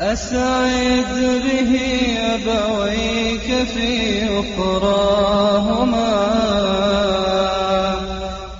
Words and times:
أسعد 0.00 1.40
به 1.44 1.72
أبويك 2.34 3.48
في 3.74 3.90
أخراهما. 4.40 6.12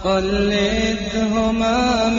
قلدهما 0.04 2.11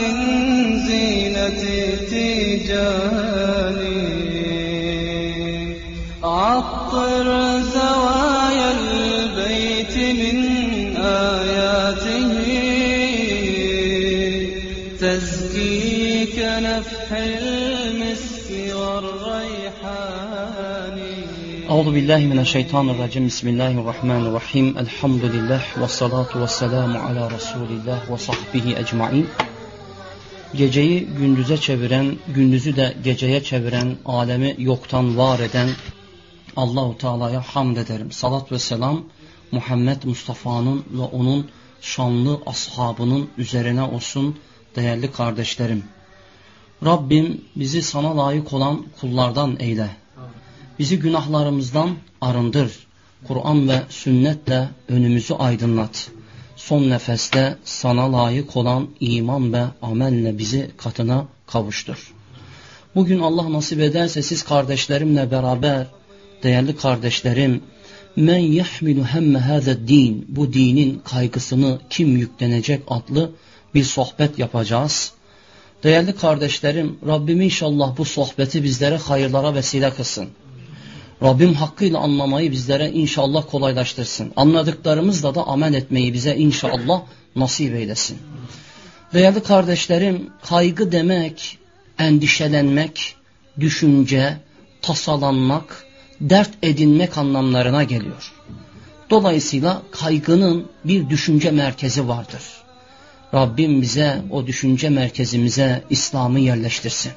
Euzu 21.93 22.06
billahi 22.06 22.28
mineşşeytanirracim. 22.28 23.25
Bismillahirrahmanirrahim. 23.25 24.78
Elhamdülillah 24.78 25.82
ve 25.82 25.88
salatu 25.88 26.42
ve 26.42 26.47
selamu 26.47 27.00
ala 27.00 27.32
Resulillah 27.32 28.11
ve 28.11 28.18
sahbihi 28.18 28.75
ecmaîn. 28.75 29.28
Geceyi 30.56 31.06
gündüze 31.06 31.57
çeviren, 31.57 32.17
gündüzü 32.28 32.75
de 32.75 32.95
geceye 33.03 33.44
çeviren, 33.44 33.97
alemi 34.06 34.56
yoktan 34.58 35.17
var 35.17 35.39
eden 35.39 35.69
Allahu 36.56 36.97
Teala'ya 36.97 37.42
hamd 37.42 37.78
ederim. 37.78 38.11
Salat 38.11 38.52
ve 38.52 38.59
selam 38.59 39.03
Muhammed 39.52 40.03
Mustafa'nın 40.03 40.86
ve 40.91 41.02
onun 41.02 41.50
şanlı 41.81 42.39
ashabının 42.45 43.30
üzerine 43.38 43.81
olsun 43.81 44.39
değerli 44.75 45.11
kardeşlerim. 45.11 45.83
Rabbim 46.86 47.41
bizi 47.55 47.81
sana 47.81 48.17
layık 48.17 48.53
olan 48.53 48.86
kullardan 49.02 49.55
eyle 49.59 50.03
Bizi 50.80 51.00
günahlarımızdan 51.00 51.89
arındır. 52.22 52.71
Kur'an 53.27 53.69
ve 53.69 53.81
sünnetle 53.89 54.69
önümüzü 54.88 55.33
aydınlat. 55.33 56.11
Son 56.55 56.89
nefeste 56.89 57.57
sana 57.63 58.13
layık 58.13 58.57
olan 58.57 58.88
iman 58.99 59.53
ve 59.53 59.63
amelle 59.81 60.38
bizi 60.38 60.71
katına 60.77 61.27
kavuştur. 61.47 62.13
Bugün 62.95 63.19
Allah 63.19 63.53
nasip 63.53 63.80
ederse 63.80 64.21
siz 64.21 64.43
kardeşlerimle 64.43 65.31
beraber, 65.31 65.88
değerli 66.43 66.75
kardeşlerim, 66.75 67.63
men 68.15 68.37
yahmilu 68.37 69.05
hemme 69.05 69.39
hâze 69.39 69.87
din, 69.87 70.25
bu 70.30 70.53
dinin 70.53 70.99
kaygısını 70.99 71.80
kim 71.89 72.17
yüklenecek 72.17 72.83
adlı 72.87 73.31
bir 73.75 73.83
sohbet 73.83 74.39
yapacağız. 74.39 75.13
Değerli 75.83 76.15
kardeşlerim, 76.15 76.99
Rabbim 77.08 77.41
inşallah 77.41 77.97
bu 77.97 78.05
sohbeti 78.05 78.63
bizlere 78.63 78.97
hayırlara 78.97 79.55
vesile 79.55 79.93
kılsın. 79.93 80.30
Rabbim 81.23 81.53
hakkıyla 81.53 81.99
anlamayı 81.99 82.52
bizlere 82.52 82.89
inşallah 82.89 83.43
kolaylaştırsın. 83.52 84.33
Anladıklarımızla 84.35 85.35
da 85.35 85.47
amel 85.47 85.73
etmeyi 85.73 86.13
bize 86.13 86.35
inşallah 86.35 87.02
nasip 87.35 87.75
eylesin. 87.75 88.17
Değerli 89.13 89.43
kardeşlerim, 89.43 90.30
kaygı 90.43 90.91
demek, 90.91 91.57
endişelenmek, 91.99 93.15
düşünce, 93.59 94.38
tasalanmak, 94.81 95.85
dert 96.21 96.49
edinmek 96.63 97.17
anlamlarına 97.17 97.83
geliyor. 97.83 98.33
Dolayısıyla 99.09 99.81
kaygının 99.91 100.67
bir 100.85 101.09
düşünce 101.09 101.52
merkezi 101.52 102.08
vardır. 102.08 102.43
Rabbim 103.33 103.81
bize 103.81 104.21
o 104.31 104.47
düşünce 104.47 104.89
merkezimize 104.89 105.83
İslam'ı 105.89 106.39
yerleştirsin 106.39 107.11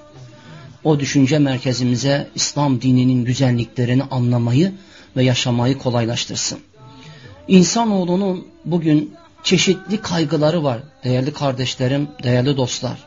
o 0.86 1.00
düşünce 1.00 1.38
merkezimize 1.38 2.28
İslam 2.34 2.82
dininin 2.82 3.24
güzelliklerini 3.24 4.02
anlamayı 4.02 4.72
ve 5.16 5.24
yaşamayı 5.24 5.78
kolaylaştırsın. 5.78 6.58
İnsanoğlunun 7.48 8.46
bugün 8.64 9.14
çeşitli 9.42 10.00
kaygıları 10.00 10.64
var 10.64 10.78
değerli 11.04 11.32
kardeşlerim, 11.32 12.08
değerli 12.22 12.56
dostlar. 12.56 12.98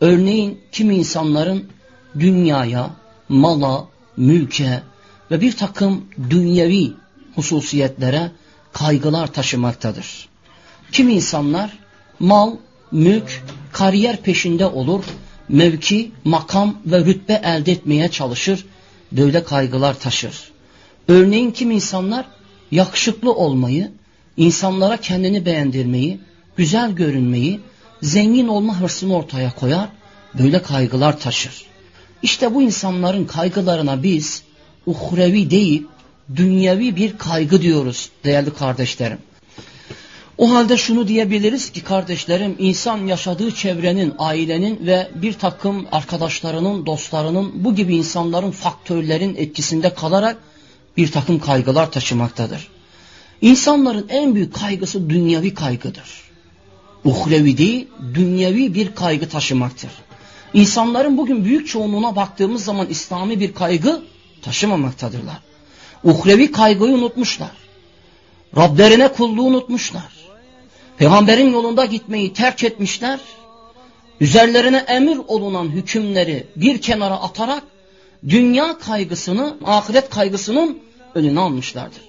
Örneğin 0.00 0.60
kimi 0.72 0.96
insanların 0.96 1.68
dünyaya, 2.18 2.90
mala, 3.28 3.88
mülke 4.16 4.82
ve 5.30 5.40
bir 5.40 5.56
takım 5.56 6.04
dünyevi 6.30 6.92
hususiyetlere 7.34 8.32
kaygılar 8.72 9.32
taşımaktadır. 9.32 10.28
Kimi 10.92 11.12
insanlar 11.12 11.78
mal, 12.18 12.56
mülk, 12.92 13.42
kariyer 13.72 14.16
peşinde 14.16 14.66
olur 14.66 15.04
mevki, 15.48 16.10
makam 16.24 16.78
ve 16.86 17.04
rütbe 17.04 17.40
elde 17.44 17.72
etmeye 17.72 18.10
çalışır, 18.10 18.64
böyle 19.12 19.44
kaygılar 19.44 19.98
taşır. 19.98 20.50
Örneğin 21.08 21.50
kim 21.50 21.70
insanlar 21.70 22.26
yakışıklı 22.70 23.32
olmayı, 23.32 23.92
insanlara 24.36 24.96
kendini 24.96 25.46
beğendirmeyi, 25.46 26.20
güzel 26.56 26.92
görünmeyi, 26.92 27.60
zengin 28.02 28.48
olma 28.48 28.80
hırsını 28.80 29.16
ortaya 29.16 29.54
koyar, 29.54 29.88
böyle 30.38 30.62
kaygılar 30.62 31.20
taşır. 31.20 31.66
İşte 32.22 32.54
bu 32.54 32.62
insanların 32.62 33.24
kaygılarına 33.24 34.02
biz 34.02 34.42
uhrevi 34.86 35.50
değil, 35.50 35.86
dünyevi 36.36 36.96
bir 36.96 37.18
kaygı 37.18 37.62
diyoruz 37.62 38.10
değerli 38.24 38.54
kardeşlerim. 38.54 39.18
O 40.38 40.54
halde 40.54 40.76
şunu 40.76 41.08
diyebiliriz 41.08 41.70
ki 41.70 41.84
kardeşlerim 41.84 42.56
insan 42.58 43.06
yaşadığı 43.06 43.54
çevrenin, 43.54 44.14
ailenin 44.18 44.86
ve 44.86 45.10
bir 45.14 45.32
takım 45.32 45.86
arkadaşlarının, 45.92 46.86
dostlarının 46.86 47.64
bu 47.64 47.74
gibi 47.74 47.96
insanların 47.96 48.50
faktörlerin 48.50 49.36
etkisinde 49.36 49.94
kalarak 49.94 50.36
bir 50.96 51.12
takım 51.12 51.40
kaygılar 51.40 51.90
taşımaktadır. 51.90 52.68
İnsanların 53.40 54.06
en 54.08 54.34
büyük 54.34 54.54
kaygısı 54.54 55.10
dünyevi 55.10 55.54
kaygıdır. 55.54 56.22
Uhrevi 57.04 57.58
değil, 57.58 57.88
dünyevi 58.14 58.74
bir 58.74 58.94
kaygı 58.94 59.28
taşımaktır. 59.28 59.90
İnsanların 60.54 61.16
bugün 61.16 61.44
büyük 61.44 61.68
çoğunluğuna 61.68 62.16
baktığımız 62.16 62.64
zaman 62.64 62.86
İslami 62.86 63.40
bir 63.40 63.54
kaygı 63.54 64.02
taşımamaktadırlar. 64.42 65.38
Uhrevi 66.04 66.52
kaygıyı 66.52 66.94
unutmuşlar. 66.94 67.50
Rablerine 68.56 69.08
kulluğu 69.08 69.42
unutmuşlar. 69.42 70.17
Peygamberin 70.98 71.52
yolunda 71.52 71.84
gitmeyi 71.84 72.32
terk 72.32 72.64
etmişler. 72.64 73.20
Üzerlerine 74.20 74.84
emir 74.88 75.18
olunan 75.28 75.68
hükümleri 75.68 76.46
bir 76.56 76.80
kenara 76.80 77.14
atarak 77.14 77.62
dünya 78.28 78.78
kaygısını, 78.78 79.56
ahiret 79.64 80.10
kaygısının 80.10 80.78
önüne 81.14 81.40
almışlardır. 81.40 82.02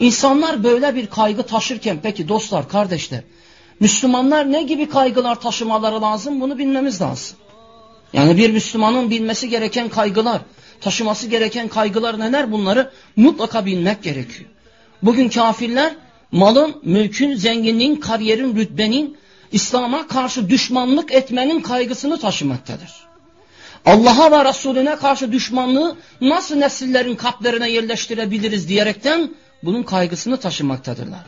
İnsanlar 0.00 0.64
böyle 0.64 0.94
bir 0.94 1.06
kaygı 1.06 1.42
taşırken 1.42 1.98
peki 2.02 2.28
dostlar, 2.28 2.68
kardeşler, 2.68 3.20
Müslümanlar 3.80 4.52
ne 4.52 4.62
gibi 4.62 4.88
kaygılar 4.88 5.40
taşımaları 5.40 6.02
lazım 6.02 6.40
bunu 6.40 6.58
bilmemiz 6.58 7.00
lazım. 7.00 7.36
Yani 8.12 8.36
bir 8.36 8.50
Müslümanın 8.50 9.10
bilmesi 9.10 9.48
gereken 9.48 9.88
kaygılar, 9.88 10.40
taşıması 10.80 11.26
gereken 11.26 11.68
kaygılar 11.68 12.20
neler 12.20 12.52
bunları 12.52 12.90
mutlaka 13.16 13.66
bilmek 13.66 14.02
gerekiyor. 14.02 14.50
Bugün 15.02 15.28
kafirler 15.28 15.94
malın, 16.36 16.76
mülkün, 16.82 17.34
zenginliğin, 17.34 17.96
kariyerin, 17.96 18.56
rütbenin, 18.56 19.16
İslam'a 19.52 20.06
karşı 20.06 20.48
düşmanlık 20.48 21.12
etmenin 21.12 21.60
kaygısını 21.60 22.18
taşımaktadır. 22.18 23.06
Allah'a 23.86 24.30
ve 24.30 24.48
Resulüne 24.48 24.96
karşı 24.96 25.32
düşmanlığı 25.32 25.96
nasıl 26.20 26.56
nesillerin 26.56 27.16
kalplerine 27.16 27.70
yerleştirebiliriz 27.70 28.68
diyerekten 28.68 29.34
bunun 29.62 29.82
kaygısını 29.82 30.36
taşımaktadırlar. 30.36 31.24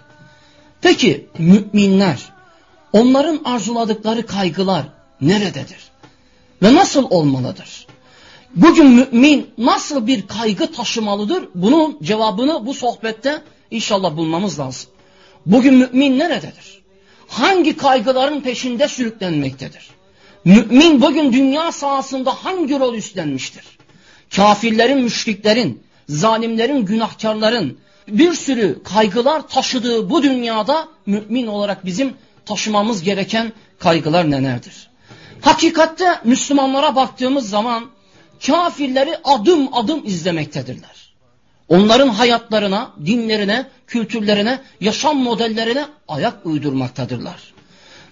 Peki 0.80 1.26
müminler, 1.38 2.18
onların 2.92 3.40
arzuladıkları 3.44 4.26
kaygılar 4.26 4.86
nerededir? 5.20 5.88
Ve 6.62 6.74
nasıl 6.74 7.06
olmalıdır? 7.10 7.86
Bugün 8.56 8.86
mümin 8.86 9.50
nasıl 9.58 10.06
bir 10.06 10.26
kaygı 10.26 10.72
taşımalıdır? 10.72 11.48
Bunun 11.54 11.98
cevabını 12.02 12.66
bu 12.66 12.74
sohbette 12.74 13.42
İnşallah 13.70 14.16
bulmamız 14.16 14.60
lazım. 14.60 14.90
Bugün 15.48 15.74
mümin 15.74 16.18
nerededir? 16.18 16.82
Hangi 17.28 17.76
kaygıların 17.76 18.40
peşinde 18.40 18.88
sürüklenmektedir? 18.88 19.90
Mümin 20.44 21.00
bugün 21.00 21.32
dünya 21.32 21.72
sahasında 21.72 22.30
hangi 22.30 22.78
rol 22.78 22.94
üstlenmiştir? 22.94 23.64
Kafirlerin, 24.36 24.98
müşriklerin, 24.98 25.82
zalimlerin, 26.08 26.84
günahkarların 26.84 27.78
bir 28.08 28.34
sürü 28.34 28.82
kaygılar 28.82 29.48
taşıdığı 29.48 30.10
bu 30.10 30.22
dünyada 30.22 30.88
mümin 31.06 31.46
olarak 31.46 31.86
bizim 31.86 32.14
taşımamız 32.46 33.02
gereken 33.02 33.52
kaygılar 33.78 34.30
nelerdir? 34.30 34.90
Hakikatte 35.40 36.20
Müslümanlara 36.24 36.96
baktığımız 36.96 37.50
zaman 37.50 37.90
kafirleri 38.46 39.16
adım 39.24 39.74
adım 39.74 40.06
izlemektedirler. 40.06 40.97
Onların 41.68 42.08
hayatlarına, 42.08 42.90
dinlerine, 43.06 43.66
kültürlerine, 43.86 44.60
yaşam 44.80 45.16
modellerine 45.18 45.84
ayak 46.08 46.46
uydurmaktadırlar. 46.46 47.52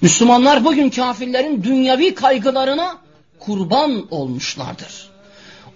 Müslümanlar 0.01 0.65
bugün 0.65 0.91
kafirlerin 0.91 1.63
dünyavi 1.63 2.15
kaygılarına 2.15 2.99
kurban 3.39 4.07
olmuşlardır. 4.11 5.11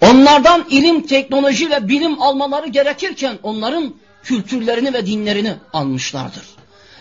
Onlardan 0.00 0.67
ilim, 0.71 1.06
teknoloji 1.06 1.71
ve 1.71 1.88
bilim 1.88 2.23
almaları 2.23 2.69
gerekirken 2.69 3.38
onların 3.43 3.94
kültürlerini 4.23 4.94
ve 4.94 5.06
dinlerini 5.06 5.55
almışlardır. 5.73 6.43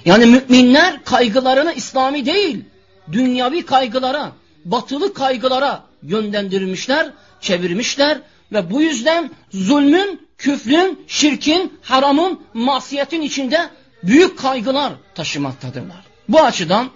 Yani 0.05 0.25
müminler 0.25 1.03
kaygılarını 1.03 1.73
İslami 1.73 2.25
değil, 2.25 2.65
dünyavi 3.11 3.65
kaygılara, 3.65 4.31
batılı 4.65 5.13
kaygılara 5.13 5.83
yönlendirmişler, 6.03 7.11
çevirmişler 7.41 8.21
ve 8.51 8.71
bu 8.71 8.81
yüzden 8.81 9.31
zulmün, 9.53 10.28
küfrün, 10.39 11.06
şirkin, 11.07 11.80
haramın, 11.81 12.39
masiyetin 12.53 13.21
içinde 13.21 13.69
büyük 14.03 14.39
kaygılar 14.39 14.94
taşımaktadırlar. 15.15 16.06
Bu 16.30 16.41
açıdan 16.41 16.89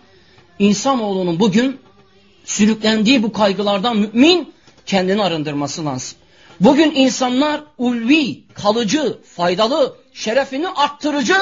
insanoğlunun 0.59 1.39
bugün 1.39 1.79
sürüklendiği 2.45 3.23
bu 3.23 3.33
kaygılardan 3.33 3.97
mümin 3.97 4.53
kendini 4.85 5.23
arındırması 5.23 5.85
lazım. 5.85 6.17
Bugün 6.59 6.91
insanlar 6.95 7.61
ulvi, 7.77 8.43
kalıcı, 8.53 9.17
faydalı, 9.35 9.97
şerefini 10.13 10.67
arttırıcı 10.67 11.37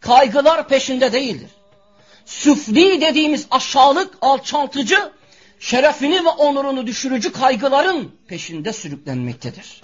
kaygılar 0.00 0.68
peşinde 0.68 1.12
değildir. 1.12 1.50
Süfli 2.24 3.00
dediğimiz 3.00 3.46
aşağılık, 3.50 4.18
alçaltıcı, 4.20 5.12
şerefini 5.60 6.24
ve 6.24 6.28
onurunu 6.28 6.86
düşürücü 6.86 7.32
kaygıların 7.32 8.10
peşinde 8.28 8.72
sürüklenmektedir. 8.72 9.82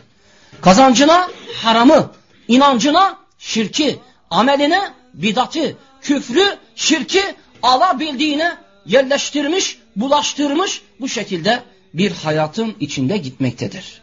Kazancına 0.60 1.28
haramı, 1.62 2.10
inancına 2.48 3.18
şirki, 3.38 3.98
ameline 4.30 4.80
bidatı, 5.14 5.76
küfrü, 6.02 6.58
şirki 6.74 7.22
alabildiğine 7.62 8.56
yerleştirmiş, 8.86 9.78
bulaştırmış 9.96 10.82
bu 11.00 11.08
şekilde 11.08 11.62
bir 11.94 12.12
hayatın 12.12 12.74
içinde 12.80 13.16
gitmektedir. 13.16 14.02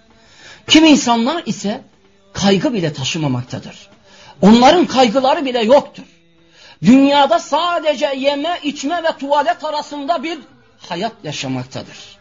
Kim 0.68 0.86
insanlar 0.86 1.44
ise 1.46 1.82
kaygı 2.34 2.74
bile 2.74 2.94
taşımamaktadır. 2.94 3.90
Onların 4.42 4.86
kaygıları 4.86 5.46
bile 5.46 5.64
yoktur. 5.64 6.04
Dünyada 6.84 7.40
sadece 7.40 8.14
yeme, 8.18 8.60
içme 8.64 9.04
ve 9.04 9.18
tuvalet 9.20 9.64
arasında 9.64 10.24
bir 10.24 10.40
hayat 10.90 11.12
yaşamaktadır. 11.24 12.18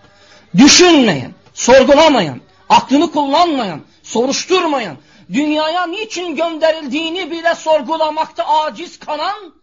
Düşünmeyen, 0.57 1.33
sorgulamayan, 1.55 2.41
aklını 2.69 3.13
kullanmayan, 3.13 3.81
soruşturmayan, 4.09 4.97
dünyaya 5.33 5.87
niçin 5.87 6.37
gönderildiğini 6.37 7.31
bile 7.31 7.55
sorgulamakta 7.55 8.45
aciz 8.45 8.99
kalan 8.99 9.55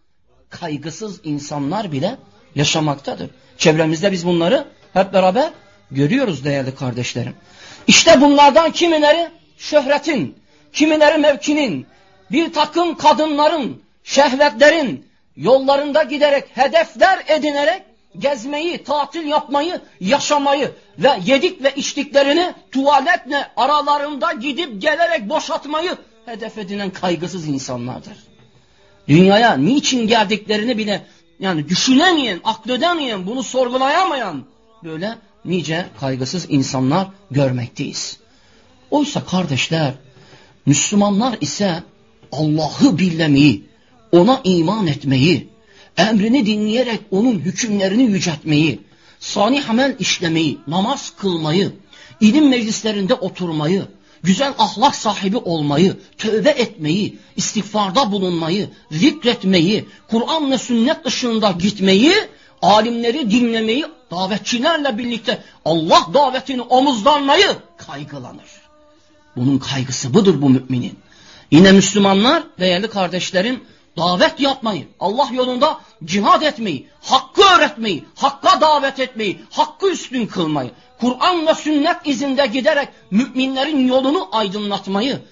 kaygısız 0.50 1.20
insanlar 1.24 1.92
bile 1.92 2.16
yaşamaktadır. 2.54 3.30
Çevremizde 3.58 4.12
biz 4.12 4.26
bunları 4.26 4.68
hep 4.92 5.12
beraber 5.12 5.50
görüyoruz 5.90 6.44
değerli 6.44 6.74
kardeşlerim. 6.74 7.34
İşte 7.86 8.20
bunlardan 8.20 8.70
kimileri 8.70 9.28
şöhretin, 9.58 10.38
kimileri 10.72 11.18
mevkinin, 11.18 11.86
bir 12.30 12.52
takım 12.52 12.96
kadınların, 12.96 13.82
şehvetlerin 14.04 15.08
yollarında 15.36 16.02
giderek, 16.02 16.44
hedefler 16.54 17.24
edinerek 17.28 17.82
gezmeyi, 18.18 18.84
tatil 18.84 19.26
yapmayı, 19.26 19.80
yaşamayı 20.00 20.72
ve 20.98 21.08
yedik 21.26 21.62
ve 21.62 21.72
içtiklerini 21.76 22.54
tuvaletle 22.72 23.50
aralarında 23.56 24.32
gidip 24.32 24.82
gelerek 24.82 25.28
boşaltmayı 25.28 25.96
hedef 26.26 26.58
edinen 26.58 26.90
kaygısız 26.90 27.48
insanlardır. 27.48 28.16
Dünyaya 29.08 29.56
niçin 29.56 30.06
geldiklerini 30.06 30.78
bile 30.78 31.06
yani 31.40 31.68
düşünemeyen, 31.68 32.40
akledemeyen, 32.44 33.26
bunu 33.26 33.42
sorgulayamayan 33.42 34.44
böyle 34.84 35.18
nice 35.44 35.86
kaygısız 36.00 36.46
insanlar 36.48 37.08
görmekteyiz. 37.30 38.18
Oysa 38.90 39.24
kardeşler, 39.24 39.94
Müslümanlar 40.66 41.38
ise 41.40 41.82
Allah'ı 42.32 42.98
bilmeyi, 42.98 43.66
ona 44.12 44.40
iman 44.44 44.86
etmeyi, 44.86 45.48
emrini 45.96 46.46
dinleyerek 46.46 47.00
onun 47.10 47.38
hükümlerini 47.38 48.02
yüceltmeyi, 48.02 48.80
salih 49.20 49.70
amel 49.70 49.96
işlemeyi, 49.98 50.58
namaz 50.66 51.12
kılmayı, 51.18 51.72
ilim 52.20 52.48
meclislerinde 52.48 53.14
oturmayı, 53.14 53.86
güzel 54.22 54.54
ahlak 54.58 54.94
sahibi 54.94 55.36
olmayı, 55.36 55.96
tövbe 56.18 56.50
etmeyi, 56.50 57.18
istiğfarda 57.36 58.12
bulunmayı, 58.12 58.68
zikretmeyi, 58.90 59.88
Kur'an 60.08 60.50
ve 60.50 60.58
sünnet 60.58 61.04
dışında 61.04 61.50
gitmeyi, 61.50 62.12
alimleri 62.62 63.30
dinlemeyi, 63.30 63.86
davetçilerle 64.10 64.98
birlikte 64.98 65.42
Allah 65.64 66.06
davetini 66.14 66.62
omuzlanmayı 66.62 67.56
kaygılanır. 67.76 68.66
Bunun 69.36 69.58
kaygısı 69.58 70.14
budur 70.14 70.42
bu 70.42 70.50
müminin. 70.50 70.98
Yine 71.50 71.72
Müslümanlar 71.72 72.42
değerli 72.58 72.88
kardeşlerim 72.88 73.60
davet 73.96 74.40
yapmayı, 74.40 74.88
Allah 75.00 75.28
yolunda 75.32 75.80
cihad 76.04 76.42
etmeyi, 76.42 76.88
hakkı 77.02 77.42
öğretmeyi, 77.42 78.04
hakka 78.16 78.60
davet 78.60 79.00
etmeyi, 79.00 79.42
hakkı 79.50 79.90
üstün 79.90 80.26
kılmayı, 80.26 80.70
Kur'an 81.00 81.46
ve 81.46 81.54
sünnet 81.54 81.96
izinde 82.04 82.46
giderek 82.46 82.88
müminlerin 83.10 83.88
yolunu 83.88 84.28
aydınlatmayı 84.32 85.22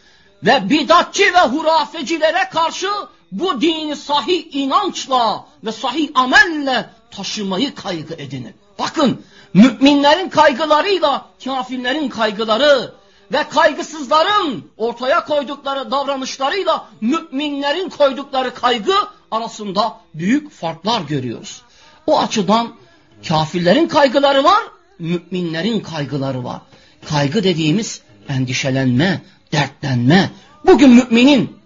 ve 0.43 0.71
bidatçı 0.71 1.23
ve 1.23 1.41
hurafecilere 1.41 2.49
karşı 2.53 2.89
bu 3.33 3.61
dini 3.61 3.97
sahih 3.97 4.55
inançla 4.55 5.47
ve 5.65 5.73
sahih 5.73 6.09
amelle 6.15 6.91
taşımayı 7.11 7.75
kaygı 7.75 8.15
edinin. 8.15 8.55
Bakın 8.79 9.25
müminlerin 9.55 10.29
kaygılarıyla 10.29 11.27
kafirlerin 11.45 12.09
kaygıları 12.09 12.93
ve 13.33 13.49
kaygısızların 13.49 14.71
ortaya 14.77 15.25
koydukları 15.25 15.91
davranışlarıyla 15.91 16.89
müminlerin 17.01 17.89
koydukları 17.89 18.55
kaygı 18.55 18.95
arasında 19.31 20.01
büyük 20.15 20.53
farklar 20.53 21.01
görüyoruz. 21.01 21.63
O 22.07 22.21
açıdan 22.21 22.75
kafirlerin 23.29 23.89
kaygıları 23.89 24.45
var, 24.45 24.63
müminlerin 24.99 25.81
kaygıları 25.81 26.45
var. 26.45 26.61
Kaygı 27.09 27.45
dediğimiz 27.45 28.03
endişelenme, 28.29 29.23
dertlenme. 29.53 30.31
Bugün 30.67 30.91
müminin 30.91 31.57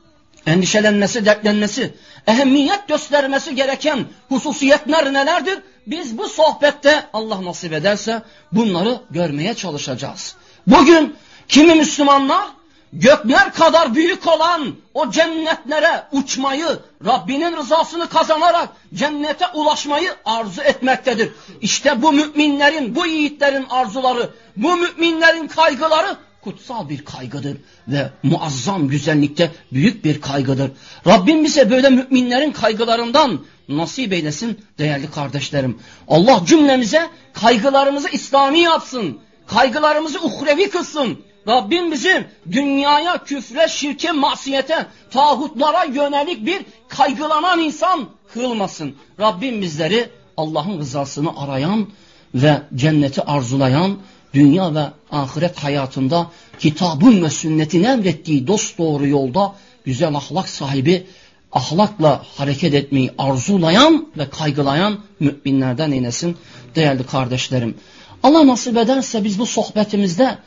endişelenmesi, 0.47 1.27
dertlenmesi, 1.27 1.95
ehemmiyet 2.27 2.89
göstermesi 2.89 3.55
gereken 3.55 4.05
hususiyetler 4.29 5.13
nelerdir? 5.13 5.59
Biz 5.87 6.19
bu 6.19 6.29
sohbette 6.29 7.07
Allah 7.13 7.45
nasip 7.45 7.73
ederse 7.73 8.23
bunları 8.53 9.01
görmeye 9.11 9.55
çalışacağız. 9.55 10.37
Bugün 10.67 11.17
kimi 11.49 11.75
Müslümanlar 11.75 12.49
gökler 12.93 13.52
kadar 13.52 13.95
büyük 13.95 14.26
olan 14.26 14.75
o 14.95 15.11
cennetlere 15.11 16.05
uçmayı, 16.12 16.78
Rabbinin 17.07 17.57
rızasını 17.57 18.09
kazanarak 18.09 18.69
cennete 18.95 19.47
ulaşmayı 19.55 20.14
arzu 20.25 20.62
etmektedir. 20.62 21.33
İşte 21.61 22.02
bu 22.02 22.12
müminlerin, 22.12 22.95
bu 22.95 23.07
yiğitlerin 23.07 23.67
arzuları, 23.71 24.31
bu 24.57 24.76
müminlerin 24.76 25.49
kaygıları 25.49 26.17
kutsal 26.45 26.88
bir 26.88 27.05
kaygıdır 27.05 27.57
ve 27.88 28.11
muazzam 28.23 28.88
güzellikte 28.88 29.52
büyük 29.73 30.05
bir 30.05 30.21
kaygıdır. 30.21 30.71
Rabbim 31.07 31.45
bize 31.45 31.71
böyle 31.71 31.90
müminlerin 31.90 32.52
kaygılarından 32.52 33.40
nasip 33.69 34.12
eylesin 34.12 34.61
değerli 34.78 35.11
kardeşlerim. 35.11 35.78
Allah 36.09 36.43
cümlemize 36.47 37.11
kaygılarımızı 37.33 38.09
İslami 38.09 38.61
yapsın, 38.61 39.19
kaygılarımızı 39.47 40.21
uhrevi 40.21 40.71
kılsın. 40.71 41.27
Rabbim 41.49 41.93
bizi 41.93 42.26
dünyaya, 42.52 43.25
küfre, 43.25 43.69
şirke, 43.69 44.12
masiyete, 44.12 44.87
tağutlara 45.11 45.85
yönelik 45.85 46.47
bir 46.47 46.62
kaygılanan 46.88 47.61
insan 47.61 48.09
kılmasın. 48.35 48.95
Rabbim 49.21 49.62
bizleri 49.62 50.09
Allah'ın 50.37 50.78
rızasını 50.78 51.40
arayan 51.40 51.88
ve 52.35 52.62
cenneti 52.75 53.23
arzulayan, 53.23 53.99
dünya 54.35 54.75
ve 54.75 54.85
ahiret 55.11 55.59
hayatında 55.64 56.26
kitabın 56.59 57.23
ve 57.23 57.31
sünnetin 57.31 57.85
emrettiği 57.85 58.47
dost 58.47 58.78
doğru 58.78 59.07
yolda 59.07 59.55
güzel 59.85 60.14
ahlak 60.14 60.49
sahibi, 60.49 61.07
ahlakla 61.52 62.23
hareket 62.37 62.75
etmeyi 62.75 63.11
arzulayan 63.19 64.09
ve 64.19 64.31
kaygılayan 64.31 64.99
müminlerden 65.21 65.93
eylesin 65.93 66.37
değerli 66.75 67.07
kardeşlerim. 67.07 67.75
Allah 68.23 68.47
nasip 68.47 68.76
ederse 68.76 69.25
biz 69.25 69.38
bu 69.38 69.47
sohbetimizde 69.47 70.38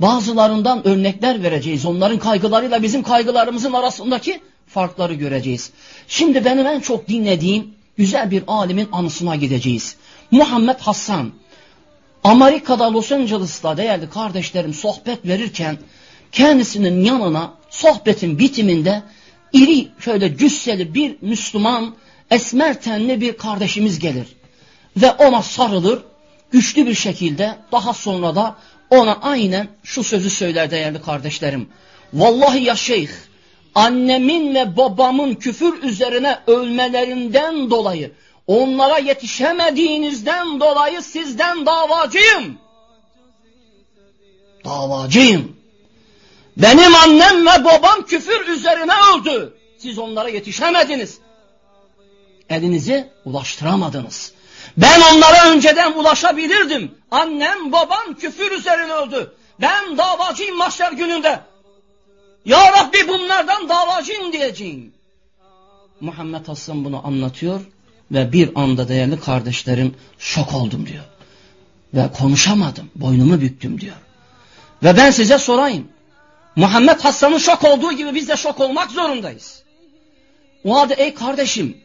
bazılarından 0.00 0.86
örnekler 0.86 1.42
vereceğiz. 1.42 1.86
Onların 1.86 2.18
kaygılarıyla 2.18 2.82
bizim 2.82 3.02
kaygılarımızın 3.02 3.72
arasındaki 3.72 4.40
farkları 4.66 5.14
göreceğiz. 5.14 5.70
Şimdi 6.08 6.44
benim 6.44 6.66
en 6.66 6.80
çok 6.80 7.08
dinlediğim 7.08 7.74
güzel 7.96 8.30
bir 8.30 8.42
alimin 8.46 8.88
anısına 8.92 9.36
gideceğiz. 9.36 9.96
Muhammed 10.30 10.78
Hassan. 10.78 11.30
Amerika'da 12.24 12.92
Los 12.92 13.12
Angeles'ta 13.12 13.76
değerli 13.76 14.10
kardeşlerim 14.10 14.74
sohbet 14.74 15.26
verirken 15.26 15.78
kendisinin 16.32 17.04
yanına 17.04 17.54
sohbetin 17.70 18.38
bitiminde 18.38 19.02
iri 19.52 19.88
şöyle 19.98 20.36
cüsseli 20.36 20.94
bir 20.94 21.16
Müslüman 21.20 21.94
esmer 22.30 22.80
tenli 22.80 23.20
bir 23.20 23.36
kardeşimiz 23.36 23.98
gelir. 23.98 24.26
Ve 24.96 25.12
ona 25.12 25.42
sarılır 25.42 26.02
güçlü 26.50 26.86
bir 26.86 26.94
şekilde 26.94 27.56
daha 27.72 27.92
sonra 27.92 28.34
da 28.34 28.56
ona 28.90 29.18
aynen 29.22 29.68
şu 29.84 30.04
sözü 30.04 30.30
söyler 30.30 30.70
değerli 30.70 31.02
kardeşlerim. 31.02 31.68
Vallahi 32.12 32.62
ya 32.62 32.76
şeyh 32.76 33.10
annemin 33.74 34.54
ve 34.54 34.76
babamın 34.76 35.34
küfür 35.34 35.82
üzerine 35.82 36.38
ölmelerinden 36.46 37.70
dolayı 37.70 38.12
onlara 38.46 38.98
yetişemediğinizden 38.98 40.60
dolayı 40.60 41.02
sizden 41.02 41.66
davacıyım. 41.66 42.58
Davacıyım. 44.64 45.56
Benim 46.56 46.94
annem 46.94 47.46
ve 47.46 47.64
babam 47.64 48.06
küfür 48.06 48.46
üzerine 48.46 48.92
öldü. 49.14 49.54
Siz 49.78 49.98
onlara 49.98 50.28
yetişemediniz. 50.28 51.18
Elinizi 52.48 53.08
ulaştıramadınız. 53.24 54.32
Ben 54.76 55.00
onlara 55.00 55.50
önceden 55.50 55.92
ulaşabilirdim. 55.92 56.94
Annem 57.10 57.72
babam 57.72 58.14
küfür 58.20 58.52
üzerine 58.52 58.92
öldü. 58.92 59.34
Ben 59.60 59.98
davacıyım 59.98 60.56
mahşer 60.56 60.92
gününde. 60.92 61.40
Ya 62.44 62.72
Rabbi 62.72 63.08
bunlardan 63.08 63.68
davacıyım 63.68 64.32
diyeceğim. 64.32 64.92
Muhammed 66.00 66.48
Hasan 66.48 66.84
bunu 66.84 67.06
anlatıyor 67.06 67.60
ve 68.10 68.32
bir 68.32 68.50
anda 68.54 68.88
değerli 68.88 69.20
kardeşlerim 69.20 69.94
şok 70.18 70.54
oldum 70.54 70.86
diyor. 70.86 71.04
Ve 71.94 72.12
konuşamadım, 72.18 72.90
boynumu 72.94 73.40
büktüm 73.40 73.80
diyor. 73.80 73.96
Ve 74.82 74.96
ben 74.96 75.10
size 75.10 75.38
sorayım. 75.38 75.88
Muhammed 76.56 77.00
Hasan'ın 77.00 77.38
şok 77.38 77.64
olduğu 77.64 77.92
gibi 77.92 78.14
biz 78.14 78.28
de 78.28 78.36
şok 78.36 78.60
olmak 78.60 78.90
zorundayız. 78.90 79.62
O 80.64 80.76
halde 80.76 80.94
ey 80.94 81.14
kardeşim 81.14 81.76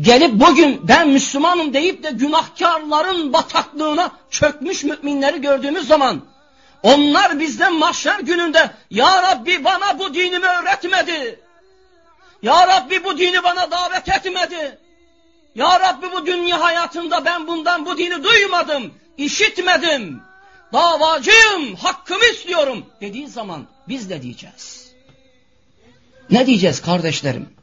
gelip 0.00 0.40
bugün 0.40 0.88
ben 0.88 1.08
Müslümanım 1.08 1.74
deyip 1.74 2.02
de 2.02 2.10
günahkarların 2.10 3.32
bataklığına 3.32 4.10
çökmüş 4.30 4.84
müminleri 4.84 5.40
gördüğümüz 5.40 5.86
zaman 5.86 6.20
onlar 6.82 7.40
bizden 7.40 7.74
mahşer 7.74 8.20
gününde 8.20 8.70
Ya 8.90 9.22
Rabbi 9.22 9.64
bana 9.64 9.98
bu 9.98 10.14
dinimi 10.14 10.46
öğretmedi. 10.46 11.40
Ya 12.42 12.66
Rabbi 12.66 13.04
bu 13.04 13.18
dini 13.18 13.42
bana 13.42 13.70
davet 13.70 14.08
etmedi. 14.08 14.78
Ya 15.54 15.80
Rabbi 15.80 16.12
bu 16.12 16.26
dünya 16.26 16.60
hayatında 16.60 17.24
ben 17.24 17.46
bundan 17.46 17.86
bu 17.86 17.98
dini 17.98 18.24
duymadım, 18.24 18.94
işitmedim. 19.16 20.22
Davacıyım, 20.72 21.74
hakkımı 21.74 22.24
istiyorum 22.24 22.86
dediği 23.00 23.28
zaman 23.28 23.66
biz 23.88 24.10
de 24.10 24.22
diyeceğiz. 24.22 24.92
Ne 26.30 26.46
diyeceğiz 26.46 26.82
kardeşlerim? 26.82 27.57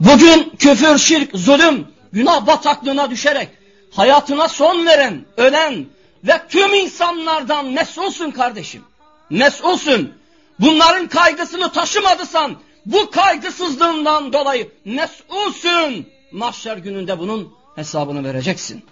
Bugün 0.00 0.52
küfür, 0.58 0.98
şirk, 0.98 1.30
zulüm, 1.34 1.86
günah 2.12 2.46
bataklığına 2.46 3.10
düşerek 3.10 3.48
hayatına 3.94 4.48
son 4.48 4.86
veren, 4.86 5.24
ölen 5.36 5.86
ve 6.24 6.42
tüm 6.48 6.74
insanlardan 6.74 7.66
mesulsun 7.66 8.30
kardeşim. 8.30 8.84
Mesulsun. 9.30 10.12
Bunların 10.58 11.06
kaygısını 11.08 11.72
taşımadısan 11.72 12.56
bu 12.86 13.10
kaygısızlığından 13.10 14.32
dolayı 14.32 14.70
mesulsun. 14.84 16.06
Mahşer 16.32 16.76
gününde 16.76 17.18
bunun 17.18 17.54
hesabını 17.74 18.24
vereceksin. 18.24 18.84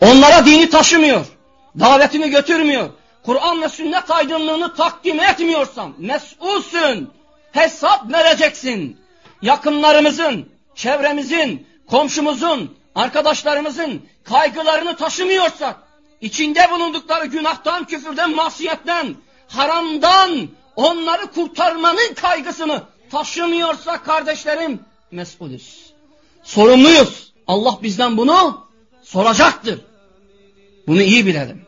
Onlara 0.00 0.46
dini 0.46 0.70
taşımıyor, 0.70 1.26
davetini 1.80 2.30
götürmüyor, 2.30 2.90
Kur'an 3.22 3.62
ve 3.62 3.68
sünnet 3.68 4.10
aydınlığını 4.10 4.74
takdim 4.74 5.20
etmiyorsan 5.20 5.94
mesulsün, 5.98 7.10
hesap 7.52 8.12
vereceksin 8.12 9.05
yakınlarımızın, 9.42 10.48
çevremizin, 10.74 11.66
komşumuzun, 11.90 12.76
arkadaşlarımızın 12.94 14.02
kaygılarını 14.24 14.96
taşımıyorsak, 14.96 15.76
içinde 16.20 16.70
bulundukları 16.70 17.26
günahtan, 17.26 17.86
küfürden, 17.86 18.34
masiyetten, 18.34 19.14
haramdan 19.48 20.48
onları 20.76 21.26
kurtarmanın 21.26 22.14
kaygısını 22.14 22.82
taşımıyorsak 23.10 24.04
kardeşlerim 24.04 24.80
mesulüz. 25.10 25.92
Sorumluyuz. 26.42 27.32
Allah 27.46 27.78
bizden 27.82 28.16
bunu 28.16 28.66
soracaktır. 29.02 29.80
Bunu 30.86 31.02
iyi 31.02 31.26
bilelim. 31.26 31.66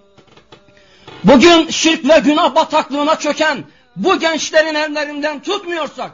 Bugün 1.25 1.69
şirk 1.69 2.09
ve 2.09 2.19
günah 2.19 2.55
bataklığına 2.55 3.19
çöken 3.19 3.65
bu 3.97 4.19
gençlerin 4.19 4.75
ellerinden 4.75 5.43
tutmuyorsak, 5.43 6.11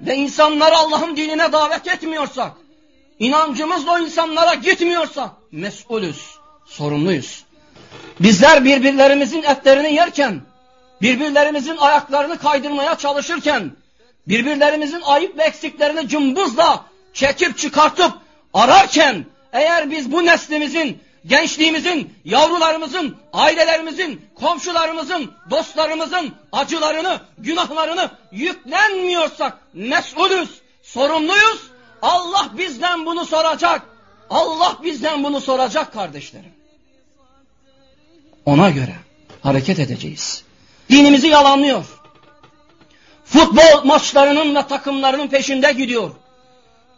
ve 0.00 0.16
insanları 0.16 0.76
Allah'ın 0.76 1.16
dinine 1.16 1.52
davet 1.52 1.88
etmiyorsak, 1.88 2.52
inancımızla 3.18 3.92
o 3.92 3.98
insanlara 3.98 4.54
gitmiyorsak 4.54 5.30
mesulüz, 5.52 6.30
sorumluyuz. 6.66 7.44
Bizler 8.20 8.64
birbirlerimizin 8.64 9.42
etlerini 9.42 9.94
yerken, 9.94 10.40
birbirlerimizin 11.02 11.76
ayaklarını 11.76 12.38
kaydırmaya 12.38 12.94
çalışırken, 12.94 13.70
birbirlerimizin 14.28 15.00
ayıp 15.00 15.38
ve 15.38 15.42
eksiklerini 15.42 16.08
cımbızla 16.08 16.84
çekip 17.12 17.58
çıkartıp 17.58 18.12
ararken, 18.54 19.24
eğer 19.52 19.90
biz 19.90 20.12
bu 20.12 20.26
neslimizin 20.26 20.98
gençliğimizin, 21.26 22.14
yavrularımızın, 22.24 23.16
ailelerimizin, 23.32 24.26
komşularımızın, 24.34 25.32
dostlarımızın 25.50 26.32
acılarını, 26.52 27.20
günahlarını 27.38 28.10
yüklenmiyorsak 28.32 29.58
mesulüz, 29.74 30.60
sorumluyuz. 30.82 31.60
Allah 32.02 32.50
bizden 32.58 33.06
bunu 33.06 33.24
soracak. 33.24 33.82
Allah 34.30 34.78
bizden 34.82 35.24
bunu 35.24 35.40
soracak 35.40 35.92
kardeşlerim. 35.92 36.52
Ona 38.46 38.70
göre 38.70 38.94
hareket 39.42 39.78
edeceğiz. 39.78 40.44
Dinimizi 40.90 41.28
yalanlıyor. 41.28 41.84
Futbol 43.24 43.84
maçlarının 43.84 44.54
ve 44.54 44.66
takımlarının 44.66 45.28
peşinde 45.28 45.72
gidiyor. 45.72 46.10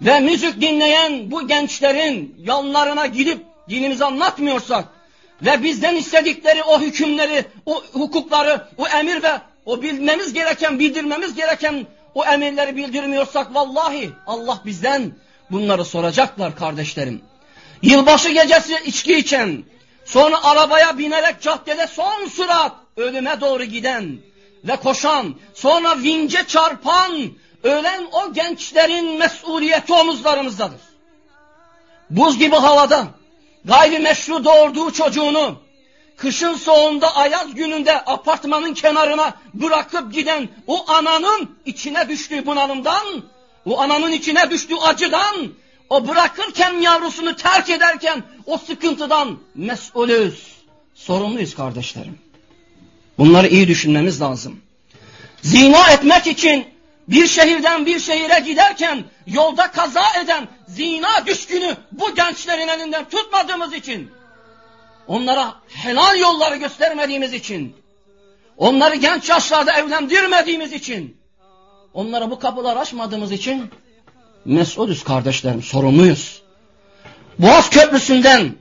Ve 0.03 0.21
müzik 0.21 0.61
dinleyen 0.61 1.31
bu 1.31 1.49
gençlerin 1.49 2.35
yanlarına 2.39 3.07
gidip 3.07 3.45
dinimizi 3.69 4.05
anlatmıyorsak 4.05 4.85
ve 5.43 5.63
bizden 5.63 5.95
istedikleri 5.95 6.63
o 6.63 6.81
hükümleri, 6.81 7.45
o 7.67 7.83
hukukları, 7.93 8.69
o 8.79 8.89
emir 8.89 9.23
ve 9.23 9.41
o 9.67 9.83
bilmemiz 9.83 10.33
gereken, 10.33 10.79
bildirmemiz 10.79 11.35
gereken 11.35 11.87
o 12.15 12.25
emirleri 12.25 12.77
bildirmiyorsak 12.77 13.55
vallahi 13.55 14.11
Allah 14.27 14.61
bizden 14.65 15.13
bunları 15.51 15.85
soracaklar 15.85 16.57
kardeşlerim. 16.57 17.23
Yılbaşı 17.83 18.29
gecesi 18.29 18.75
içki 18.85 19.17
içen, 19.17 19.65
sonra 20.05 20.45
arabaya 20.45 20.99
binerek 20.99 21.43
caddede 21.43 21.87
son 21.87 22.27
sürat 22.27 22.73
ölüme 22.97 23.41
doğru 23.41 23.65
giden 23.65 24.19
ve 24.65 24.77
koşan, 24.77 25.35
sonra 25.55 25.99
vince 25.99 26.45
çarpan, 26.47 27.13
ölen 27.63 28.07
o 28.13 28.33
gençlerin 28.33 29.19
mesuliyeti 29.19 29.93
omuzlarımızdadır. 29.93 30.81
Buz 32.11 32.39
gibi 32.39 32.57
havada, 32.57 33.07
gayrimeşru 33.67 34.45
doğurduğu 34.45 34.93
çocuğunu 34.93 35.59
kışın 36.17 36.55
soğuğunda 36.55 37.17
ayaz 37.17 37.55
gününde 37.55 38.05
apartmanın 38.05 38.75
kenarına 38.75 39.35
bırakıp 39.55 40.13
giden 40.13 40.49
o 40.67 40.91
ananın 40.91 41.57
içine 41.67 42.09
düştüğü 42.09 42.47
bunalımdan, 42.47 43.07
o 43.67 43.81
ananın 43.81 44.13
içine 44.13 44.51
düştüğü 44.51 44.77
acıdan, 44.77 45.37
o 45.91 46.09
bırakırken 46.09 46.75
yavrusunu 46.81 47.37
terk 47.37 47.71
ederken 47.71 48.23
o 48.47 48.59
sıkıntıdan 48.59 49.39
mesulüz, 49.55 50.43
sorumluyuz 50.95 51.55
kardeşlerim. 51.55 52.19
Bunları 53.19 53.49
iyi 53.49 53.69
düşünmemiz 53.69 54.21
lazım. 54.21 54.61
Zina 55.43 55.91
etmek 55.91 56.27
için 56.27 56.67
bir 57.09 57.27
şehirden 57.27 57.87
bir 57.87 58.01
şehire 58.01 58.41
giderken 58.41 59.05
yolda 59.27 59.71
kaza 59.71 60.05
eden 60.25 60.49
zina 60.69 61.27
düşkünü 61.27 61.77
bu 61.93 62.15
gençlerin 62.15 62.69
elinden 62.69 63.05
tutmadığımız 63.05 63.75
için, 63.75 64.11
onlara 65.07 65.55
helal 65.69 66.19
yolları 66.19 66.57
göstermediğimiz 66.57 67.33
için, 67.33 67.77
onları 68.57 68.97
genç 68.97 69.29
yaşlarda 69.29 69.73
evlendirmediğimiz 69.73 70.73
için, 70.73 71.17
onlara 71.95 72.31
bu 72.31 72.39
kapılar 72.39 72.77
açmadığımız 72.77 73.33
için 73.33 73.71
mesulüz 74.45 75.05
kardeşlerim, 75.05 75.63
sorumluyuz. 75.63 76.43
Boğaz 77.39 77.71
Köprüsü'nden 77.71 78.55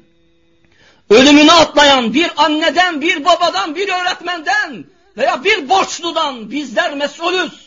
ölümünü 1.10 1.52
atlayan 1.52 2.14
bir 2.14 2.32
anneden, 2.38 3.02
bir 3.02 3.25
babadan, 3.25 3.75
bir 3.75 3.90
öğretmenden 3.90 4.86
veya 5.18 5.44
bir 5.44 5.70
borçludan 5.70 6.52
bizler 6.52 6.96
mesulüz 6.96 7.64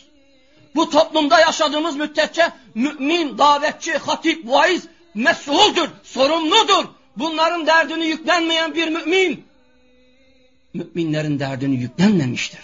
bu 0.75 0.89
toplumda 0.89 1.39
yaşadığımız 1.39 1.95
müddetçe 1.95 2.49
mümin, 2.75 3.37
davetçi, 3.37 3.93
hatip, 3.93 4.47
vaiz 4.47 4.83
mesuldur, 5.15 5.87
sorumludur. 6.03 6.85
Bunların 7.17 7.67
derdini 7.67 8.05
yüklenmeyen 8.05 8.75
bir 8.75 8.87
mümin, 8.87 9.43
müminlerin 10.73 11.39
derdini 11.39 11.75
yüklenmemiştir. 11.75 12.59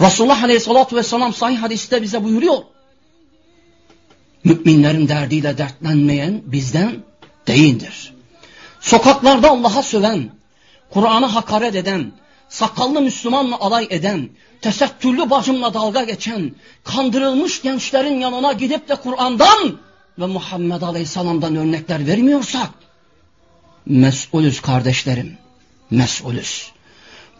Resulullah 0.00 0.42
Aleyhisselatü 0.42 0.96
Vesselam 0.96 1.34
sahih 1.34 1.62
hadiste 1.62 2.02
bize 2.02 2.24
buyuruyor. 2.24 2.58
Müminlerin 4.44 5.08
derdiyle 5.08 5.58
dertlenmeyen 5.58 6.42
bizden 6.44 6.96
değildir. 7.46 8.12
Sokaklarda 8.80 9.50
Allah'a 9.50 9.82
söven, 9.82 10.30
Kur'an'ı 10.90 11.26
hakaret 11.26 11.74
eden, 11.74 12.12
sakallı 12.50 13.00
Müslümanla 13.00 13.60
alay 13.60 13.86
eden, 13.90 14.28
tesettürlü 14.60 15.30
bacımla 15.30 15.74
dalga 15.74 16.04
geçen, 16.04 16.54
kandırılmış 16.84 17.62
gençlerin 17.62 18.20
yanına 18.20 18.52
gidip 18.52 18.88
de 18.88 18.94
Kur'an'dan 18.94 19.78
ve 20.18 20.26
Muhammed 20.26 20.82
Aleyhisselam'dan 20.82 21.56
örnekler 21.56 22.06
vermiyorsak, 22.06 22.70
mesulüz 23.86 24.60
kardeşlerim, 24.60 25.38
mesulüz. 25.90 26.72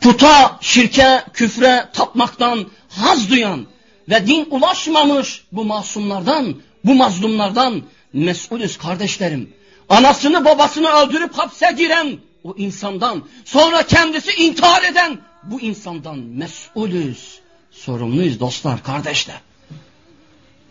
Puta, 0.00 0.58
şirke, 0.60 1.24
küfre 1.32 1.88
tapmaktan 1.92 2.66
haz 2.88 3.30
duyan 3.30 3.66
ve 4.08 4.26
din 4.26 4.48
ulaşmamış 4.50 5.44
bu 5.52 5.64
masumlardan, 5.64 6.54
bu 6.84 6.94
mazlumlardan 6.94 7.82
mesulüz 8.12 8.78
kardeşlerim. 8.78 9.52
Anasını 9.88 10.44
babasını 10.44 10.88
öldürüp 10.88 11.34
hapse 11.34 11.74
giren 11.78 12.18
o 12.44 12.54
insandan, 12.56 13.22
sonra 13.44 13.86
kendisi 13.86 14.42
intihar 14.42 14.82
eden 14.82 15.18
bu 15.42 15.60
insandan 15.60 16.18
mesulüz, 16.18 17.38
sorumluyuz 17.70 18.40
dostlar, 18.40 18.82
kardeşler. 18.82 19.40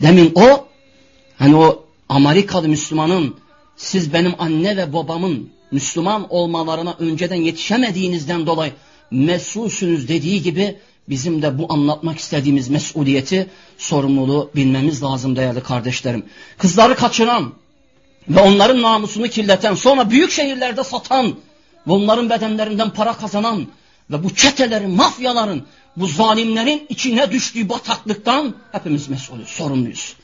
Demin 0.01 0.31
o, 0.35 0.67
hani 1.38 1.55
o 1.55 1.85
Amerikalı 2.09 2.67
Müslümanın, 2.67 3.35
siz 3.77 4.13
benim 4.13 4.35
anne 4.39 4.77
ve 4.77 4.93
babamın 4.93 5.49
Müslüman 5.71 6.27
olmalarına 6.29 6.95
önceden 6.99 7.35
yetişemediğinizden 7.35 8.45
dolayı 8.45 8.71
mesulsünüz 9.11 10.07
dediği 10.07 10.41
gibi 10.41 10.77
bizim 11.09 11.41
de 11.41 11.57
bu 11.57 11.73
anlatmak 11.73 12.19
istediğimiz 12.19 12.69
mesuliyeti, 12.69 13.49
sorumluluğu 13.77 14.51
bilmemiz 14.55 15.03
lazım 15.03 15.35
değerli 15.35 15.63
kardeşlerim. 15.63 16.25
Kızları 16.57 16.95
kaçıran 16.95 17.53
ve 18.29 18.41
onların 18.41 18.81
namusunu 18.81 19.27
kirleten, 19.27 19.75
sonra 19.75 20.09
büyük 20.09 20.31
şehirlerde 20.31 20.83
satan 20.83 21.35
ve 21.89 21.93
onların 21.93 22.29
bedenlerinden 22.29 22.89
para 22.89 23.13
kazanan 23.13 23.67
ve 24.12 24.24
bu 24.24 24.36
çetelerin, 24.36 24.91
mafyaların, 24.91 25.63
bu 25.98 26.08
zalimlerin 26.08 26.86
içine 26.89 27.31
düştüğü 27.31 27.69
bataklıktan 27.69 28.55
hepimiz 28.72 29.10
mesulüz, 29.10 29.48
sorumluyuz. 29.48 30.15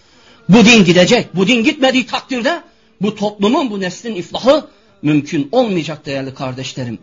Bu 0.49 0.65
din 0.65 0.85
gidecek. 0.85 1.35
Bu 1.35 1.47
din 1.47 1.63
gitmediği 1.63 2.05
takdirde 2.05 2.61
bu 3.01 3.15
toplumun, 3.15 3.69
bu 3.71 3.79
neslin 3.79 4.15
iflahı 4.15 4.67
mümkün 5.01 5.49
olmayacak 5.51 6.05
değerli 6.05 6.33
kardeşlerim. 6.33 6.99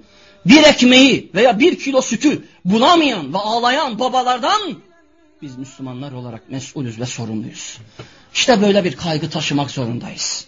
Bir 0.46 0.62
ekmeği 0.62 1.30
veya 1.34 1.58
bir 1.58 1.78
kilo 1.78 2.02
sütü 2.02 2.44
bulamayan 2.64 3.34
ve 3.34 3.38
ağlayan 3.38 3.98
babalardan 3.98 4.60
biz 5.42 5.56
Müslümanlar 5.56 6.12
olarak 6.12 6.50
mesulüz 6.50 7.00
ve 7.00 7.06
sorumluyuz. 7.06 7.78
İşte 8.34 8.62
böyle 8.62 8.84
bir 8.84 8.96
kaygı 8.96 9.30
taşımak 9.30 9.70
zorundayız. 9.70 10.46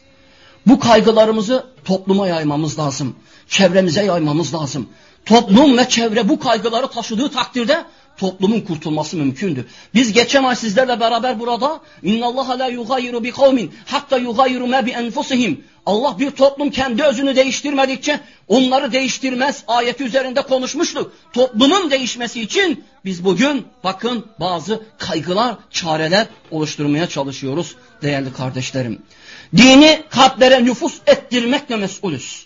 Bu 0.67 0.79
kaygılarımızı 0.79 1.67
topluma 1.85 2.29
yaymamız 2.29 2.79
lazım. 2.79 3.17
Çevremize 3.49 4.05
yaymamız 4.05 4.55
lazım. 4.55 4.89
Toplum 5.25 5.79
ve 5.79 5.89
çevre 5.89 6.29
bu 6.29 6.39
kaygıları 6.39 6.89
taşıdığı 6.89 7.31
takdirde 7.31 7.85
toplumun 8.17 8.61
kurtulması 8.61 9.17
mümkündür. 9.17 9.67
Biz 9.95 10.13
geçen 10.13 10.45
ay 10.45 10.57
sizlerle 10.57 11.01
beraber 11.01 11.41
burada 11.41 11.81
innallaha 12.03 12.59
la 12.59 12.67
yugayyiru 12.67 13.25
bi 13.25 13.31
kavmin 13.31 13.75
hatta 13.87 14.19
yugayyiru 14.19 14.67
ma 14.67 14.87
bi 14.87 14.91
enfusihim. 14.91 15.65
Allah 15.87 16.19
bir 16.19 16.31
toplum 16.31 16.71
kendi 16.71 17.03
özünü 17.03 17.37
değiştirmedikçe 17.37 18.21
onları 18.49 18.93
değiştirmez 18.93 19.65
ayeti 19.67 20.05
üzerinde 20.05 20.43
konuşmuştuk. 20.43 21.13
Toplumun 21.33 21.91
değişmesi 21.91 22.41
için 22.41 22.85
biz 23.05 23.25
bugün 23.25 23.67
bakın 23.85 24.27
bazı 24.41 24.83
kaygılar, 24.99 25.57
çareler 25.71 26.27
oluşturmaya 26.51 27.09
çalışıyoruz 27.09 27.77
değerli 28.03 28.33
kardeşlerim. 28.33 29.03
Dini 29.57 30.03
kalplere 30.11 30.65
nüfus 30.65 31.01
ettirmekle 31.07 31.77
mesulüz. 31.77 32.44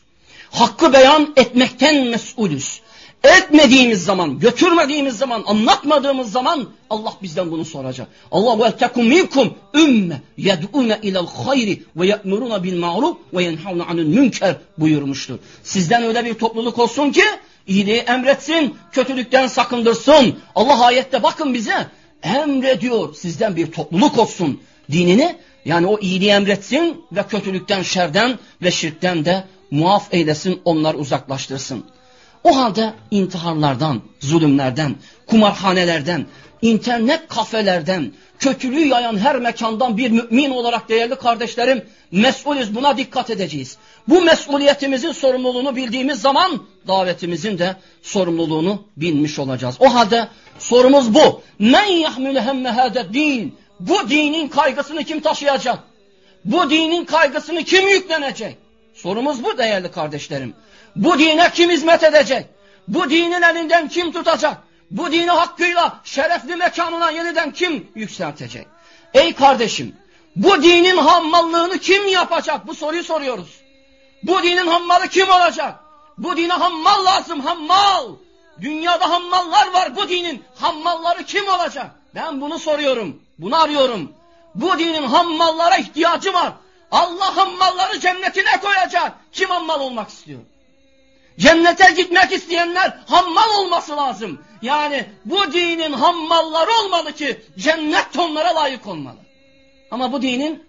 Hakkı 0.50 0.92
beyan 0.92 1.32
etmekten 1.36 2.04
mesulüz. 2.04 2.80
Etmediğimiz 3.24 4.04
zaman, 4.04 4.38
götürmediğimiz 4.38 5.18
zaman, 5.18 5.44
anlatmadığımız 5.46 6.32
zaman 6.32 6.68
Allah 6.90 7.14
bizden 7.22 7.50
bunu 7.50 7.64
soracak. 7.64 8.08
Allah 8.32 8.64
ve 8.64 8.76
tekum 8.76 9.06
minkum 9.06 9.54
ümme 9.74 10.22
yed'une 10.37 10.98
ilel 11.02 11.26
hayri 11.26 11.82
ve 11.96 12.06
ye'muruna 12.06 12.62
bil 12.62 12.78
ma'ruf 12.78 13.16
ve 13.34 13.42
yenhavne 13.42 13.82
anil 13.82 14.06
münker 14.06 14.56
buyurmuştur. 14.78 15.38
Sizden 15.62 16.02
öyle 16.02 16.24
bir 16.24 16.34
topluluk 16.34 16.78
olsun 16.78 17.12
ki 17.12 17.22
iyiliği 17.66 17.98
emretsin, 17.98 18.74
kötülükten 18.92 19.46
sakındırsın. 19.46 20.38
Allah 20.54 20.84
ayette 20.84 21.22
bakın 21.22 21.54
bize 21.54 21.87
emrediyor 22.22 23.14
sizden 23.14 23.56
bir 23.56 23.72
topluluk 23.72 24.18
olsun. 24.18 24.61
Dinini 24.92 25.37
yani 25.64 25.87
o 25.87 25.98
iyiliği 26.00 26.30
emretsin 26.30 27.04
ve 27.12 27.22
kötülükten, 27.22 27.82
şerden 27.82 28.38
ve 28.62 28.70
şirkten 28.70 29.24
de 29.24 29.44
muaf 29.70 30.14
eylesin, 30.14 30.61
onlar 30.64 30.94
uzaklaştırsın. 30.94 31.85
O 32.44 32.57
halde 32.57 32.94
intiharlardan, 33.11 34.02
zulümlerden, 34.20 34.96
kumarhanelerden, 35.26 36.26
internet 36.62 37.28
kafelerden, 37.28 38.12
kötülüğü 38.38 38.87
yayan 38.87 39.18
her 39.18 39.37
mekandan 39.37 39.96
bir 39.96 40.11
mümin 40.11 40.50
olarak 40.50 40.88
değerli 40.88 41.14
kardeşlerim 41.14 41.85
mesulüz 42.12 42.74
buna 42.74 42.96
dikkat 42.96 43.31
edeceğiz. 43.31 43.76
Bu 44.09 44.22
mesuliyetimizin 44.22 45.12
sorumluluğunu 45.12 45.76
bildiğimiz 45.76 46.20
zaman 46.20 46.62
davetimizin 46.88 47.59
de 47.59 47.76
sorumluluğunu 48.02 48.85
bilmiş 48.96 49.38
olacağız. 49.38 49.76
O 49.81 49.94
halde 49.94 50.28
sorumuz 50.59 51.14
bu. 51.14 51.42
Men 51.59 51.87
yahmülü 51.87 52.40
hemme 52.40 52.92
din. 53.12 53.54
Bu 53.81 54.11
dinin 54.11 54.48
kaygısını 54.48 55.04
kim 55.04 55.20
taşıyacak? 55.20 55.78
Bu 56.44 56.70
dinin 56.70 57.04
kaygısını 57.04 57.64
kim 57.64 57.88
yüklenecek? 57.88 58.57
Sorumuz 59.02 59.44
bu 59.44 59.58
değerli 59.58 59.90
kardeşlerim. 59.90 60.54
Bu 60.96 61.18
dine 61.18 61.50
kim 61.54 61.70
hizmet 61.70 62.04
edecek? 62.04 62.46
Bu 62.88 63.11
dinin 63.11 63.42
elinden 63.42 63.88
kim 63.88 64.12
tutacak? 64.12 64.56
Bu 64.90 65.12
dini 65.12 65.30
hakkıyla 65.30 66.00
şerefli 66.04 66.56
mekanına 66.56 67.11
yeniden 67.11 67.52
kim 67.52 67.88
yükseltecek? 67.94 68.66
Ey 69.14 69.34
kardeşim, 69.34 69.96
bu 70.37 70.62
dinin 70.62 70.96
hammallığını 70.96 71.78
kim 71.78 72.06
yapacak? 72.06 72.66
Bu 72.66 72.74
soruyu 72.74 73.04
soruyoruz. 73.04 73.61
Bu 74.22 74.42
dinin 74.42 74.66
hammalı 74.66 75.08
kim 75.08 75.28
olacak? 75.28 75.74
Bu 76.18 76.37
dine 76.37 76.52
hammal 76.52 77.04
lazım, 77.04 77.40
hammal. 77.40 78.08
Dünyada 78.61 79.11
hammallar 79.11 79.72
var 79.72 79.96
bu 79.96 80.08
dinin. 80.08 80.44
Hammalları 80.54 81.24
kim 81.24 81.48
olacak? 81.48 81.90
Ben 82.14 82.40
bunu 82.40 82.58
soruyorum, 82.58 83.22
bunu 83.38 83.62
arıyorum. 83.62 84.12
Bu 84.54 84.78
dinin 84.78 85.02
hammallara 85.02 85.76
ihtiyacı 85.76 86.34
var. 86.34 86.52
Allah 86.92 87.37
hammalları 87.37 88.01
cennetine 88.01 88.61
koyacak. 88.62 89.12
Kim 89.33 89.51
hammal 89.51 89.81
olmak 89.81 90.09
istiyor? 90.09 90.40
Cennete 91.38 91.90
gitmek 91.96 92.33
isteyenler 92.33 92.98
hammal 93.07 93.59
olması 93.59 93.96
lazım. 93.96 94.42
Yani 94.62 95.07
bu 95.24 95.53
dinin 95.53 95.92
hammalları 95.92 96.70
olmalı 96.85 97.12
ki 97.12 97.42
cennet 97.59 98.18
onlara 98.18 98.55
layık 98.55 98.87
olmalı. 98.87 99.18
Ama 99.90 100.12
bu 100.12 100.22
dinin 100.22 100.68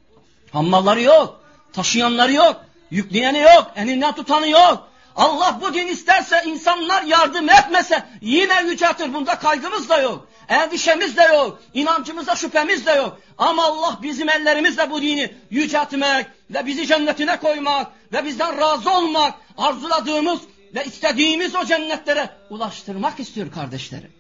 hammalları 0.54 1.02
yok, 1.02 1.42
taşıyanları 1.74 2.34
yok, 2.34 2.66
yükleyeni 2.92 3.40
yok, 3.40 3.72
elinden 3.76 4.16
tutanı 4.16 4.50
yok. 4.50 4.90
Allah 5.16 5.58
bu 5.62 5.74
din 5.74 5.88
isterse 5.88 6.44
insanlar 6.46 7.04
yardım 7.04 7.50
etmese 7.50 8.06
yine 8.22 8.62
yüceltir. 8.64 9.14
Bunda 9.14 9.40
kaygımız 9.40 9.90
da 9.90 9.98
yok. 10.02 10.28
Endişemiz 10.50 11.18
de 11.18 11.24
yok. 11.24 11.62
inancımızda 11.74 12.36
şüphemiz 12.36 12.86
de 12.86 12.92
yok. 12.92 13.20
Ama 13.38 13.64
Allah 13.64 14.00
bizim 14.02 14.30
ellerimizle 14.30 14.92
bu 14.92 15.02
dini 15.02 15.34
yüceltmek 15.50 16.26
ve 16.50 16.66
bizi 16.66 16.88
cennetine 16.88 17.40
koymak 17.40 17.88
ve 18.14 18.26
bizden 18.26 18.58
razı 18.58 18.92
olmak, 18.92 19.34
arzuladığımız 19.58 20.40
ve 20.76 20.86
istediğimiz 20.86 21.56
o 21.56 21.66
cennetlere 21.66 22.30
ulaştırmak 22.50 23.20
istiyor 23.20 23.52
kardeşlerim. 23.52 24.12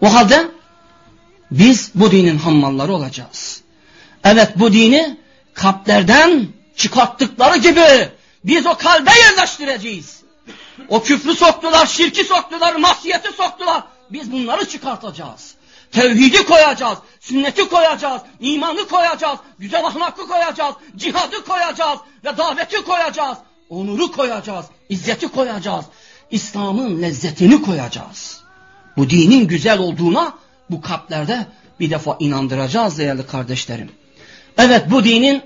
O 0.00 0.14
halde 0.14 0.48
biz 1.50 1.90
bu 1.94 2.10
dinin 2.10 2.38
hammalları 2.38 2.92
olacağız. 2.92 3.62
Evet 4.24 4.52
bu 4.56 4.72
dini 4.72 5.16
kalplerden 5.54 6.48
çıkarttıkları 6.76 7.58
gibi 7.58 8.08
biz 8.44 8.66
o 8.66 8.76
kalbe 8.76 9.10
yerleştireceğiz. 9.10 10.20
O 10.88 11.02
küfrü 11.02 11.34
soktular, 11.34 11.86
şirki 11.86 12.24
soktular, 12.24 12.74
masiyeti 12.74 13.32
soktular. 13.32 13.82
Biz 14.10 14.32
bunları 14.32 14.68
çıkartacağız. 14.68 15.54
Tevhidi 15.92 16.46
koyacağız, 16.46 16.98
sünneti 17.20 17.68
koyacağız, 17.68 18.22
imanı 18.40 18.88
koyacağız, 18.88 19.38
güzel 19.58 19.86
ahlakı 19.86 20.28
koyacağız, 20.28 20.74
cihadı 20.96 21.44
koyacağız 21.44 21.98
ve 22.24 22.36
daveti 22.36 22.84
koyacağız 22.84 23.38
onuru 23.70 24.12
koyacağız, 24.12 24.66
izzeti 24.88 25.28
koyacağız, 25.28 25.84
İslam'ın 26.30 27.02
lezzetini 27.02 27.62
koyacağız. 27.62 28.40
Bu 28.96 29.10
dinin 29.10 29.46
güzel 29.46 29.78
olduğuna 29.78 30.34
bu 30.70 30.80
kalplerde 30.80 31.46
bir 31.80 31.90
defa 31.90 32.16
inandıracağız 32.20 32.98
değerli 32.98 33.26
kardeşlerim. 33.26 33.92
Evet 34.58 34.90
bu 34.90 35.04
dinin 35.04 35.42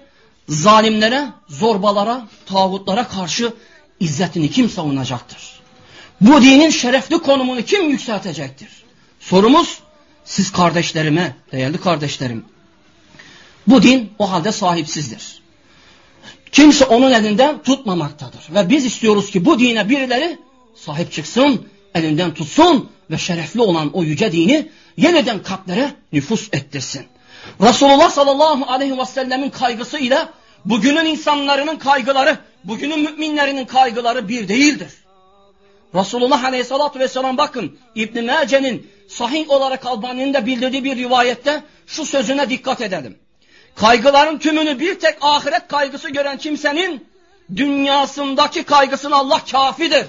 zalimlere, 0.48 1.28
zorbalara, 1.48 2.26
tağutlara 2.46 3.08
karşı 3.08 3.52
izzetini 4.00 4.50
kim 4.50 4.70
savunacaktır? 4.70 5.53
Bu 6.24 6.42
dinin 6.42 6.70
şerefli 6.70 7.18
konumunu 7.18 7.62
kim 7.62 7.90
yükseltecektir? 7.90 8.68
Sorumuz 9.20 9.78
siz 10.24 10.52
kardeşlerime, 10.52 11.36
değerli 11.52 11.80
kardeşlerim. 11.80 12.44
Bu 13.66 13.82
din 13.82 14.12
o 14.18 14.30
halde 14.30 14.52
sahipsizdir. 14.52 15.42
Kimse 16.52 16.84
onun 16.84 17.12
elinden 17.12 17.62
tutmamaktadır. 17.62 18.54
Ve 18.54 18.68
biz 18.68 18.84
istiyoruz 18.84 19.30
ki 19.30 19.44
bu 19.44 19.58
dine 19.58 19.88
birileri 19.88 20.38
sahip 20.74 21.12
çıksın, 21.12 21.68
elinden 21.94 22.34
tutsun 22.34 22.90
ve 23.10 23.18
şerefli 23.18 23.60
olan 23.60 23.90
o 23.92 24.02
yüce 24.02 24.32
dini 24.32 24.68
yeniden 24.96 25.42
kalplere 25.42 25.90
nüfus 26.12 26.48
ettirsin. 26.52 27.06
Resulullah 27.60 28.10
sallallahu 28.10 28.72
aleyhi 28.72 28.98
ve 28.98 29.06
sellemin 29.06 29.50
kaygısı 29.50 29.98
ile 29.98 30.18
bugünün 30.64 31.04
insanların 31.04 31.76
kaygıları, 31.76 32.38
bugünün 32.64 32.98
müminlerinin 32.98 33.64
kaygıları 33.64 34.28
bir 34.28 34.48
değildir. 34.48 35.03
Resulullah 35.94 36.44
aleyhissalatü 36.44 36.98
vesselam 36.98 37.36
bakın 37.36 37.78
İbn-i 37.94 38.22
Mace'nin 38.22 38.90
sahih 39.08 39.50
olarak 39.50 39.86
Albani'nin 39.86 40.34
de 40.34 40.46
bildirdiği 40.46 40.84
bir 40.84 40.96
rivayette 40.96 41.62
şu 41.86 42.06
sözüne 42.06 42.50
dikkat 42.50 42.80
edelim. 42.80 43.18
Kaygıların 43.76 44.38
tümünü 44.38 44.80
bir 44.80 44.98
tek 44.98 45.18
ahiret 45.20 45.68
kaygısı 45.68 46.10
gören 46.10 46.38
kimsenin 46.38 47.08
dünyasındaki 47.56 48.64
kaygısına 48.64 49.16
Allah 49.16 49.40
kafidir. 49.52 50.06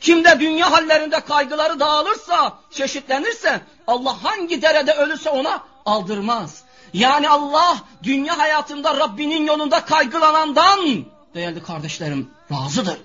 Kimde 0.00 0.40
dünya 0.40 0.72
hallerinde 0.72 1.20
kaygıları 1.20 1.80
dağılırsa, 1.80 2.58
çeşitlenirse 2.70 3.60
Allah 3.86 4.24
hangi 4.24 4.62
derede 4.62 4.92
ölürse 4.92 5.30
ona 5.30 5.62
aldırmaz. 5.86 6.62
Yani 6.94 7.28
Allah 7.28 7.76
dünya 8.02 8.38
hayatında 8.38 8.96
Rabbinin 8.96 9.46
yolunda 9.46 9.84
kaygılanandan 9.84 11.04
değerli 11.34 11.62
kardeşlerim 11.62 12.30
razıdır. 12.52 12.96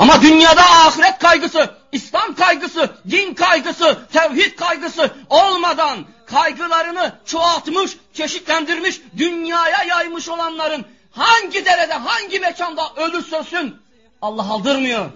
Ama 0.00 0.22
dünyada 0.22 0.62
ahiret 0.62 1.18
kaygısı, 1.18 1.70
İslam 1.92 2.34
kaygısı, 2.34 2.90
din 3.10 3.34
kaygısı, 3.34 3.98
tevhid 4.12 4.56
kaygısı 4.56 5.10
olmadan 5.30 5.98
kaygılarını 6.26 7.12
çoğaltmış, 7.24 7.96
çeşitlendirmiş, 8.14 9.00
dünyaya 9.16 9.82
yaymış 9.82 10.28
olanların 10.28 10.84
hangi 11.10 11.64
derede, 11.64 11.94
hangi 11.94 12.40
mekanda 12.40 12.82
ölürse 12.96 13.36
ölsün 13.36 13.76
Allah 14.22 14.50
aldırmıyor. 14.50 15.10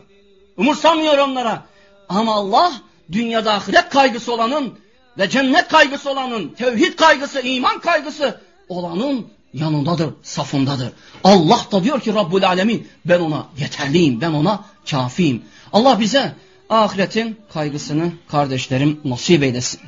Umursamıyor 0.57 1.18
onlara. 1.18 1.62
Ama 2.09 2.35
Allah 2.35 2.73
dünyada 3.12 3.55
ahiret 3.55 3.88
kaygısı 3.88 4.33
olanın 4.33 4.79
ve 5.18 5.31
cennet 5.31 5.68
kaygısı 5.68 6.11
olanın, 6.11 6.49
tevhid 6.49 6.99
kaygısı, 6.99 7.40
iman 7.40 7.81
kaygısı 7.81 8.40
olanın 8.68 9.34
yanındadır, 9.54 10.10
safındadır. 10.22 10.92
Allah 11.24 11.66
da 11.72 11.84
diyor 11.84 12.00
ki 12.00 12.14
Rabbul 12.14 12.42
Alemin 12.42 12.88
ben 13.04 13.20
ona 13.20 13.46
yeterliyim, 13.58 14.20
ben 14.20 14.32
ona 14.32 14.64
kafiyim. 14.90 15.42
Allah 15.72 16.00
bize 16.00 16.32
ahiretin 16.68 17.36
kaygısını 17.52 18.12
kardeşlerim 18.28 19.00
nasip 19.04 19.42
eylesin. 19.42 19.80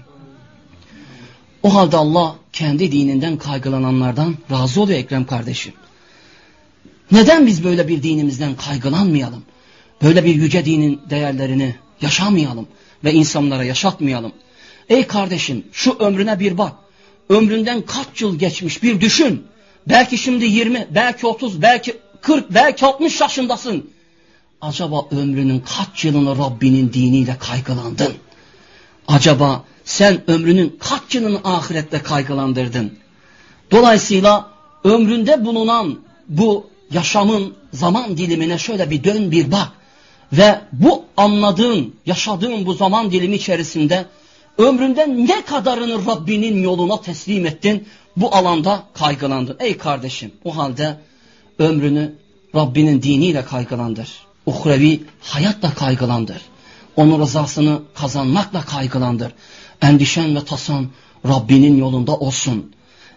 O 1.62 1.74
halde 1.74 1.96
Allah 1.96 2.36
kendi 2.52 2.92
dininden 2.92 3.38
kaygılananlardan 3.38 4.36
razı 4.50 4.80
oluyor 4.80 4.98
Ekrem 4.98 5.26
kardeşim. 5.26 5.72
Neden 7.12 7.46
biz 7.46 7.64
böyle 7.64 7.88
bir 7.88 8.02
dinimizden 8.02 8.56
kaygılanmayalım? 8.56 9.42
Böyle 10.02 10.24
bir 10.24 10.34
yüce 10.34 10.64
dinin 10.64 11.00
değerlerini 11.10 11.76
yaşamayalım 12.00 12.66
ve 13.04 13.12
insanlara 13.12 13.64
yaşatmayalım. 13.64 14.32
Ey 14.88 15.06
kardeşim 15.06 15.64
şu 15.72 15.96
ömrüne 15.98 16.40
bir 16.40 16.58
bak. 16.58 16.72
Ömründen 17.28 17.82
kaç 17.82 18.22
yıl 18.22 18.38
geçmiş 18.38 18.82
bir 18.82 19.00
düşün. 19.00 19.46
Belki 19.88 20.18
şimdi 20.18 20.44
20, 20.44 20.86
belki 20.90 21.26
30, 21.26 21.62
belki 21.62 21.96
40, 22.20 22.54
belki 22.54 22.86
60 22.86 23.20
yaşındasın. 23.20 23.90
Acaba 24.60 25.06
ömrünün 25.10 25.64
kaç 25.76 26.04
yılını 26.04 26.38
Rabbinin 26.38 26.92
diniyle 26.92 27.36
kaygılandın? 27.38 28.14
Acaba 29.08 29.64
sen 29.84 30.30
ömrünün 30.30 30.78
kaç 30.80 31.14
yılını 31.14 31.40
ahirette 31.44 32.02
kaygılandırdın? 32.02 32.98
Dolayısıyla 33.70 34.50
ömründe 34.84 35.44
bulunan 35.44 35.98
bu 36.28 36.66
yaşamın 36.90 37.54
zaman 37.72 38.16
dilimine 38.16 38.58
şöyle 38.58 38.90
bir 38.90 39.04
dön 39.04 39.30
bir 39.30 39.52
bak. 39.52 39.68
Ve 40.32 40.60
bu 40.72 41.04
anladığın, 41.16 41.94
yaşadığın 42.06 42.66
bu 42.66 42.74
zaman 42.74 43.10
dilimi 43.10 43.34
içerisinde 43.34 44.06
ömründen 44.58 45.26
ne 45.26 45.44
kadarını 45.44 46.06
Rabbinin 46.06 46.62
yoluna 46.62 47.00
teslim 47.00 47.46
ettin? 47.46 47.88
Bu 48.16 48.34
alanda 48.34 48.82
kaygılandın. 48.94 49.56
Ey 49.60 49.78
kardeşim 49.78 50.32
o 50.44 50.56
halde 50.56 50.96
ömrünü 51.58 52.14
Rabbinin 52.54 53.02
diniyle 53.02 53.44
kaygılandır. 53.44 54.26
Uhrevi 54.46 55.04
hayatla 55.20 55.74
kaygılandır. 55.74 56.42
Onun 56.96 57.20
rızasını 57.20 57.82
kazanmakla 57.94 58.60
kaygılandır. 58.62 59.32
Endişen 59.82 60.36
ve 60.36 60.44
tasan 60.44 60.86
Rabbinin 61.28 61.78
yolunda 61.78 62.16
olsun. 62.16 62.72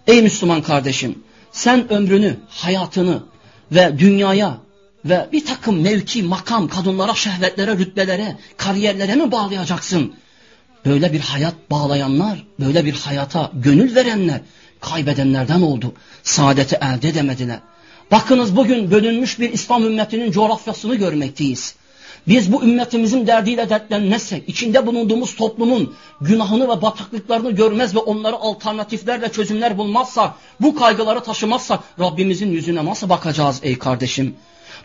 Ey 0.07 0.21
Müslüman 0.21 0.61
kardeşim 0.61 1.23
sen 1.51 1.93
ömrünü, 1.93 2.37
hayatını 2.49 3.23
ve 3.71 3.99
dünyaya 3.99 4.57
ve 5.05 5.29
bir 5.31 5.45
takım 5.45 5.81
mevki, 5.81 6.23
makam, 6.23 6.67
kadınlara, 6.67 7.13
şehvetlere, 7.13 7.77
rütbelere, 7.77 8.37
kariyerlere 8.57 9.15
mi 9.15 9.31
bağlayacaksın? 9.31 10.13
Böyle 10.85 11.13
bir 11.13 11.19
hayat 11.19 11.53
bağlayanlar, 11.71 12.45
böyle 12.59 12.85
bir 12.85 12.93
hayata 12.93 13.51
gönül 13.53 13.95
verenler 13.95 14.41
kaybedenlerden 14.81 15.61
oldu. 15.61 15.93
Saadeti 16.23 16.75
elde 16.75 17.09
edemediler. 17.09 17.59
Bakınız 18.11 18.55
bugün 18.55 18.91
bölünmüş 18.91 19.39
bir 19.39 19.53
İslam 19.53 19.83
ümmetinin 19.83 20.31
coğrafyasını 20.31 20.95
görmekteyiz. 20.95 21.75
Biz 22.27 22.53
bu 22.53 22.63
ümmetimizin 22.63 23.27
derdiyle 23.27 23.69
dertlenmezsek, 23.69 24.49
içinde 24.49 24.87
bulunduğumuz 24.87 25.35
toplumun 25.35 25.95
günahını 26.21 26.69
ve 26.69 26.81
bataklıklarını 26.81 27.51
görmez 27.51 27.95
ve 27.95 27.99
onları 27.99 28.35
alternatiflerle 28.35 29.31
çözümler 29.31 29.77
bulmazsa, 29.77 30.35
bu 30.61 30.75
kaygıları 30.75 31.23
taşımazsa 31.23 31.79
Rabbimizin 31.99 32.51
yüzüne 32.51 32.85
nasıl 32.85 33.09
bakacağız 33.09 33.59
ey 33.63 33.79
kardeşim? 33.79 34.35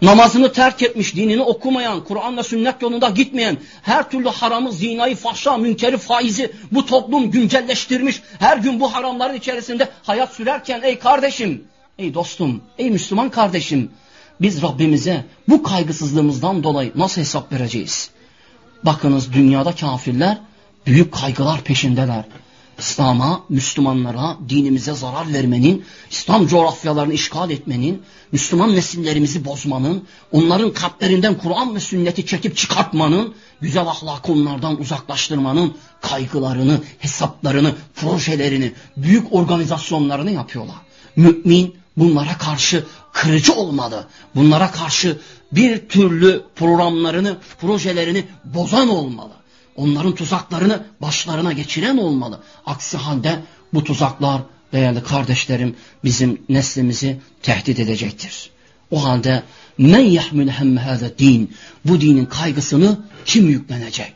Namazını 0.04 0.52
terk 0.52 0.82
etmiş, 0.82 1.16
dinini 1.16 1.42
okumayan, 1.42 2.04
Kur'an 2.04 2.36
ve 2.36 2.42
sünnet 2.42 2.82
yolunda 2.82 3.08
gitmeyen, 3.08 3.56
her 3.82 4.10
türlü 4.10 4.28
haramı, 4.28 4.72
zinayı, 4.72 5.16
fahşa, 5.16 5.56
münkeri, 5.56 5.98
faizi 5.98 6.52
bu 6.72 6.86
toplum 6.86 7.30
güncelleştirmiş. 7.30 8.22
Her 8.38 8.56
gün 8.56 8.80
bu 8.80 8.94
haramların 8.94 9.34
içerisinde 9.34 9.88
hayat 10.02 10.32
sürerken 10.32 10.82
ey 10.82 10.98
kardeşim, 10.98 11.64
ey 11.98 12.14
dostum, 12.14 12.62
ey 12.78 12.90
Müslüman 12.90 13.30
kardeşim, 13.30 13.90
biz 14.40 14.62
Rabbimize 14.62 15.24
bu 15.48 15.62
kaygısızlığımızdan 15.62 16.62
dolayı 16.62 16.92
nasıl 16.94 17.20
hesap 17.20 17.52
vereceğiz? 17.52 18.10
Bakınız 18.82 19.32
dünyada 19.32 19.74
kafirler 19.74 20.38
büyük 20.86 21.12
kaygılar 21.12 21.60
peşindeler. 21.60 22.24
İslam'a, 22.78 23.40
Müslümanlara, 23.48 24.36
dinimize 24.48 24.94
zarar 24.94 25.32
vermenin, 25.32 25.84
İslam 26.10 26.46
coğrafyalarını 26.46 27.12
işgal 27.12 27.50
etmenin, 27.50 28.02
Müslüman 28.32 28.74
nesillerimizi 28.74 29.44
bozmanın, 29.44 30.04
onların 30.32 30.72
kalplerinden 30.72 31.38
Kur'an 31.38 31.74
ve 31.74 31.80
sünneti 31.80 32.26
çekip 32.26 32.56
çıkartmanın, 32.56 33.34
güzel 33.60 33.86
ahlakı 33.86 34.32
onlardan 34.32 34.80
uzaklaştırmanın 34.80 35.74
kaygılarını, 36.00 36.80
hesaplarını, 36.98 37.74
projelerini, 37.94 38.72
büyük 38.96 39.32
organizasyonlarını 39.32 40.30
yapıyorlar. 40.30 40.76
Mümin 41.16 41.76
bunlara 41.96 42.38
karşı 42.38 42.84
kırıcı 43.12 43.52
olmalı. 43.52 44.06
Bunlara 44.34 44.70
karşı 44.70 45.18
bir 45.52 45.88
türlü 45.88 46.42
programlarını, 46.56 47.36
projelerini 47.60 48.24
bozan 48.44 48.88
olmalı. 48.88 49.32
Onların 49.76 50.14
tuzaklarını 50.14 50.82
başlarına 51.00 51.52
geçiren 51.52 51.96
olmalı. 51.96 52.40
Aksi 52.66 52.96
halde 52.96 53.38
bu 53.74 53.84
tuzaklar 53.84 54.42
değerli 54.72 55.02
kardeşlerim 55.02 55.76
bizim 56.04 56.42
neslimizi 56.48 57.20
tehdit 57.42 57.78
edecektir. 57.78 58.50
O 58.90 59.04
halde 59.04 59.42
men 59.78 60.00
yahmil 60.00 60.48
hemme 60.48 61.00
din 61.18 61.54
bu 61.84 62.00
dinin 62.00 62.26
kaygısını 62.26 62.98
kim 63.24 63.48
yüklenecek? 63.48 64.12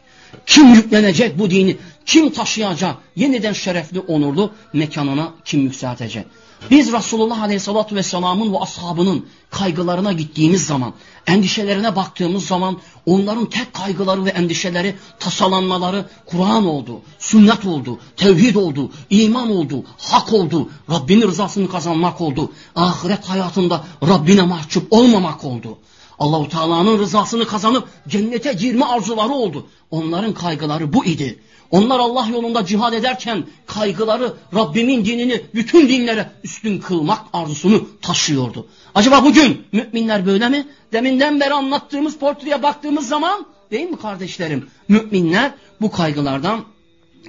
Kim 0.46 0.74
yüklenecek 0.74 1.38
bu 1.38 1.50
dini? 1.50 1.76
Kim 2.06 2.32
taşıyacak? 2.32 2.96
Yeniden 3.16 3.52
şerefli, 3.52 4.00
onurlu 4.00 4.52
mekanına 4.72 5.34
kim 5.44 5.60
yükseltecek? 5.60 6.26
Biz 6.70 6.92
Resulullah 6.92 7.42
Aleyhisselatü 7.42 7.96
Vesselam'ın 7.96 8.52
ve 8.52 8.58
ashabının 8.58 9.26
kaygılarına 9.50 10.12
gittiğimiz 10.12 10.66
zaman, 10.66 10.92
endişelerine 11.26 11.96
baktığımız 11.96 12.46
zaman 12.46 12.78
onların 13.06 13.46
tek 13.46 13.74
kaygıları 13.74 14.24
ve 14.24 14.30
endişeleri, 14.30 14.96
tasalanmaları 15.20 16.04
Kur'an 16.26 16.66
oldu, 16.66 17.00
sünnet 17.18 17.66
oldu, 17.66 17.98
tevhid 18.16 18.54
oldu, 18.54 18.90
iman 19.10 19.50
oldu, 19.50 19.84
hak 19.98 20.32
oldu, 20.32 20.68
Rabbinin 20.90 21.28
rızasını 21.28 21.70
kazanmak 21.70 22.20
oldu, 22.20 22.52
ahiret 22.76 23.28
hayatında 23.28 23.84
Rabbine 24.08 24.42
mahcup 24.42 24.92
olmamak 24.92 25.44
oldu. 25.44 25.78
Allahu 26.18 26.48
Teala'nın 26.48 26.98
rızasını 26.98 27.46
kazanıp 27.46 27.88
cennete 28.08 28.52
girme 28.52 28.84
arzuları 28.84 29.32
oldu. 29.32 29.66
Onların 29.90 30.34
kaygıları 30.34 30.92
bu 30.92 31.04
idi. 31.04 31.38
Onlar 31.70 31.98
Allah 31.98 32.26
yolunda 32.32 32.66
cihad 32.66 32.92
ederken 32.92 33.44
kaygıları 33.66 34.32
Rabbimin 34.54 35.04
dinini 35.04 35.42
bütün 35.54 35.88
dinlere 35.88 36.30
üstün 36.44 36.78
kılmak 36.78 37.20
arzusunu 37.32 37.88
taşıyordu. 38.02 38.66
Acaba 38.94 39.24
bugün 39.24 39.66
müminler 39.72 40.26
böyle 40.26 40.48
mi? 40.48 40.66
Deminden 40.92 41.40
beri 41.40 41.54
anlattığımız 41.54 42.18
portreye 42.18 42.62
baktığımız 42.62 43.08
zaman 43.08 43.46
değil 43.70 43.90
mi 43.90 43.96
kardeşlerim? 43.98 44.70
Müminler 44.88 45.52
bu 45.80 45.90
kaygılardan 45.90 46.64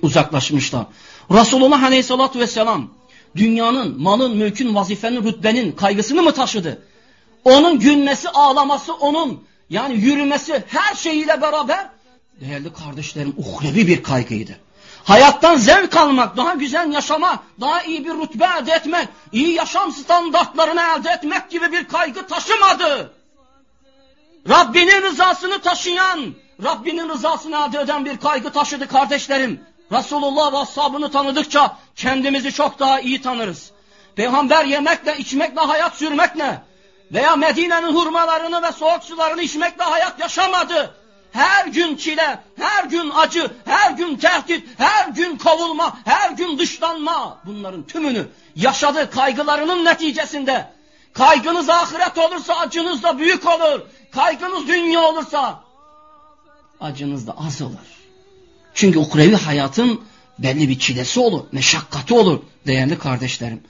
uzaklaşmışlar. 0.01 0.85
Resulullah 1.31 1.83
Aleyhisselatü 1.83 2.39
Vesselam 2.39 2.89
dünyanın, 3.35 4.01
malın, 4.01 4.37
mülkün, 4.37 4.75
vazifenin, 4.75 5.23
rütbenin 5.23 5.71
kaygısını 5.71 6.23
mı 6.23 6.31
taşıdı? 6.31 6.81
Onun 7.45 7.79
gülmesi, 7.79 8.29
ağlaması 8.29 8.93
onun 8.93 9.43
yani 9.69 9.95
yürümesi 9.95 10.63
her 10.67 10.95
şeyiyle 10.95 11.41
beraber 11.41 11.89
değerli 12.41 12.73
kardeşlerim 12.73 13.35
uhrevi 13.37 13.87
bir 13.87 14.03
kaygıydı. 14.03 14.51
Hayattan 15.03 15.55
zevk 15.55 15.97
almak, 15.97 16.37
daha 16.37 16.53
güzel 16.53 16.91
yaşamak, 16.91 17.39
daha 17.61 17.83
iyi 17.83 18.05
bir 18.05 18.09
rütbe 18.09 18.45
elde 18.45 18.71
etmek, 18.71 19.07
iyi 19.31 19.53
yaşam 19.53 19.91
standartlarını 19.91 20.81
elde 20.81 21.09
etmek 21.09 21.49
gibi 21.49 21.71
bir 21.71 21.87
kaygı 21.87 22.27
taşımadı. 22.27 23.13
Rabbinin 24.49 25.01
rızasını 25.01 25.61
taşıyan, 25.61 26.33
Rabbinin 26.63 27.09
rızasını 27.09 27.55
elde 27.55 27.79
eden 27.79 28.05
bir 28.05 28.17
kaygı 28.17 28.49
taşıdı 28.49 28.87
kardeşlerim. 28.87 29.61
Resulullah 29.91 30.53
ve 30.53 30.57
ashabını 30.57 31.11
tanıdıkça 31.11 31.77
kendimizi 31.95 32.51
çok 32.51 32.79
daha 32.79 32.99
iyi 32.99 33.21
tanırız. 33.21 33.71
Peygamber 34.15 34.65
yemekle, 34.65 35.17
içmekle, 35.17 35.61
hayat 35.61 35.95
sürmekle 35.95 36.61
veya 37.11 37.35
Medine'nin 37.35 37.95
hurmalarını 37.95 38.63
ve 38.63 38.71
soğuk 38.71 39.03
sularını 39.03 39.41
içmekle 39.41 39.83
hayat 39.83 40.19
yaşamadı. 40.19 40.95
Her 41.31 41.67
gün 41.67 41.95
çile, 41.95 42.39
her 42.57 42.83
gün 42.83 43.09
acı, 43.09 43.51
her 43.65 43.91
gün 43.91 44.15
tehdit, 44.15 44.67
her 44.77 45.09
gün 45.09 45.37
kovulma, 45.37 45.97
her 46.05 46.31
gün 46.31 46.59
dışlanma 46.59 47.37
bunların 47.45 47.83
tümünü 47.83 48.27
yaşadı 48.55 49.09
kaygılarının 49.11 49.85
neticesinde. 49.85 50.71
Kaygınız 51.13 51.69
ahiret 51.69 52.17
olursa 52.17 52.55
acınız 52.55 53.03
da 53.03 53.19
büyük 53.19 53.45
olur. 53.45 53.81
Kaygınız 54.11 54.67
dünya 54.67 55.01
olursa 55.01 55.63
acınız 56.81 57.27
da 57.27 57.35
az 57.37 57.61
olur. 57.61 57.99
Çünkü 58.73 58.99
ukrevi 58.99 59.35
hayatın 59.35 60.01
belli 60.39 60.69
bir 60.69 60.79
çilesi 60.79 61.19
olur, 61.19 61.43
meşakkati 61.51 62.13
olur 62.13 62.39
değerli 62.67 62.99
kardeşlerim. 62.99 63.63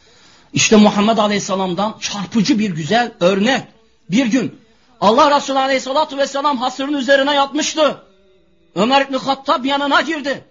İşte 0.54 0.76
Muhammed 0.76 1.18
Aleyhisselam'dan 1.18 1.96
çarpıcı 2.00 2.60
bir 2.60 2.72
güzel 2.72 3.12
örnek. 3.20 3.64
Bir 4.10 4.26
gün 4.26 4.60
Allah 5.02 5.36
Resulü 5.36 5.60
Aleyhisselatü 5.60 6.18
Vesselam 6.18 6.58
hasırın 6.58 6.94
üzerine 6.94 7.34
yatmıştı. 7.34 8.04
Ömer 8.76 9.02
İbni 9.02 9.18
Hattab 9.18 9.66
yanına 9.66 10.02
girdi. 10.02 10.46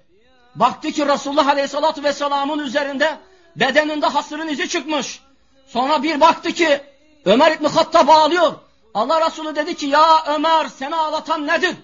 Baktı 0.54 0.90
ki 0.90 1.06
Resulullah 1.06 1.46
Aleyhisselatü 1.46 2.04
Vesselam'ın 2.04 2.58
üzerinde 2.58 3.18
bedeninde 3.56 4.06
hasırın 4.06 4.48
izi 4.48 4.68
çıkmış. 4.68 5.20
Sonra 5.66 6.02
bir 6.02 6.20
baktı 6.20 6.52
ki 6.52 6.80
Ömer 7.24 7.52
İbni 7.52 7.68
Hattab 7.68 8.08
ağlıyor. 8.08 8.52
Allah 8.94 9.26
Resulü 9.26 9.56
dedi 9.56 9.76
ki 9.76 9.86
ya 9.86 10.24
Ömer 10.26 10.66
seni 10.68 10.96
ağlatan 10.96 11.46
nedir? 11.46 11.76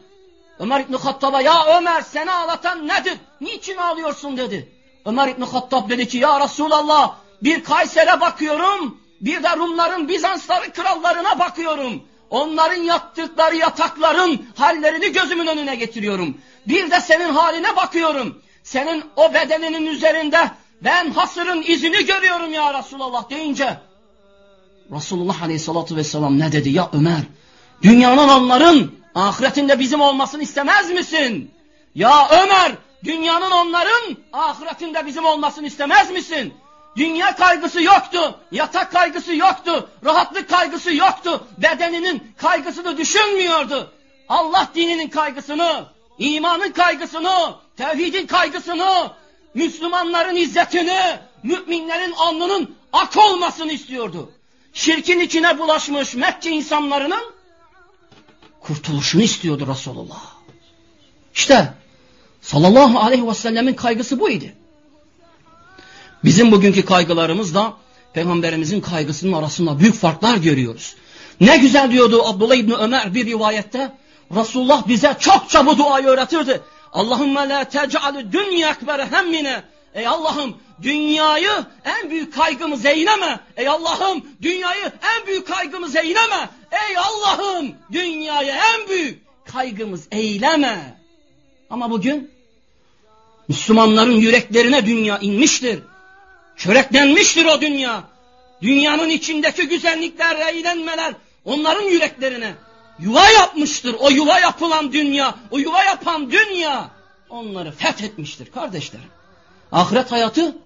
Ömer 0.59 0.81
İbni 0.81 0.97
Hattab'a 0.97 1.41
ya 1.41 1.79
Ömer 1.79 2.01
seni 2.01 2.33
ağlatan 2.33 2.89
nedir? 2.89 3.19
Niçin 3.41 3.77
ağlıyorsun 3.77 4.37
dedi. 4.37 4.73
Ömer 5.05 5.29
İbni 5.29 5.45
Hattab 5.45 5.89
dedi 5.89 6.09
ki 6.09 6.19
ya 6.19 6.41
Resulallah 6.41 7.15
bir 7.43 7.65
Kayser'e 7.65 8.21
bakıyorum 8.21 9.01
bir 9.21 9.43
de 9.43 9.57
Rumların 9.57 10.09
Bizansların 10.09 10.71
krallarına 10.71 11.39
bakıyorum. 11.39 12.03
Onların 12.31 12.83
yattıkları 12.83 13.57
yatakların 13.57 14.47
hallerini 14.57 15.13
gözümün 15.13 15.47
önüne 15.47 15.75
getiriyorum. 15.75 16.39
Bir 16.69 16.91
de 16.91 17.01
senin 17.01 17.29
haline 17.29 17.77
bakıyorum. 17.77 18.43
Senin 18.63 19.05
o 19.17 19.35
bedeninin 19.35 19.87
üzerinde 19.87 20.51
ben 20.81 21.11
hasırın 21.11 21.63
izini 21.67 22.07
görüyorum 22.07 22.53
ya 22.53 22.79
Resulallah 22.79 23.31
deyince 23.31 23.79
Resulullah 24.93 25.43
Aleyhisselatü 25.43 25.97
Vesselam 25.97 26.39
ne 26.39 26.53
dedi? 26.53 26.71
Ya 26.71 26.91
Ömer 26.93 27.21
dünyanın 27.83 28.29
onların 28.29 28.91
ahiretinde 29.15 29.79
bizim 29.79 30.01
olmasını 30.01 30.43
istemez 30.43 30.91
misin? 30.91 31.51
Ya 31.95 32.29
Ömer 32.29 32.73
dünyanın 33.05 33.51
onların 33.51 34.17
ahiretinde 34.33 35.07
bizim 35.07 35.25
olmasını 35.25 35.67
istemez 35.67 36.11
misin? 36.11 36.55
Dünya 36.97 37.37
kaygısı 37.37 37.83
yoktu, 37.83 38.39
yatak 38.53 38.93
kaygısı 38.93 39.35
yoktu, 39.35 39.91
rahatlık 40.05 40.49
kaygısı 40.51 40.95
yoktu, 40.95 41.47
bedeninin 41.59 42.33
kaygısını 42.37 42.99
düşünmüyordu. 42.99 43.93
Allah 44.29 44.69
dininin 44.75 45.09
kaygısını, 45.09 45.85
imanın 46.19 46.73
kaygısını, 46.73 47.55
tevhidin 47.77 48.27
kaygısını, 48.27 49.11
Müslümanların 49.55 50.37
izzetini, 50.37 51.01
müminlerin 51.43 52.13
alnının 52.13 52.77
ak 52.93 53.17
olmasını 53.17 53.73
istiyordu. 53.73 54.31
Şirkin 54.73 55.21
içine 55.21 55.59
bulaşmış 55.59 56.15
Mekke 56.15 56.51
insanlarının 56.51 57.35
kurtuluşunu 58.61 59.23
istiyordu 59.23 59.67
Resulullah. 59.71 60.23
İşte 61.35 61.73
sallallahu 62.41 62.99
aleyhi 62.99 63.29
ve 63.29 63.35
sellemin 63.35 63.75
kaygısı 63.75 64.21
buydu. 64.21 64.45
Bizim 66.25 66.53
bugünkü 66.53 66.85
kaygılarımızla 66.85 67.77
Peygamberimizin 68.13 68.81
kaygısının 68.81 69.33
arasında 69.33 69.79
büyük 69.81 69.95
farklar 69.95 70.37
görüyoruz. 70.37 70.95
Ne 71.41 71.57
güzel 71.57 71.91
diyordu 71.91 72.23
Abdullah 72.27 72.55
İbni 72.55 72.75
Ömer 72.75 73.15
bir 73.15 73.27
rivayette. 73.27 73.93
Resulullah 74.37 74.89
bize 74.89 75.17
çokça 75.21 75.67
bu 75.67 75.79
duayı 75.79 76.07
öğretirdi. 76.07 76.61
Allahümme 76.93 77.49
la 77.49 77.65
tec'alü 77.65 78.33
dünya 78.33 78.71
ekbere 78.71 79.07
hemmine. 79.11 79.63
Ey 79.95 80.07
Allah'ım 80.07 80.57
dünyayı 80.83 81.51
en 81.85 82.11
büyük 82.11 82.35
kaygımız 82.35 82.87
eyleme. 82.87 83.41
Ey 83.57 83.69
Allah'ım 83.69 84.25
dünyayı 84.43 84.85
en 84.85 85.27
büyük 85.27 85.49
kaygımız 85.49 85.97
eyleme. 85.97 86.49
Ey 86.73 86.99
Allah'ım 86.99 87.75
dünyayı 87.93 88.53
en 88.53 88.89
büyük 88.89 89.21
kaygımız 89.53 90.09
eyleme. 90.11 90.99
Ama 91.71 91.91
bugün 91.91 92.31
Müslümanların 93.49 94.13
yüreklerine 94.13 94.87
dünya 94.87 95.19
inmiştir. 95.19 95.81
Çöreklenmiştir 96.57 97.45
o 97.45 97.61
dünya. 97.61 98.05
Dünyanın 98.63 99.09
içindeki 99.09 99.69
güzellikler, 99.69 100.37
eğlenmeler 100.37 101.15
onların 101.45 101.83
yüreklerine 101.85 102.55
yuva 102.99 103.31
yapmıştır. 103.31 103.97
O 103.99 104.11
yuva 104.11 104.41
yapılan 104.41 104.93
dünya, 104.93 105.35
o 105.51 105.59
yuva 105.59 105.85
yapan 105.85 106.31
dünya 106.31 106.91
onları 107.31 107.73
fethetmiştir 107.73 108.51
kardeşlerim. 108.51 109.09
Ahiret 109.73 110.13
hayatı 110.13 110.57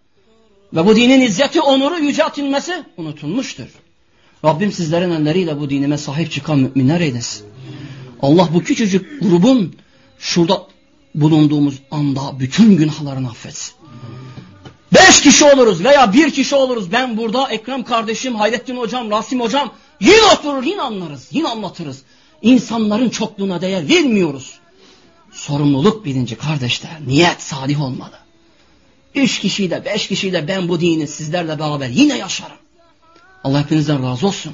ve 0.72 0.86
bu 0.86 0.96
dinin 0.96 1.20
izzeti, 1.20 1.60
onuru 1.60 1.98
yüceltilmesi 1.98 2.84
unutulmuştur. 2.96 3.68
Rabbim 4.44 4.72
sizlerin 4.72 5.10
elleriyle 5.10 5.60
bu 5.60 5.70
dinime 5.70 5.98
sahip 5.98 6.32
çıkan 6.32 6.58
müminler 6.58 7.00
eylesin. 7.00 7.46
Allah 8.22 8.48
bu 8.54 8.62
küçücük 8.62 9.22
grubun 9.22 9.76
şurada 10.18 10.66
bulunduğumuz 11.14 11.78
anda 11.90 12.40
bütün 12.40 12.76
günahlarını 12.76 13.28
affetsin. 13.28 13.74
Beş 14.98 15.20
kişi 15.20 15.44
oluruz 15.44 15.84
veya 15.84 16.12
bir 16.12 16.30
kişi 16.30 16.54
oluruz. 16.54 16.92
Ben 16.92 17.16
burada 17.16 17.48
Ekrem 17.50 17.84
kardeşim, 17.84 18.34
Hayrettin 18.34 18.76
hocam, 18.76 19.10
Rasim 19.10 19.40
hocam 19.40 19.72
yine 20.00 20.22
oturur, 20.34 20.62
yine 20.62 20.82
anlarız, 20.82 21.28
yine 21.30 21.48
anlatırız. 21.48 22.02
İnsanların 22.42 23.08
çokluğuna 23.08 23.60
değer 23.60 23.88
vermiyoruz. 23.88 24.58
Sorumluluk 25.32 26.04
bilinci 26.04 26.36
kardeşler, 26.36 26.90
niyet 27.06 27.42
salih 27.42 27.82
olmalı. 27.82 28.18
Üç 29.14 29.40
kişiyle, 29.40 29.84
beş 29.84 30.08
kişiyle 30.08 30.48
ben 30.48 30.68
bu 30.68 30.80
dini 30.80 31.06
sizlerle 31.06 31.58
beraber 31.58 31.88
yine 31.88 32.18
yaşarım. 32.18 32.56
Allah 33.44 33.60
hepinizden 33.60 34.10
razı 34.10 34.26
olsun. 34.26 34.52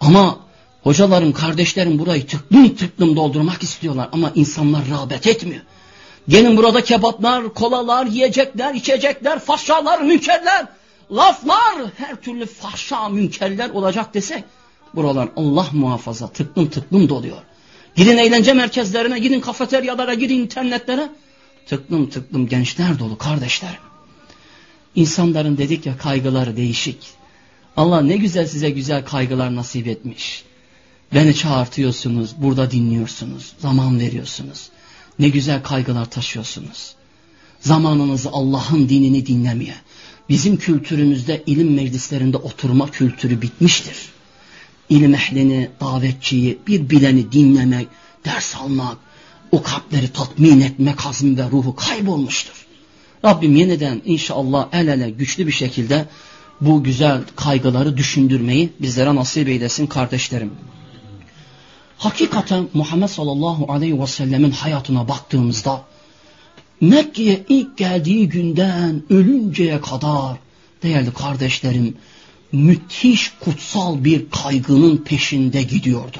Ama 0.00 0.38
hocalarım, 0.82 1.32
kardeşlerim 1.32 1.98
burayı 1.98 2.26
tıklım 2.26 2.74
tıklım 2.74 3.16
doldurmak 3.16 3.62
istiyorlar 3.62 4.08
ama 4.12 4.32
insanlar 4.34 4.82
rağbet 4.90 5.26
etmiyor. 5.26 5.62
Gelin 6.28 6.56
burada 6.56 6.84
kebaplar, 6.84 7.54
kolalar, 7.54 8.06
yiyecekler, 8.06 8.74
içecekler, 8.74 9.38
fahşalar, 9.38 10.00
münkerler, 10.00 10.66
laflar, 11.12 11.74
her 11.96 12.16
türlü 12.16 12.46
fahşa, 12.46 13.08
münkerler 13.08 13.70
olacak 13.70 14.14
desek, 14.14 14.44
buralar 14.94 15.28
Allah 15.36 15.66
muhafaza 15.72 16.28
tıklım 16.28 16.70
tıklım 16.70 17.08
doluyor. 17.08 17.36
Gidin 17.96 18.18
eğlence 18.18 18.52
merkezlerine, 18.52 19.18
gidin 19.18 19.40
kafeteryalara, 19.40 20.14
gidin 20.14 20.40
internetlere, 20.40 21.08
tıklım 21.66 22.10
tıklım 22.10 22.48
gençler 22.48 22.98
dolu 22.98 23.18
kardeşler. 23.18 23.78
İnsanların 24.94 25.58
dedik 25.58 25.86
ya 25.86 25.96
kaygıları 25.98 26.56
değişik. 26.56 26.98
Allah 27.76 28.00
ne 28.00 28.16
güzel 28.16 28.46
size 28.46 28.70
güzel 28.70 29.04
kaygılar 29.04 29.56
nasip 29.56 29.86
etmiş. 29.86 30.44
Beni 31.14 31.34
çağırtıyorsunuz, 31.34 32.30
burada 32.38 32.70
dinliyorsunuz, 32.70 33.52
zaman 33.58 34.00
veriyorsunuz. 34.00 34.68
Ne 35.18 35.28
güzel 35.28 35.62
kaygılar 35.62 36.10
taşıyorsunuz. 36.10 36.94
Zamanınızı 37.60 38.30
Allah'ın 38.32 38.88
dinini 38.88 39.26
dinlemeye. 39.26 39.74
Bizim 40.28 40.56
kültürümüzde 40.56 41.42
ilim 41.46 41.74
meclislerinde 41.74 42.36
oturma 42.36 42.90
kültürü 42.90 43.42
bitmiştir. 43.42 43.96
İlim 44.88 45.14
ehlini, 45.14 45.68
davetçiyi, 45.80 46.58
bir 46.66 46.90
bileni 46.90 47.32
dinlemek, 47.32 47.88
ders 48.24 48.56
almak, 48.56 48.96
o 49.52 49.62
kalpleri 49.62 50.08
tatmin 50.08 50.60
etmek 50.60 51.06
azmi 51.06 51.38
ve 51.38 51.50
ruhu 51.50 51.76
kaybolmuştur. 51.76 52.66
Rabbim 53.24 53.56
yeniden 53.56 54.02
inşallah 54.04 54.68
el 54.72 54.88
ele 54.88 55.10
güçlü 55.10 55.46
bir 55.46 55.52
şekilde 55.52 56.08
bu 56.60 56.84
güzel 56.84 57.22
kaygıları 57.36 57.96
düşündürmeyi 57.96 58.72
bizlere 58.80 59.14
nasip 59.14 59.48
eylesin 59.48 59.86
kardeşlerim. 59.86 60.50
Hakikaten 61.98 62.68
Muhammed 62.74 63.08
sallallahu 63.08 63.72
aleyhi 63.72 64.00
ve 64.00 64.06
sellemin 64.06 64.50
hayatına 64.50 65.08
baktığımızda 65.08 65.82
Mekke'ye 66.80 67.44
ilk 67.48 67.78
geldiği 67.78 68.28
günden 68.28 69.02
ölünceye 69.10 69.80
kadar 69.80 70.36
değerli 70.82 71.12
kardeşlerim 71.12 71.96
müthiş 72.52 73.32
kutsal 73.40 74.04
bir 74.04 74.30
kaygının 74.30 74.96
peşinde 74.96 75.62
gidiyordu. 75.62 76.18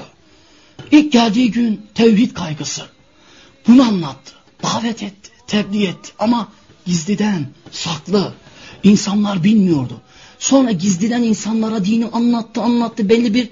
İlk 0.91 1.11
geldiği 1.11 1.51
gün 1.51 1.81
tevhid 1.95 2.33
kaygısı. 2.33 2.81
Bunu 3.67 3.83
anlattı. 3.83 4.33
Davet 4.63 5.03
etti, 5.03 5.31
tebliğ 5.47 5.85
etti 5.85 6.11
ama 6.19 6.47
gizliden, 6.85 7.47
saklı. 7.71 8.33
İnsanlar 8.83 9.43
bilmiyordu. 9.43 10.01
Sonra 10.39 10.71
gizliden 10.71 11.23
insanlara 11.23 11.85
dini 11.85 12.05
anlattı, 12.05 12.61
anlattı. 12.61 13.09
Belli 13.09 13.33
bir 13.33 13.49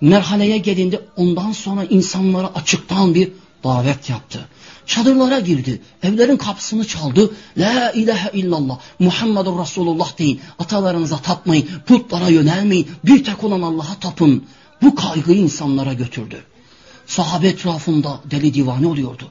merhaleye 0.00 0.58
gelindi. 0.58 1.00
Ondan 1.16 1.52
sonra 1.52 1.84
insanlara 1.84 2.50
açıktan 2.54 3.14
bir 3.14 3.32
davet 3.64 4.10
yaptı. 4.10 4.48
Çadırlara 4.86 5.40
girdi. 5.40 5.82
Evlerin 6.02 6.36
kapısını 6.36 6.86
çaldı. 6.86 7.30
La 7.58 7.90
ilahe 7.90 8.30
illallah. 8.38 8.78
Muhammedur 8.98 9.60
Resulullah 9.60 10.18
deyin. 10.18 10.40
Atalarınıza 10.58 11.18
tapmayın. 11.18 11.68
Putlara 11.86 12.28
yönelmeyin. 12.28 12.88
Bir 13.04 13.24
tek 13.24 13.44
olan 13.44 13.62
Allah'a 13.62 13.94
tapın. 14.00 14.44
Bu 14.82 14.94
kaygıyı 14.94 15.38
insanlara 15.38 15.92
götürdü. 15.92 16.42
Sahabe 17.06 17.48
etrafında 17.48 18.20
deli 18.30 18.54
divane 18.54 18.86
oluyordu. 18.86 19.28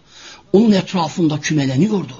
Onun 0.53 0.71
etrafında 0.71 1.39
kümeleniyordu. 1.39 2.13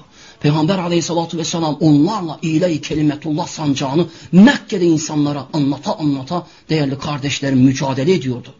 Peygamber 0.46 0.78
aleyhissalatü 0.78 1.38
vesselam 1.38 1.76
onlarla 1.80 2.38
ile-i 2.42 2.80
kelimetullah 2.80 3.46
sancağını 3.46 4.06
Mekke'de 4.32 4.84
insanlara 4.84 5.46
anlata 5.52 5.98
anlata 5.98 6.46
değerli 6.68 6.98
kardeşlerim 6.98 7.58
mücadele 7.58 8.12
ediyordu. 8.12 8.54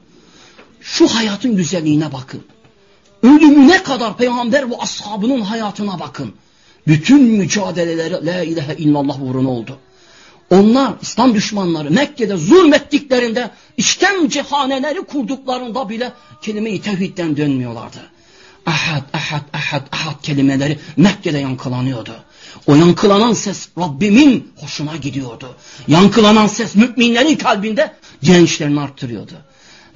Şu 0.81 1.09
hayatın 1.09 1.57
güzelliğine 1.57 2.13
bakın. 2.13 2.43
Ölümüne 3.23 3.83
kadar 3.83 4.17
peygamber 4.17 4.71
ve 4.71 4.77
ashabının 4.77 5.41
hayatına 5.41 6.01
bakın. 6.01 6.33
Bütün 6.87 7.23
mücadeleleri 7.23 8.27
la 8.27 8.43
ilahe 8.43 8.75
illallah 8.75 9.23
uğruna 9.23 9.51
oldu. 9.51 9.79
Onlar 10.51 10.93
İslam 11.03 11.35
düşmanları 11.35 11.91
Mekke'de 11.91 12.37
zulmettiklerinde 12.37 13.51
işkencehaneleri 13.77 15.01
kurduklarında 15.03 15.89
bile 15.89 16.13
kelime-i 16.43 16.81
tevhidden 16.81 17.37
dönmüyorlardı. 17.37 18.16
Ahad, 18.67 19.03
ahad, 19.13 19.43
ahad, 19.53 19.87
ahad 19.93 20.23
kelimeleri 20.23 20.79
Mekke'de 20.97 21.39
yankılanıyordu. 21.39 22.13
O 22.67 22.75
yankılanan 22.75 23.33
ses 23.33 23.69
Rabbimin 23.79 24.53
hoşuna 24.57 24.97
gidiyordu. 24.97 25.55
Yankılanan 25.89 26.47
ses 26.47 26.75
müminlerin 26.75 27.37
kalbinde 27.37 27.95
gençlerini 28.23 28.81
arttırıyordu. 28.81 29.33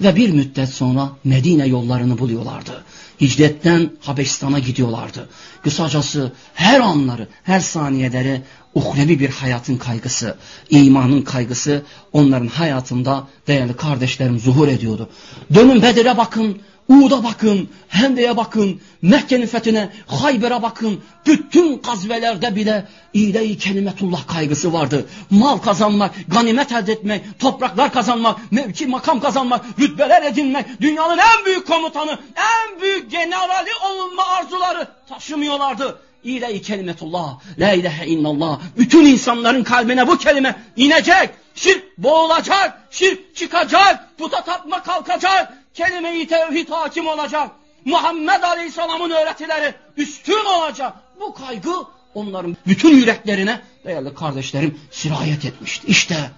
Ve 0.00 0.16
bir 0.16 0.30
müddet 0.30 0.68
sonra 0.68 1.10
Medine 1.24 1.66
yollarını 1.66 2.18
buluyorlardı. 2.18 2.84
Hicretten 3.20 3.90
Habeşistan'a 4.00 4.58
gidiyorlardı. 4.58 5.28
Kısacası 5.62 6.32
her 6.54 6.80
anları, 6.80 7.28
her 7.42 7.60
saniyeleri 7.60 8.42
uhrevi 8.74 9.20
bir 9.20 9.30
hayatın 9.30 9.76
kaygısı, 9.76 10.36
imanın 10.70 11.22
kaygısı 11.22 11.82
onların 12.12 12.46
hayatında 12.46 13.28
değerli 13.46 13.76
kardeşlerim 13.76 14.38
zuhur 14.38 14.68
ediyordu. 14.68 15.08
Dönün 15.54 15.82
Bedir'e 15.82 16.16
bakın, 16.16 16.58
Uğud'a 16.90 17.24
bakın, 17.24 17.68
Hende'ye 17.88 18.36
bakın, 18.36 18.80
Mekke'nin 19.02 19.46
fethine, 19.46 19.92
Hayber'e 20.06 20.62
bakın. 20.62 21.00
Bütün 21.26 21.82
gazvelerde 21.82 22.56
bile 22.56 22.88
ile-i 23.14 23.58
kelimetullah 23.58 24.26
kaygısı 24.26 24.72
vardı. 24.72 25.06
Mal 25.30 25.58
kazanmak, 25.58 26.14
ganimet 26.28 26.72
elde 26.72 26.92
etmek, 26.92 27.38
topraklar 27.38 27.92
kazanmak, 27.92 28.52
mevki 28.52 28.86
makam 28.86 29.20
kazanmak, 29.20 29.64
rütbeler 29.78 30.22
edinmek, 30.22 30.80
dünyanın 30.80 31.18
en 31.18 31.44
büyük 31.46 31.66
komutanı, 31.66 32.18
en 32.36 32.80
büyük 32.80 33.10
generali 33.10 33.70
olma 33.90 34.26
arzuları 34.26 34.88
taşımıyorlardı. 35.08 35.98
İle-i 36.24 36.62
kelimetullah, 36.62 37.38
la 37.58 37.72
ilahe 37.72 38.06
illallah. 38.06 38.60
Bütün 38.78 39.06
insanların 39.06 39.64
kalbine 39.64 40.08
bu 40.08 40.18
kelime 40.18 40.56
inecek. 40.76 41.30
Şirk 41.54 41.98
boğulacak, 41.98 42.82
şirk 42.90 43.36
çıkacak, 43.36 44.18
puta 44.18 44.44
tapma 44.44 44.82
kalkacak, 44.82 45.52
kelime-i 45.74 46.26
tevhid 46.26 46.70
hakim 46.70 47.06
olacak. 47.06 47.50
Muhammed 47.84 48.42
Aleyhisselam'ın 48.42 49.10
öğretileri 49.10 49.74
üstün 49.96 50.44
olacak. 50.44 50.92
Bu 51.20 51.34
kaygı 51.34 51.74
onların 52.14 52.56
bütün 52.66 52.96
yüreklerine 52.96 53.60
değerli 53.84 54.14
kardeşlerim 54.14 54.80
sirayet 54.90 55.44
etmişti. 55.44 55.86
İşte 55.86 56.30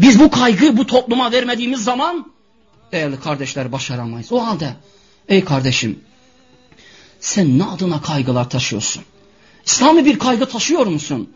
biz 0.00 0.20
bu 0.20 0.30
kaygıyı 0.30 0.76
bu 0.76 0.86
topluma 0.86 1.32
vermediğimiz 1.32 1.84
zaman 1.84 2.32
değerli 2.92 3.20
kardeşler 3.20 3.72
başaramayız. 3.72 4.32
O 4.32 4.46
halde 4.46 4.76
ey 5.28 5.44
kardeşim 5.44 6.04
sen 7.20 7.58
ne 7.58 7.64
adına 7.64 8.02
kaygılar 8.02 8.50
taşıyorsun? 8.50 9.04
İslami 9.70 10.04
bir 10.04 10.18
kaygı 10.18 10.46
taşıyor 10.46 10.86
musun? 10.86 11.30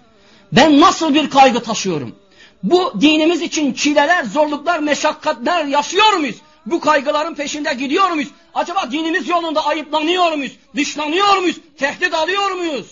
Ben 0.53 0.81
nasıl 0.81 1.14
bir 1.14 1.31
kaygı 1.31 1.62
taşıyorum? 1.62 2.14
Bu 2.62 3.01
dinimiz 3.01 3.42
için 3.42 3.73
çileler, 3.73 4.25
zorluklar, 4.25 4.79
meşakkatler 4.79 5.64
yaşıyor 5.64 6.12
muyuz? 6.12 6.37
Bu 6.66 6.81
kaygıların 6.81 7.35
peşinde 7.35 7.75
gidiyor 7.75 8.11
muyuz? 8.11 8.29
Acaba 8.55 8.90
dinimiz 8.90 9.29
yolunda 9.29 9.66
ayıplanıyor 9.66 10.33
muyuz? 10.33 10.53
Dışlanıyor 10.77 11.38
muyuz? 11.38 11.57
Tehdit 11.79 12.14
alıyor 12.14 12.51
muyuz? 12.51 12.87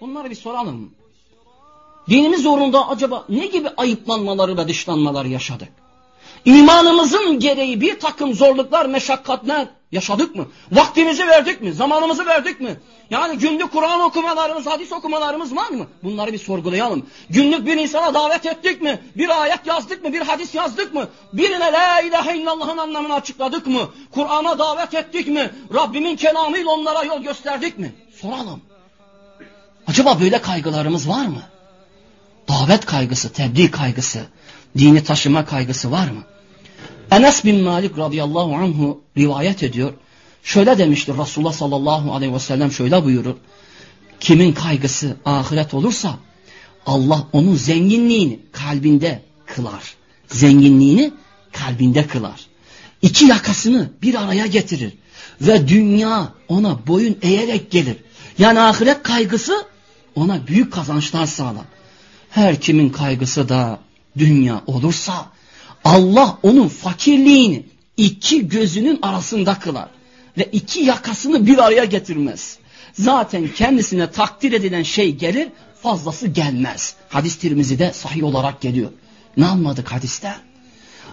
Bunları 0.00 0.30
bir 0.30 0.34
soralım. 0.34 0.94
Dinimiz 2.08 2.46
uğrunda 2.46 2.88
acaba 2.88 3.24
ne 3.28 3.46
gibi 3.46 3.68
ayıplanmaları 3.76 4.56
ve 4.56 4.68
dışlanmaları 4.68 5.28
yaşadık? 5.28 5.68
İmanımızın 6.44 7.38
gereği 7.38 7.80
bir 7.80 8.00
takım 8.00 8.34
zorluklar, 8.34 8.86
meşakkatler 8.86 9.68
yaşadık 9.92 10.36
mı? 10.36 10.46
Vaktimizi 10.72 11.26
verdik 11.26 11.62
mi? 11.62 11.72
Zamanımızı 11.72 12.26
verdik 12.26 12.60
mi? 12.60 12.76
Yani 13.10 13.38
günlük 13.38 13.72
Kur'an 13.72 14.00
okumalarımız, 14.00 14.66
hadis 14.66 14.92
okumalarımız 14.92 15.56
var 15.56 15.70
mı? 15.70 15.86
Bunları 16.02 16.32
bir 16.32 16.38
sorgulayalım. 16.38 17.06
Günlük 17.30 17.66
bir 17.66 17.76
insana 17.76 18.14
davet 18.14 18.46
ettik 18.46 18.82
mi? 18.82 19.02
Bir 19.16 19.42
ayet 19.42 19.66
yazdık 19.66 20.04
mı? 20.04 20.12
Bir 20.12 20.20
hadis 20.20 20.54
yazdık 20.54 20.94
mı? 20.94 21.08
Birine 21.32 21.72
la 21.72 22.00
ilahe 22.00 22.38
illallah'ın 22.38 22.78
anlamını 22.78 23.14
açıkladık 23.14 23.66
mı? 23.66 23.88
Kur'an'a 24.10 24.58
davet 24.58 24.94
ettik 24.94 25.28
mi? 25.28 25.50
Rabbimin 25.74 26.16
kelamıyla 26.16 26.70
onlara 26.70 27.04
yol 27.04 27.22
gösterdik 27.22 27.78
mi? 27.78 27.94
Soralım. 28.20 28.60
Acaba 29.86 30.20
böyle 30.20 30.40
kaygılarımız 30.40 31.08
var 31.08 31.26
mı? 31.26 31.42
Davet 32.48 32.86
kaygısı, 32.86 33.32
tebliğ 33.32 33.70
kaygısı, 33.70 34.26
dini 34.78 35.04
taşıma 35.04 35.44
kaygısı 35.44 35.92
var 35.92 36.08
mı? 36.08 36.24
Enes 37.10 37.44
bin 37.44 37.60
Malik 37.60 37.98
radıyallahu 37.98 38.54
anhu 38.54 39.00
rivayet 39.18 39.62
ediyor. 39.62 39.92
Şöyle 40.42 40.78
demiştir 40.78 41.18
Resulullah 41.18 41.52
sallallahu 41.52 42.14
aleyhi 42.14 42.34
ve 42.34 42.38
sellem 42.38 42.72
şöyle 42.72 43.04
buyurur. 43.04 43.34
Kimin 44.20 44.52
kaygısı 44.52 45.16
ahiret 45.24 45.74
olursa 45.74 46.18
Allah 46.86 47.26
onun 47.32 47.54
zenginliğini 47.54 48.40
kalbinde 48.52 49.22
kılar. 49.46 49.94
Zenginliğini 50.28 51.12
kalbinde 51.52 52.06
kılar. 52.06 52.46
İki 53.02 53.24
yakasını 53.24 53.90
bir 54.02 54.14
araya 54.14 54.46
getirir. 54.46 54.92
Ve 55.40 55.68
dünya 55.68 56.32
ona 56.48 56.86
boyun 56.86 57.16
eğerek 57.22 57.70
gelir. 57.70 57.96
Yani 58.38 58.60
ahiret 58.60 59.02
kaygısı 59.02 59.66
ona 60.14 60.46
büyük 60.46 60.72
kazançlar 60.72 61.26
sağlar. 61.26 61.64
Her 62.30 62.60
kimin 62.60 62.88
kaygısı 62.88 63.48
da 63.48 63.78
dünya 64.18 64.62
olursa 64.66 65.26
Allah 65.84 66.38
onun 66.42 66.68
fakirliğini 66.68 67.66
iki 67.96 68.48
gözünün 68.48 68.98
arasında 69.02 69.58
kılar 69.58 69.88
ve 70.38 70.44
iki 70.44 70.80
yakasını 70.80 71.46
bir 71.46 71.58
araya 71.58 71.84
getirmez. 71.84 72.58
Zaten 72.92 73.48
kendisine 73.48 74.10
takdir 74.10 74.52
edilen 74.52 74.82
şey 74.82 75.16
gelir, 75.16 75.48
fazlası 75.82 76.26
gelmez. 76.26 76.94
Hadis 77.08 77.36
Tirmizi'de 77.36 77.92
sahih 77.92 78.24
olarak 78.24 78.60
geliyor. 78.60 78.90
Ne 79.36 79.46
anladık 79.46 79.92
hadiste? 79.92 80.34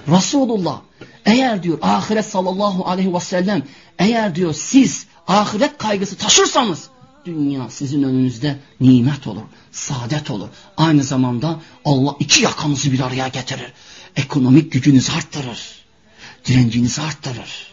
Resulullah 0.08 0.82
eğer 1.26 1.64
diyor 1.64 1.78
ahiret 1.82 2.26
sallallahu 2.26 2.86
aleyhi 2.86 3.14
ve 3.14 3.20
sellem 3.20 3.64
eğer 4.00 4.36
diyor 4.36 4.54
siz 4.54 5.08
ahiret 5.28 5.78
kaygısı 5.78 6.18
taşırsanız 6.18 6.90
dünya 7.26 7.70
sizin 7.70 8.04
önünüzde 8.04 8.60
nimet 8.80 9.28
olur, 9.28 9.42
saadet 9.72 10.32
olur. 10.32 10.48
Aynı 10.78 11.04
zamanda 11.04 11.60
Allah 11.86 12.16
iki 12.20 12.44
yakanızı 12.44 12.92
bir 12.92 13.00
araya 13.00 13.28
getirir. 13.28 13.74
Ekonomik 14.18 14.72
gücünüzü 14.72 15.12
arttırır. 15.12 15.60
Direncinizi 16.46 17.02
arttırır. 17.02 17.68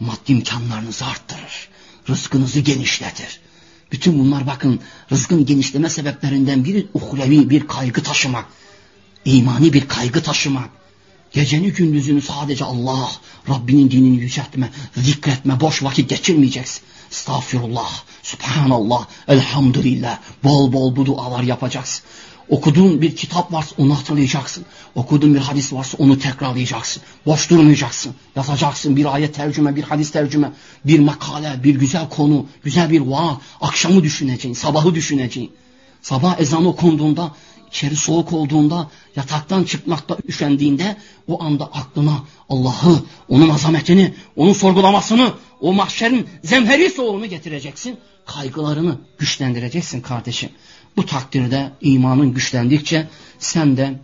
Maddi 0.00 0.32
imkanlarınızı 0.32 1.06
arttırır. 1.06 1.68
Rızkınızı 2.08 2.60
genişletir. 2.60 3.40
Bütün 3.92 4.18
bunlar 4.18 4.46
bakın 4.46 4.80
rızkın 5.12 5.46
genişleme 5.46 5.90
sebeplerinden 5.90 6.64
biri 6.64 6.86
uhrevi 6.94 7.50
bir 7.50 7.66
kaygı 7.66 8.02
taşımak. 8.02 8.46
imani 9.24 9.72
bir 9.72 9.88
kaygı 9.88 10.22
taşımak. 10.22 10.70
Geceni 11.32 11.72
gündüzünü 11.72 12.22
sadece 12.22 12.64
Allah, 12.64 13.10
Rabbinin 13.48 13.90
dinini 13.90 14.16
yüceltme, 14.16 14.70
zikretme, 14.96 15.60
boş 15.60 15.82
vakit 15.82 16.10
geçirmeyeceksin. 16.10 16.82
Estağfirullah, 17.10 18.02
Subhanallah, 18.22 19.06
Elhamdülillah. 19.28 20.18
Bol 20.44 20.72
bol 20.72 20.96
bu 20.96 21.06
dualar 21.06 21.42
yapacaksın. 21.42 22.04
Okuduğun 22.48 23.02
bir 23.02 23.16
kitap 23.16 23.52
varsa 23.52 23.74
onu 23.78 23.98
hatırlayacaksın. 23.98 24.64
Okuduğun 24.94 25.34
bir 25.34 25.40
hadis 25.40 25.72
varsa 25.72 25.96
onu 25.98 26.18
tekrarlayacaksın. 26.18 27.02
Boş 27.26 27.50
durmayacaksın. 27.50 28.14
Yazacaksın 28.36 28.96
bir 28.96 29.14
ayet 29.14 29.34
tercüme, 29.34 29.76
bir 29.76 29.82
hadis 29.82 30.10
tercüme, 30.10 30.52
bir 30.84 30.98
makale, 30.98 31.60
bir 31.64 31.74
güzel 31.74 32.08
konu, 32.08 32.46
güzel 32.64 32.90
bir 32.90 33.00
vaat. 33.00 33.40
Akşamı 33.60 34.02
düşüneceksin, 34.02 34.52
sabahı 34.52 34.94
düşüneceksin. 34.94 35.50
Sabah 36.02 36.40
ezanı 36.40 36.68
okunduğunda, 36.68 37.32
içeri 37.68 37.96
soğuk 37.96 38.32
olduğunda, 38.32 38.90
yataktan 39.16 39.64
çıkmakta 39.64 40.16
üşendiğinde 40.28 40.96
o 41.28 41.42
anda 41.42 41.64
aklına 41.64 42.22
Allah'ı, 42.48 43.02
onun 43.28 43.48
azametini, 43.48 44.14
onun 44.36 44.52
sorgulamasını, 44.52 45.32
o 45.60 45.72
mahşerin 45.72 46.26
zemheri 46.44 46.90
soğuğunu 46.90 47.26
getireceksin. 47.26 47.96
Kaygılarını 48.26 48.98
güçlendireceksin 49.18 50.00
kardeşim. 50.00 50.50
Bu 50.98 51.06
takdirde 51.06 51.70
imanın 51.80 52.34
güçlendikçe 52.34 53.08
sen 53.38 53.76
de 53.76 53.94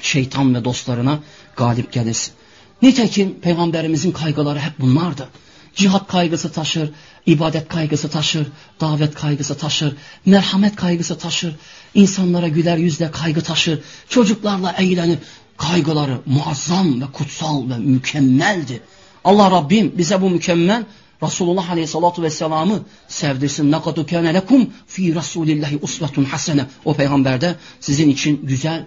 şeytan 0.00 0.54
ve 0.54 0.64
dostlarına 0.64 1.18
galip 1.56 1.92
gelirsin. 1.92 2.34
Nitekim 2.82 3.40
peygamberimizin 3.40 4.12
kaygıları 4.12 4.58
hep 4.58 4.80
bunlardı. 4.80 5.28
Cihat 5.74 6.08
kaygısı 6.08 6.52
taşır, 6.52 6.90
ibadet 7.26 7.68
kaygısı 7.68 8.08
taşır, 8.10 8.46
davet 8.80 9.14
kaygısı 9.14 9.58
taşır, 9.58 9.96
merhamet 10.26 10.76
kaygısı 10.76 11.18
taşır, 11.18 11.56
insanlara 11.94 12.48
güler 12.48 12.76
yüzle 12.76 13.10
kaygı 13.10 13.40
taşır, 13.40 13.80
çocuklarla 14.08 14.72
eğlenir. 14.72 15.18
Kaygıları 15.56 16.20
muazzam 16.26 17.00
ve 17.00 17.04
kutsal 17.12 17.70
ve 17.70 17.78
mükemmeldi. 17.78 18.80
Allah 19.24 19.50
Rabbim 19.50 19.92
bize 19.98 20.20
bu 20.20 20.30
mükemmel 20.30 20.84
Resulullah 21.23 21.69
Aleyhisselatü 21.69 22.21
Vesselam'ı 22.21 22.79
sevdirsin. 23.07 23.71
نَقَدُ 23.71 24.05
كَانَ 24.05 24.39
لَكُمْ 24.39 24.67
fi 24.87 25.15
Rasulillahi 25.15 25.79
usvetun 25.81 26.23
hasene. 26.23 26.65
O 26.85 26.93
peygamberde 26.93 27.55
sizin 27.79 28.09
için 28.09 28.39
güzel 28.43 28.85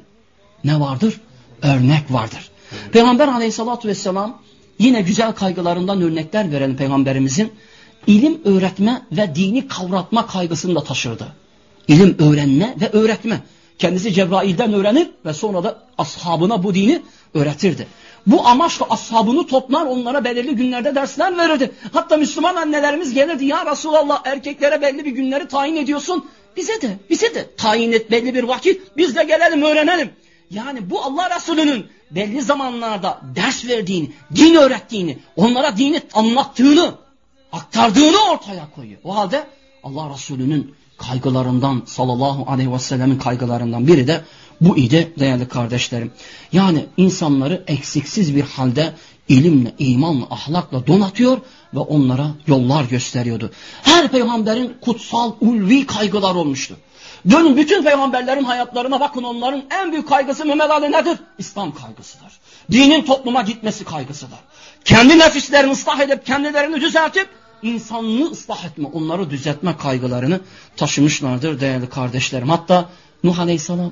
ne 0.64 0.80
vardır? 0.80 1.20
Örnek 1.62 2.12
vardır. 2.12 2.50
Peygamber 2.92 3.28
Aleyhisselatü 3.28 3.88
Vesselam 3.88 4.42
yine 4.78 5.00
güzel 5.00 5.32
kaygılarından 5.32 6.02
örnekler 6.02 6.52
veren 6.52 6.76
peygamberimizin 6.76 7.52
ilim 8.06 8.40
öğretme 8.44 9.02
ve 9.12 9.34
dini 9.34 9.68
kavratma 9.68 10.26
kaygısını 10.26 10.74
da 10.74 10.84
taşırdı. 10.84 11.26
İlim 11.88 12.16
öğrenme 12.18 12.74
ve 12.80 12.88
öğretme. 12.88 13.40
Kendisi 13.78 14.12
Cebrail'den 14.12 14.72
öğrenir 14.72 15.10
ve 15.24 15.34
sonra 15.34 15.64
da 15.64 15.82
ashabına 15.98 16.62
bu 16.62 16.74
dini 16.74 17.02
öğretirdi. 17.34 17.86
Bu 18.27 18.47
amaçla 18.47 18.85
ashabını 18.89 19.47
toplar 19.47 19.85
onlara 19.85 20.23
belirli 20.23 20.55
günlerde 20.55 20.95
dersler 20.95 21.37
verirdi. 21.37 21.71
Hatta 21.93 22.17
Müslüman 22.17 22.55
annelerimiz 22.55 23.13
gelirdi 23.13 23.45
ya 23.45 23.71
Resulallah 23.71 24.21
erkeklere 24.25 24.81
belli 24.81 25.05
bir 25.05 25.11
günleri 25.11 25.47
tayin 25.47 25.75
ediyorsun. 25.75 26.25
Bize 26.57 26.81
de 26.81 26.97
bize 27.09 27.35
de 27.35 27.55
tayin 27.57 27.91
et 27.91 28.11
belli 28.11 28.35
bir 28.35 28.43
vakit 28.43 28.97
biz 28.97 29.15
de 29.15 29.23
gelelim 29.23 29.61
öğrenelim. 29.61 30.09
Yani 30.49 30.89
bu 30.89 31.01
Allah 31.01 31.35
Resulü'nün 31.35 31.85
belli 32.11 32.41
zamanlarda 32.41 33.21
ders 33.35 33.65
verdiğini, 33.65 34.11
din 34.35 34.55
öğrettiğini, 34.55 35.17
onlara 35.35 35.77
dini 35.77 36.01
anlattığını, 36.13 36.93
aktardığını 37.51 38.31
ortaya 38.31 38.69
koyuyor. 38.75 38.99
O 39.03 39.15
halde 39.15 39.47
Allah 39.83 40.13
Resulü'nün 40.13 40.75
kaygılarından 40.97 41.83
sallallahu 41.85 42.51
aleyhi 42.51 42.73
ve 42.73 42.79
sellemin 42.79 43.19
kaygılarından 43.19 43.87
biri 43.87 44.07
de 44.07 44.23
bu 44.61 44.77
idi 44.77 45.13
değerli 45.19 45.47
kardeşlerim. 45.47 46.11
Yani 46.53 46.85
insanları 46.97 47.63
eksiksiz 47.67 48.35
bir 48.35 48.41
halde 48.41 48.93
ilimle, 49.27 49.73
imanla, 49.79 50.25
ahlakla 50.29 50.87
donatıyor 50.87 51.37
ve 51.73 51.79
onlara 51.79 52.27
yollar 52.47 52.83
gösteriyordu. 52.83 53.51
Her 53.83 54.07
peygamberin 54.07 54.77
kutsal, 54.81 55.33
ulvi 55.41 55.85
kaygılar 55.85 56.35
olmuştu. 56.35 56.77
Dönün 57.29 57.57
bütün 57.57 57.83
peygamberlerin 57.83 58.43
hayatlarına 58.43 58.99
bakın 58.99 59.23
onların 59.23 59.63
en 59.71 59.91
büyük 59.91 60.09
kaygısı 60.09 60.45
Mehmet 60.45 60.71
Ali 60.71 60.91
nedir? 60.91 61.17
İslam 61.37 61.75
kaygısıdır. 61.75 62.39
Dinin 62.71 63.01
topluma 63.01 63.41
gitmesi 63.41 63.85
kaygısıdır. 63.85 64.39
Kendi 64.85 65.19
nefislerini 65.19 65.71
ıslah 65.71 65.99
edip 65.99 66.25
kendilerini 66.25 66.81
düzeltip 66.81 67.29
insanlığı 67.61 68.31
ıslah 68.31 68.65
etme, 68.65 68.87
onları 68.93 69.29
düzeltme 69.29 69.77
kaygılarını 69.77 70.39
taşımışlardır 70.75 71.59
değerli 71.59 71.89
kardeşlerim. 71.89 72.49
Hatta 72.49 72.89
Nuh 73.23 73.39
Aleyhisselam 73.39 73.91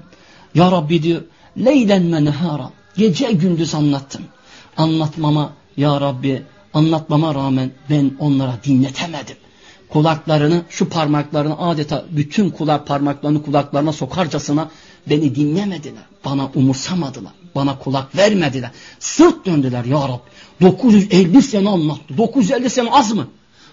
Ya 0.55 0.71
Rabbi 0.71 1.03
diyor 1.03 1.21
leylen 1.57 2.13
ve 2.13 2.25
nehara 2.25 2.71
gece 2.97 3.31
gündüz 3.31 3.75
anlattım. 3.75 4.21
Anlatmama 4.77 5.53
Ya 5.77 6.01
Rabbi 6.01 6.43
anlatmama 6.73 7.35
rağmen 7.35 7.71
ben 7.89 8.11
onlara 8.19 8.59
dinletemedim 8.63 9.37
kulaklarını 9.89 10.61
şu 10.69 10.89
parmaklarını 10.89 11.59
adeta 11.59 12.05
bütün 12.11 12.49
kulak 12.49 12.87
parmaklarını 12.87 13.43
kulaklarına 13.43 13.93
sokarcasına 13.93 14.69
beni 15.09 15.35
dinlemediler. 15.35 16.03
Bana 16.25 16.49
umursamadılar. 16.55 17.31
Bana 17.55 17.79
kulak 17.79 18.15
vermediler. 18.17 18.71
Sırt 18.99 19.45
döndüler 19.45 19.85
ya 19.85 20.07
Rabbi. 20.07 20.29
950 20.61 21.41
sene 21.41 21.69
anlattı. 21.69 22.17
950 22.17 22.69
sene 22.69 22.91
az 22.91 23.13
mı? 23.13 23.27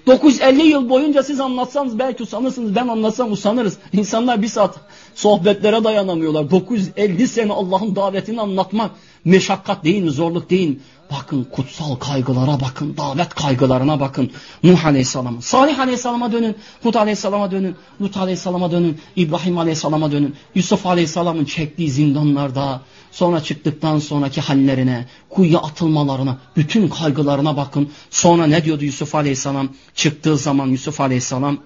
950 0.07 0.63
yıl 0.63 0.89
boyunca 0.89 1.23
siz 1.23 1.41
anlatsanız 1.41 1.99
belki 1.99 2.23
usanırsınız. 2.23 2.75
Ben 2.75 2.89
anlatsam 2.89 3.33
usanırız. 3.33 3.79
İnsanlar 3.93 4.43
bir 4.43 4.49
saat 4.49 4.75
sohbetlere 5.15 5.85
dayanamıyorlar. 5.85 6.51
950 6.51 7.29
sene 7.29 7.53
Allah'ın 7.53 7.97
davetini 7.97 8.41
anlatmak 8.41 8.91
meşakkat 9.25 9.85
değil 9.85 10.03
mi? 10.03 10.11
Zorluk 10.11 10.51
değil 10.51 10.69
mi? 10.69 10.79
Bakın 11.11 11.45
kutsal 11.45 11.95
kaygılara 11.95 12.61
bakın, 12.61 12.97
davet 12.97 13.35
kaygılarına 13.35 14.01
bakın. 14.01 14.31
Nuh 14.63 14.87
Aleyhisselam'a, 14.87 15.41
Salih 15.41 15.79
Aleyhisselam'a 15.79 16.33
dönün, 16.33 16.57
Hud 16.83 16.95
Aleyhisselam'a 16.95 17.51
dönün, 17.51 17.77
Lut 18.01 18.17
Aleyhisselam'a 18.17 18.71
dönün, 18.71 18.99
İbrahim 19.17 19.59
Aleyhisselam'a 19.59 20.13
dönün. 20.13 20.35
Yusuf 20.55 20.87
Aleyhisselam'ın 20.87 21.45
çektiği 21.45 21.91
zindanlarda, 21.91 22.81
sonra 23.15 23.43
çıktıktan 23.43 23.99
sonraki 23.99 24.41
hallerine, 24.41 25.07
kuyuya 25.31 25.59
atılmalarına, 25.59 26.39
bütün 26.57 26.89
kaygılarına 26.89 27.57
bakın. 27.57 27.91
Sonra 28.11 28.47
ne 28.47 28.65
diyordu 28.65 28.85
Yusuf 28.85 29.15
Aleyhisselam? 29.15 29.69
Çıktığı 29.95 30.37
zaman 30.37 30.67
Yusuf 30.67 31.01
Aleyhisselam 31.01 31.59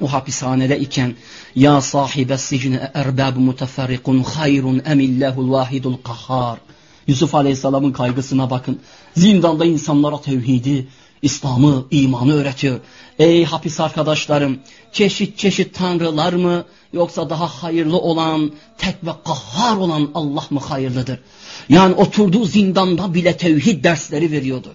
o 0.00 0.12
hapishanede 0.12 0.78
iken 0.78 1.14
ya 1.54 1.80
sahibe 1.80 2.38
sicne 2.38 2.90
erbab 2.94 3.36
muteferrikun 3.36 4.22
hayrun 4.22 4.82
emillahul 4.86 5.50
vahidul 5.50 5.96
kahhar 6.04 6.58
Yusuf 7.06 7.34
Aleyhisselam'ın 7.34 7.92
kaygısına 7.92 8.50
bakın. 8.50 8.80
Zindanda 9.16 9.64
insanlara 9.64 10.20
tevhidi, 10.20 10.86
İslam'ı, 11.22 11.84
imanı 11.90 12.34
öğretiyor. 12.34 12.80
Ey 13.18 13.44
hapis 13.44 13.80
arkadaşlarım, 13.80 14.58
çeşit 14.92 15.38
çeşit 15.38 15.74
tanrılar 15.74 16.32
mı 16.32 16.64
yoksa 16.92 17.30
daha 17.30 17.46
hayırlı 17.46 17.98
olan, 17.98 18.52
tek 18.78 18.94
ve 19.04 19.10
kahhar 19.24 19.76
olan 19.76 20.10
Allah 20.14 20.44
mı 20.50 20.60
hayırlıdır? 20.60 21.20
Yani 21.68 21.94
oturduğu 21.94 22.44
zindanda 22.44 23.14
bile 23.14 23.36
tevhid 23.36 23.84
dersleri 23.84 24.32
veriyordu. 24.32 24.68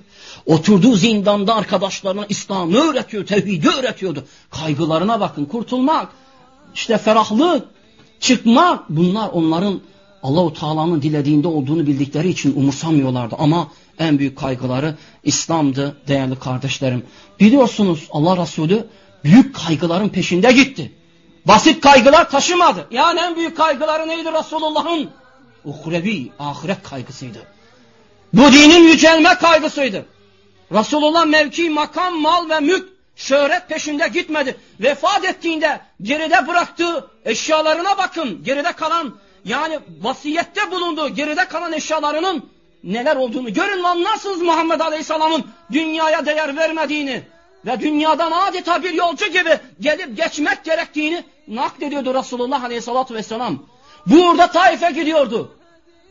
Oturduğu 0.46 0.96
zindanda 0.96 1.56
arkadaşlarına 1.56 2.26
İslam'ı 2.30 2.78
öğretiyor, 2.78 3.26
tevhidi 3.26 3.70
öğretiyordu. 3.70 4.26
Kaygılarına 4.50 5.20
bakın, 5.20 5.46
kurtulmak, 5.46 6.10
işte 6.76 6.98
ferahlık, 6.98 7.68
çıkmak 8.20 8.90
bunlar 8.90 9.30
onların 9.30 9.82
Allahu 10.26 10.54
Teala'nın 10.54 11.02
dilediğinde 11.02 11.48
olduğunu 11.48 11.88
bildikleri 11.88 12.30
için 12.30 12.56
umursamıyorlardı 12.56 13.36
ama 13.40 13.72
en 14.00 14.20
büyük 14.20 14.38
kaygıları 14.38 14.96
İslam'dı 15.24 15.98
değerli 16.08 16.40
kardeşlerim. 16.40 17.06
Biliyorsunuz 17.40 18.08
Allah 18.12 18.42
Resulü 18.42 18.88
büyük 19.24 19.56
kaygıların 19.56 20.10
peşinde 20.10 20.52
gitti. 20.52 20.92
Basit 21.46 21.82
kaygılar 21.82 22.30
taşımadı. 22.30 22.88
Yani 22.92 23.20
en 23.20 23.36
büyük 23.36 23.58
kaygıları 23.58 24.08
neydi 24.08 24.32
Resulullah'ın? 24.32 25.10
Uhrevi, 25.66 26.32
ahiret 26.40 26.84
kaygısıydı. 26.84 27.40
Bu 28.34 28.52
dinin 28.52 28.84
yücelme 28.84 29.36
kaygısıydı. 29.36 30.06
Resulullah 30.72 31.26
mevki, 31.26 31.70
makam, 31.70 32.22
mal 32.22 32.50
ve 32.50 32.60
mülk, 32.60 32.90
şöhret 33.16 33.70
peşinde 33.70 34.08
gitmedi. 34.08 34.58
Vefat 34.80 35.26
ettiğinde 35.26 35.82
geride 36.02 36.48
bıraktığı 36.48 37.08
eşyalarına 37.26 37.98
bakın. 37.98 38.44
Geride 38.44 38.72
kalan 38.72 39.16
yani 39.46 39.80
vasiyette 40.02 40.72
bulunduğu 40.72 41.10
geride 41.10 41.48
kalan 41.48 41.74
eşyalarının 41.74 42.50
neler 42.84 43.16
olduğunu 43.16 43.54
görün 43.54 43.84
ve 43.84 43.88
anlarsınız 43.88 44.42
Muhammed 44.42 44.80
Aleyhisselam'ın 44.80 45.46
dünyaya 45.72 46.26
değer 46.26 46.58
vermediğini 46.58 47.24
ve 47.66 47.80
dünyadan 47.80 48.32
adeta 48.32 48.84
bir 48.84 48.94
yolcu 48.94 49.28
gibi 49.28 49.60
gelip 49.80 50.18
geçmek 50.18 50.64
gerektiğini 50.64 51.24
naklediyordu 51.48 52.14
Resulullah 52.14 52.64
Aleyhisselatü 52.64 53.14
Vesselam. 53.14 53.64
Burada 54.06 54.48
Taif'e 54.48 54.92
gidiyordu. 54.92 55.58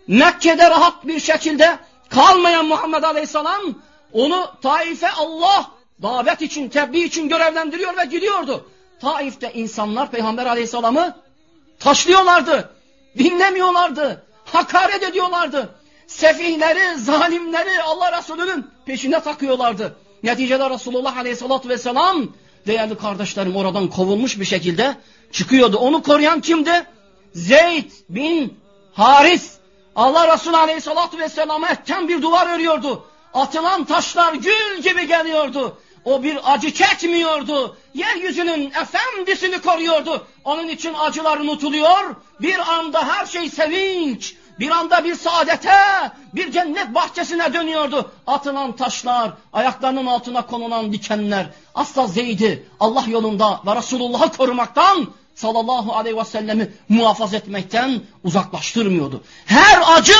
Mekke'de 0.09 0.71
rahat 0.71 1.07
bir 1.07 1.21
şekilde 1.21 1.79
kalmayan 2.09 2.67
Muhammed 2.67 3.03
Aleyhisselam 3.03 3.63
onu 4.13 4.47
Taif'e 4.63 5.11
Allah 5.11 5.71
davet 6.03 6.43
için, 6.43 6.69
tebliğ 6.69 7.05
için 7.05 7.29
görevlendiriyor 7.29 7.97
ve 7.97 8.05
gidiyordu. 8.05 8.69
Taif'te 9.01 9.53
insanlar 9.53 10.11
Peygamber 10.11 10.47
Aleyhisselam'ı 10.47 11.17
taşlıyorlardı. 11.79 12.71
Dinlemiyorlardı. 13.19 14.23
Hakaret 14.45 15.03
ediyorlardı. 15.03 15.75
Sefihleri, 16.07 16.99
zalimleri 16.99 17.83
Allah 17.83 18.19
Resulü'nün 18.19 18.67
peşine 18.87 19.21
takıyorlardı. 19.21 19.97
Neticede 20.23 20.71
Resulullah 20.71 21.17
Aleyhisselatü 21.17 21.69
Vesselam 21.69 22.29
değerli 22.67 22.99
kardeşlerim 22.99 23.57
oradan 23.57 23.89
kovulmuş 23.89 24.41
bir 24.41 24.45
şekilde 24.45 24.97
çıkıyordu. 25.33 25.77
Onu 25.77 26.03
koruyan 26.03 26.41
kimdi? 26.41 26.87
Zeyd 27.35 27.91
bin 28.09 28.59
Haris. 28.93 29.55
Allah 29.97 30.35
Resulü 30.35 30.57
Aleyhisselatü 30.57 31.19
Vesselam'a 31.19 31.69
etten 31.69 32.09
bir 32.09 32.23
duvar 32.23 32.55
örüyordu. 32.55 33.05
Atılan 33.35 33.85
taşlar 33.85 34.35
gül 34.35 34.83
gibi 34.83 35.07
geliyordu. 35.07 35.79
O 36.05 36.23
bir 36.23 36.53
acı 36.53 36.75
çekmiyordu. 36.75 37.77
Yeryüzünün 37.95 38.71
efendisini 38.71 39.61
koruyordu. 39.61 40.27
Onun 40.45 40.69
için 40.69 40.95
acılar 40.95 41.39
unutuluyor. 41.39 42.17
Bir 42.41 42.59
anda 42.59 43.09
her 43.09 43.27
şey 43.27 43.51
sevinç, 43.51 44.35
bir 44.59 44.71
anda 44.71 45.05
bir 45.05 45.15
saadete, 45.15 45.71
bir 46.35 46.53
cennet 46.53 46.95
bahçesine 46.95 47.55
dönüyordu. 47.55 48.11
Atılan 48.27 48.73
taşlar, 48.73 49.33
ayaklarının 49.53 50.07
altına 50.07 50.47
konulan 50.47 50.93
dikenler. 50.93 51.47
Asla 51.75 52.07
Zeyd'i 52.07 52.67
Allah 52.81 53.05
yolunda 53.09 53.61
ve 53.67 53.77
Resulullah'ı 53.77 54.33
korumaktan 54.33 55.09
sallallahu 55.35 55.93
aleyhi 55.93 56.17
ve 56.17 56.25
sellemi 56.25 56.73
muhafaza 56.89 57.37
etmekten 57.37 58.01
uzaklaştırmıyordu. 58.25 59.23
Her 59.47 59.83
acı 59.87 60.15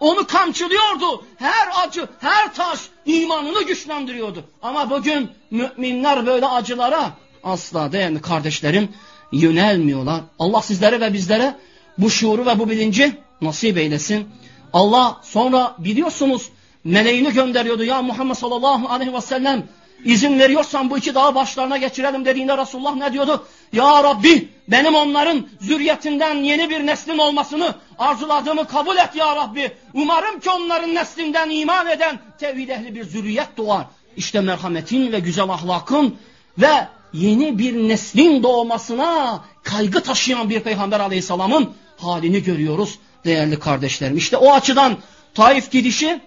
onu 0.00 0.26
kamçılıyordu. 0.26 1.24
Her 1.36 1.68
acı, 1.84 2.08
her 2.18 2.54
taş 2.54 2.80
imanını 3.06 3.62
güçlendiriyordu. 3.62 4.44
Ama 4.62 4.90
bugün 4.90 5.30
müminler 5.50 6.26
böyle 6.26 6.46
acılara 6.46 7.10
asla 7.44 7.92
değerli 7.92 8.20
kardeşlerim 8.20 8.88
yönelmiyorlar. 9.32 10.20
Allah 10.38 10.62
sizlere 10.62 11.00
ve 11.00 11.12
bizlere 11.12 11.56
bu 11.98 12.10
şuuru 12.10 12.46
ve 12.46 12.58
bu 12.58 12.68
bilinci 12.68 13.18
nasip 13.40 13.78
eylesin. 13.78 14.28
Allah 14.72 15.20
sonra 15.22 15.74
biliyorsunuz 15.78 16.48
meleğini 16.84 17.32
gönderiyordu. 17.32 17.84
Ya 17.84 18.02
Muhammed 18.02 18.34
sallallahu 18.34 18.88
aleyhi 18.88 19.14
ve 19.14 19.20
sellem 19.20 19.68
izin 20.04 20.38
veriyorsan 20.38 20.90
bu 20.90 20.98
iki 20.98 21.14
dağı 21.14 21.34
başlarına 21.34 21.76
geçirelim 21.76 22.24
dediğinde 22.24 22.58
Resulullah 22.58 22.94
ne 22.94 23.12
diyordu? 23.12 23.46
Ya 23.72 24.04
Rabbi 24.04 24.48
benim 24.68 24.94
onların 24.94 25.48
zürriyetinden 25.60 26.34
yeni 26.34 26.70
bir 26.70 26.86
neslin 26.86 27.18
olmasını 27.18 27.74
arzuladığımı 27.98 28.66
kabul 28.68 28.96
et 28.96 29.14
ya 29.14 29.36
Rabbi. 29.36 29.72
Umarım 29.94 30.40
ki 30.40 30.50
onların 30.50 30.94
neslinden 30.94 31.50
iman 31.50 31.86
eden 31.86 32.18
tevhid 32.38 32.68
ehli 32.68 32.94
bir 32.94 33.04
zürriyet 33.04 33.56
doğar. 33.56 33.84
İşte 34.16 34.40
merhametin 34.40 35.12
ve 35.12 35.20
güzel 35.20 35.48
ahlakın 35.48 36.16
ve 36.58 36.88
yeni 37.12 37.58
bir 37.58 37.88
neslin 37.88 38.42
doğmasına 38.42 39.44
kaygı 39.62 40.02
taşıyan 40.02 40.50
bir 40.50 40.60
peygamber 40.60 41.00
aleyhisselamın 41.00 41.74
halini 41.96 42.42
görüyoruz 42.42 42.98
değerli 43.24 43.58
kardeşlerim. 43.58 44.16
İşte 44.16 44.36
o 44.36 44.52
açıdan 44.52 44.96
Taif 45.34 45.70
gidişi 45.70 46.20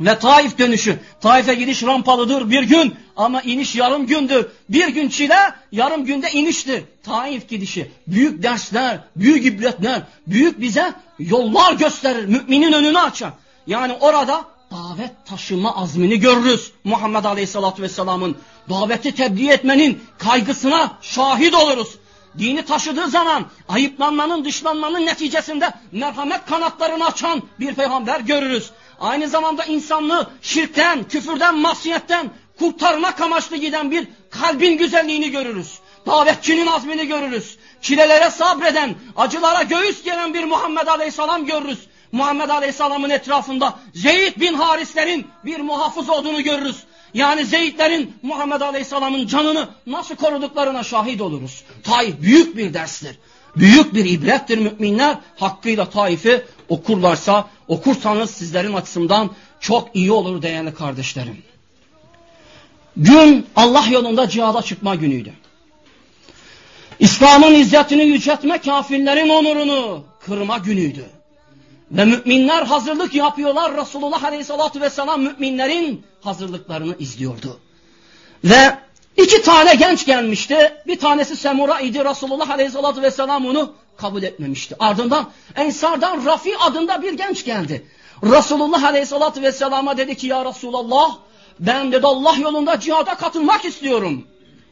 ve 0.00 0.18
Taif 0.18 0.58
dönüşü. 0.58 0.98
Taif'e 1.20 1.54
gidiş 1.54 1.82
rampalıdır 1.82 2.50
bir 2.50 2.62
gün 2.62 2.94
ama 3.16 3.42
iniş 3.42 3.76
yarım 3.76 4.06
gündür. 4.06 4.46
Bir 4.68 4.88
gün 4.88 5.08
çile 5.08 5.38
yarım 5.72 6.04
günde 6.04 6.30
iniştir. 6.30 6.84
Taif 7.02 7.48
gidişi 7.48 7.90
büyük 8.06 8.42
dersler, 8.42 9.00
büyük 9.16 9.46
ibretler, 9.46 10.02
büyük 10.26 10.60
bize 10.60 10.92
yollar 11.18 11.72
gösterir. 11.72 12.24
Müminin 12.24 12.72
önünü 12.72 12.98
açar. 12.98 13.32
Yani 13.66 13.92
orada 14.00 14.44
davet 14.70 15.10
taşıma 15.26 15.76
azmini 15.76 16.20
görürüz. 16.20 16.72
Muhammed 16.84 17.24
Aleyhisselatü 17.24 17.82
Vesselam'ın 17.82 18.36
daveti 18.68 19.14
tebliğ 19.14 19.50
etmenin 19.50 20.02
kaygısına 20.18 20.92
şahit 21.02 21.54
oluruz. 21.54 21.98
Dini 22.38 22.64
taşıdığı 22.64 23.08
zaman 23.08 23.46
ayıplanmanın, 23.68 24.44
dışlanmanın 24.44 25.06
neticesinde 25.06 25.72
merhamet 25.92 26.46
kanatlarını 26.46 27.06
açan 27.06 27.42
bir 27.60 27.74
peygamber 27.74 28.20
görürüz. 28.20 28.70
Aynı 29.00 29.28
zamanda 29.28 29.64
insanlığı 29.64 30.30
şirkten, 30.42 31.04
küfürden, 31.08 31.58
masiyetten 31.58 32.30
kurtarmak 32.58 33.20
amaçlı 33.20 33.56
giden 33.56 33.90
bir 33.90 34.08
kalbin 34.30 34.78
güzelliğini 34.78 35.30
görürüz. 35.30 35.78
Davetçinin 36.06 36.66
azmini 36.66 37.06
görürüz. 37.06 37.58
Çilelere 37.82 38.30
sabreden, 38.30 38.94
acılara 39.16 39.62
göğüs 39.62 40.02
gelen 40.02 40.34
bir 40.34 40.44
Muhammed 40.44 40.86
Aleyhisselam 40.86 41.46
görürüz. 41.46 41.78
Muhammed 42.12 42.48
Aleyhisselam'ın 42.48 43.10
etrafında 43.10 43.78
Zeyd 43.94 44.40
bin 44.40 44.54
Harislerin 44.54 45.26
bir 45.44 45.60
muhafız 45.60 46.10
olduğunu 46.10 46.42
görürüz. 46.42 46.76
Yani 47.14 47.44
Zeydlerin 47.44 48.14
Muhammed 48.22 48.60
Aleyhisselam'ın 48.60 49.26
canını 49.26 49.68
nasıl 49.86 50.16
koruduklarına 50.16 50.82
şahit 50.82 51.20
oluruz. 51.20 51.64
Taif 51.84 52.20
büyük 52.20 52.56
bir 52.56 52.74
derstir. 52.74 53.18
Büyük 53.56 53.94
bir 53.94 54.04
ibrettir 54.04 54.58
müminler 54.58 55.16
hakkıyla 55.36 55.90
Taif'i 55.90 56.44
okurlarsa 56.70 57.48
okursanız 57.68 58.30
sizlerin 58.30 58.72
açısından 58.72 59.30
çok 59.60 59.88
iyi 59.94 60.12
olur 60.12 60.42
değerli 60.42 60.74
kardeşlerim. 60.74 61.42
Gün 62.96 63.46
Allah 63.56 63.84
yolunda 63.90 64.28
cihada 64.28 64.62
çıkma 64.62 64.94
günüydü. 64.94 65.32
İslam'ın 66.98 67.54
izzetini 67.54 68.02
yüceltme 68.02 68.58
kafirlerin 68.58 69.28
onurunu 69.28 70.04
kırma 70.20 70.58
günüydü. 70.58 71.04
Ve 71.90 72.04
müminler 72.04 72.62
hazırlık 72.62 73.14
yapıyorlar. 73.14 73.76
Resulullah 73.76 74.24
Aleyhisselatü 74.24 74.80
Vesselam 74.80 75.22
müminlerin 75.22 76.02
hazırlıklarını 76.20 76.96
izliyordu. 76.98 77.60
Ve 78.44 78.78
iki 79.16 79.42
tane 79.42 79.74
genç 79.74 80.06
gelmişti. 80.06 80.72
Bir 80.86 80.98
tanesi 80.98 81.36
Semura 81.36 81.80
idi. 81.80 82.04
Resulullah 82.04 82.50
Aleyhisselatü 82.50 83.02
Vesselam 83.02 83.46
onu 83.46 83.72
kabul 84.00 84.22
etmemişti. 84.22 84.76
Ardından 84.78 85.30
Ensardan 85.56 86.26
Rafi 86.26 86.58
adında 86.58 87.02
bir 87.02 87.12
genç 87.12 87.44
geldi. 87.44 87.86
Resulullah 88.22 88.84
Aleyhisselatü 88.84 89.42
Vesselam'a 89.42 89.96
dedi 89.96 90.16
ki 90.16 90.26
ya 90.26 90.44
Resulallah 90.44 91.16
ben 91.60 91.92
dedi 91.92 92.06
Allah 92.06 92.36
yolunda 92.36 92.80
cihada 92.80 93.14
katılmak 93.14 93.64
istiyorum. 93.64 94.24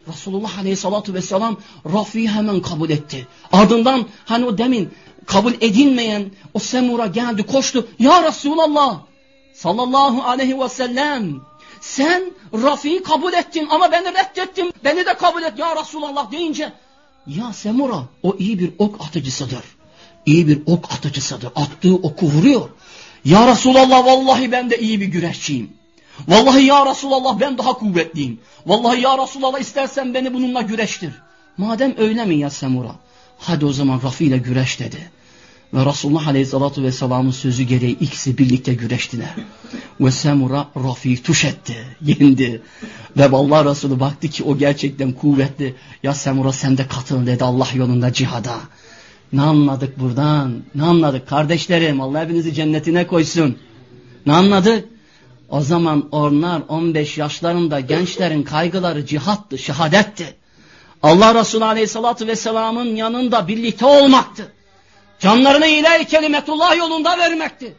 Resulullah 0.09 0.59
Aleyhisselatü 0.59 1.15
Vesselam 1.15 1.57
Rafi'yi 1.95 2.29
hemen 2.29 2.61
kabul 2.61 2.91
etti. 2.91 3.27
Ardından 3.53 4.07
hani 4.25 4.45
o 4.45 4.59
demin 4.59 4.91
kabul 5.27 5.53
edilmeyen 5.53 6.31
o 6.55 6.59
Semur'a 6.59 7.07
geldi 7.07 7.47
koştu. 7.47 7.89
Ya 7.99 8.23
Resulallah 8.23 9.01
sallallahu 9.55 10.23
aleyhi 10.23 10.61
ve 10.61 10.69
sellem 10.69 11.41
sen 11.81 12.33
Rafi'yi 12.53 13.03
kabul 13.03 13.33
ettin 13.33 13.69
ama 13.71 13.93
beni 13.93 14.09
reddettin. 14.09 14.73
Beni 14.85 15.07
de 15.07 15.15
kabul 15.15 15.43
et 15.43 15.59
ya 15.59 15.77
Resulallah 15.77 16.33
deyince 16.33 16.73
ya 17.29 17.53
Semura 17.53 18.05
o 18.23 18.37
iyi 18.39 18.59
bir 18.59 18.73
ok 18.79 19.01
atıcısıdır. 19.01 19.65
İyi 20.27 20.49
bir 20.49 20.63
ok 20.67 20.93
atıcısıdır. 20.93 21.51
Attığı 21.57 21.95
oku 21.95 22.27
vuruyor. 22.27 22.69
Ya 23.25 23.47
Resulallah 23.47 24.07
vallahi 24.07 24.53
ben 24.53 24.71
de 24.71 24.79
iyi 24.79 25.01
bir 25.01 25.07
güreşçiyim. 25.07 25.71
Vallahi 26.29 26.65
ya 26.65 26.87
Resulallah 26.87 27.41
ben 27.41 27.59
daha 27.59 27.73
kuvvetliyim. 27.73 28.41
Vallahi 28.67 29.01
ya 29.01 29.19
Resulallah 29.19 29.59
istersen 29.59 30.15
beni 30.15 30.35
bununla 30.35 30.63
güreştir. 30.63 31.13
Madem 31.57 31.95
öyle 31.99 32.25
mi 32.25 32.35
ya 32.35 32.51
Semura? 32.51 32.95
Hadi 33.39 33.65
o 33.65 33.73
zaman 33.73 34.01
Rafi 34.03 34.25
ile 34.25 34.39
güreş 34.39 34.81
dedi. 34.81 35.11
Ve 35.75 35.87
Resulullah 35.87 36.27
Aleyhisselatü 36.27 36.83
Vesselam'ın 36.83 37.31
sözü 37.31 37.63
gereği 37.63 37.99
ikisi 37.99 38.39
birlikte 38.39 38.75
güreştiler. 38.75 39.35
Ve 40.01 40.11
Semura 40.11 40.69
Rafi'yi 40.77 41.23
tuş 41.23 41.45
etti, 41.45 41.77
yendi. 42.03 42.63
Ve 43.17 43.33
vallahi 43.33 43.69
Resulü 43.69 44.01
baktı 44.01 44.29
ki 44.29 44.45
o 44.45 44.59
gerçekten 44.59 45.13
kuvvetli. 45.13 45.75
Ya 46.03 46.15
Semura 46.15 46.53
sen 46.53 46.79
de 46.79 46.87
katıl 46.87 47.27
dedi 47.27 47.45
Allah 47.45 47.69
yolunda 47.75 48.13
cihada. 48.13 48.55
Ne 49.33 49.43
anladık 49.43 50.01
buradan? 50.01 50.63
Ne 50.75 50.83
anladık? 50.83 51.29
Kardeşlerim 51.29 52.01
Allah 52.01 52.21
hepinizi 52.21 52.55
cennetine 52.55 53.07
koysun. 53.07 53.59
Ne 54.27 54.33
anladık? 54.33 54.89
O 55.49 55.61
zaman 55.61 56.09
onlar 56.11 56.63
15 56.69 57.19
yaşlarında 57.19 57.81
gençlerin 57.81 58.43
kaygıları 58.43 59.07
cihattı, 59.07 59.59
şehadetti. 59.59 60.35
Allah 61.03 61.35
Resulü 61.35 61.65
Aleyhisselatü 61.65 62.27
Vesselam'ın 62.27 62.97
yanında 62.97 63.49
birlikte 63.49 63.87
olmaktı. 63.87 64.53
Canlarını 65.19 65.67
ilahi 65.67 66.05
kelimetullah 66.05 66.77
yolunda 66.77 67.19
vermekti. 67.19 67.77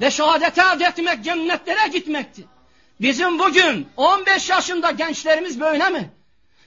Ve 0.00 0.10
şehadete 0.10 0.62
elde 0.62 0.84
etmek, 0.84 1.24
cennetlere 1.24 1.88
gitmekti. 1.88 2.44
Bizim 3.00 3.38
bugün 3.38 3.88
15 3.96 4.50
yaşında 4.50 4.90
gençlerimiz 4.90 5.60
böyle 5.60 5.90
mi? 5.90 6.10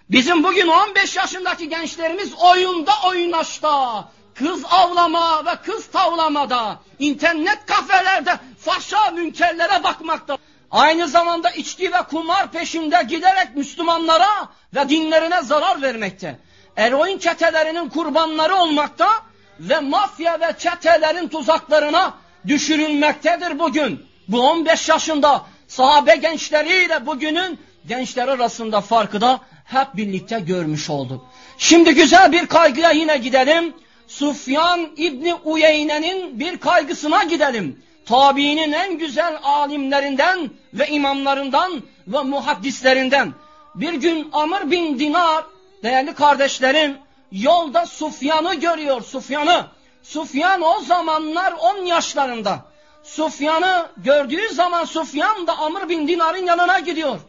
Bizim 0.09 0.43
bugün 0.43 0.67
15 0.67 1.15
yaşındaki 1.15 1.69
gençlerimiz 1.69 2.33
oyunda 2.33 2.91
oynaşta, 3.07 4.07
kız 4.35 4.63
avlama 4.69 5.45
ve 5.45 5.55
kız 5.65 5.87
tavlamada, 5.87 6.79
internet 6.99 7.65
kafelerde 7.65 8.39
fahşa 8.59 9.11
münkerlere 9.11 9.83
bakmakta. 9.83 10.37
Aynı 10.71 11.07
zamanda 11.07 11.49
içki 11.49 11.93
ve 11.93 12.01
kumar 12.09 12.51
peşinde 12.51 13.03
giderek 13.07 13.55
Müslümanlara 13.55 14.49
ve 14.75 14.89
dinlerine 14.89 15.41
zarar 15.41 15.81
vermekte. 15.81 16.39
Eroin 16.77 17.17
çetelerinin 17.17 17.89
kurbanları 17.89 18.55
olmakta 18.55 19.28
ve 19.59 19.79
mafya 19.79 20.39
ve 20.39 20.53
çetelerin 20.57 21.27
tuzaklarına 21.27 22.13
düşürülmektedir 22.47 23.59
bugün. 23.59 24.05
Bu 24.27 24.41
15 24.41 24.89
yaşında 24.89 25.45
sahabe 25.67 26.15
gençleriyle 26.15 27.05
bugünün 27.05 27.59
gençler 27.87 28.27
arasında 28.27 28.81
farkı 28.81 29.21
da 29.21 29.39
hep 29.65 29.87
birlikte 29.95 30.39
görmüş 30.39 30.89
olduk. 30.89 31.25
Şimdi 31.57 31.95
güzel 31.95 32.31
bir 32.31 32.45
kaygıya 32.45 32.91
yine 32.91 33.17
gidelim. 33.17 33.73
Sufyan 34.07 34.89
İbni 34.97 35.33
Uyeyne'nin 35.33 36.39
bir 36.39 36.57
kaygısına 36.57 37.23
gidelim. 37.23 37.83
Tabiinin 38.05 38.71
en 38.71 38.97
güzel 38.97 39.39
alimlerinden 39.43 40.49
ve 40.73 40.87
imamlarından 40.87 41.83
ve 42.07 42.21
muhaddislerinden. 42.21 43.33
Bir 43.75 43.93
gün 43.93 44.29
Amr 44.33 44.71
bin 44.71 44.99
Dinar 44.99 45.43
değerli 45.83 46.13
kardeşlerim 46.13 46.97
yolda 47.31 47.85
Sufyan'ı 47.85 48.55
görüyor 48.55 49.01
Sufyan'ı. 49.01 49.65
Sufyan 50.03 50.61
o 50.61 50.79
zamanlar 50.79 51.51
10 51.51 51.77
yaşlarında. 51.85 52.59
Sufyan'ı 53.03 53.87
gördüğü 53.97 54.49
zaman 54.49 54.85
Sufyan 54.85 55.47
da 55.47 55.57
Amr 55.57 55.89
bin 55.89 56.07
Dinar'ın 56.07 56.45
yanına 56.45 56.79
gidiyor. 56.79 57.19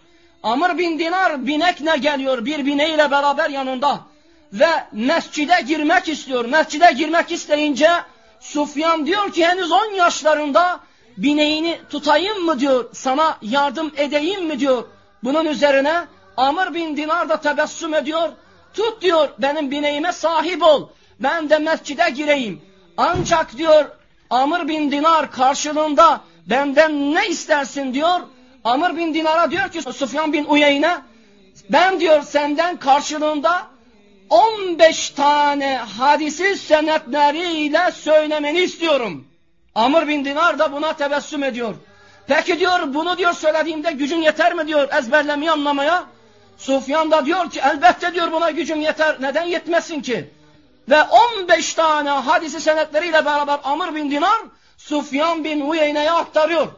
Amr 0.42 0.78
bin 0.78 0.98
Dinar 0.98 1.46
binekle 1.46 1.96
geliyor 1.96 2.44
bir 2.44 2.66
bineğiyle 2.66 3.10
beraber 3.10 3.50
yanında 3.50 4.00
ve 4.52 4.68
mescide 4.92 5.62
girmek 5.66 6.08
istiyor. 6.08 6.44
Mescide 6.44 6.92
girmek 6.92 7.32
isteyince 7.32 7.90
Sufyan 8.40 9.06
diyor 9.06 9.32
ki 9.32 9.46
henüz 9.46 9.72
10 9.72 9.94
yaşlarında 9.94 10.80
bineğini 11.16 11.78
tutayım 11.90 12.44
mı 12.44 12.60
diyor 12.60 12.84
sana 12.92 13.38
yardım 13.42 13.92
edeyim 13.96 14.46
mi 14.46 14.60
diyor. 14.60 14.84
Bunun 15.24 15.46
üzerine 15.46 16.04
Amr 16.36 16.74
bin 16.74 16.96
Dinar 16.96 17.28
da 17.28 17.40
tebessüm 17.40 17.94
ediyor. 17.94 18.28
Tut 18.74 19.02
diyor 19.02 19.28
benim 19.38 19.70
bineğime 19.70 20.12
sahip 20.12 20.62
ol. 20.62 20.88
Ben 21.20 21.50
de 21.50 21.58
mescide 21.58 22.10
gireyim. 22.10 22.62
Ancak 22.96 23.56
diyor 23.56 23.84
Amr 24.30 24.68
bin 24.68 24.90
Dinar 24.90 25.32
karşılığında 25.32 26.20
benden 26.46 27.14
ne 27.14 27.28
istersin 27.28 27.94
diyor. 27.94 28.20
Amr 28.64 28.96
bin 28.96 29.14
Dinar'a 29.14 29.50
diyor 29.50 29.68
ki 29.68 29.82
Sufyan 29.82 30.32
bin 30.32 30.44
Uyeyne 30.44 30.98
ben 31.70 32.00
diyor 32.00 32.22
senden 32.22 32.76
karşılığında 32.76 33.66
15 34.30 35.10
tane 35.10 35.76
hadisi 35.98 36.56
senetleriyle 36.56 37.90
söylemeni 37.90 38.60
istiyorum. 38.60 39.24
Amr 39.74 40.08
bin 40.08 40.24
Dinar 40.24 40.58
da 40.58 40.72
buna 40.72 40.92
tebessüm 40.92 41.42
ediyor. 41.42 41.74
Peki 42.26 42.60
diyor 42.60 42.94
bunu 42.94 43.18
diyor 43.18 43.32
söylediğimde 43.32 43.92
gücün 43.92 44.22
yeter 44.22 44.54
mi 44.54 44.66
diyor 44.66 44.88
ezberlemeyi 44.98 45.50
anlamaya. 45.50 46.04
Sufyan 46.60 47.10
da 47.10 47.26
diyor 47.26 47.50
ki 47.50 47.60
elbette 47.64 48.14
diyor 48.14 48.32
buna 48.32 48.50
gücüm 48.50 48.80
yeter. 48.80 49.16
Neden 49.20 49.42
yetmesin 49.42 50.00
ki? 50.00 50.30
Ve 50.90 51.02
15 51.02 51.74
tane 51.74 52.10
hadisi 52.10 52.60
senetleriyle 52.60 53.24
beraber 53.24 53.60
Amr 53.64 53.94
bin 53.94 54.10
Dinar 54.10 54.40
Sufyan 54.76 55.44
bin 55.44 55.60
Uyeyne'ye 55.60 56.10
aktarıyor. 56.10 56.68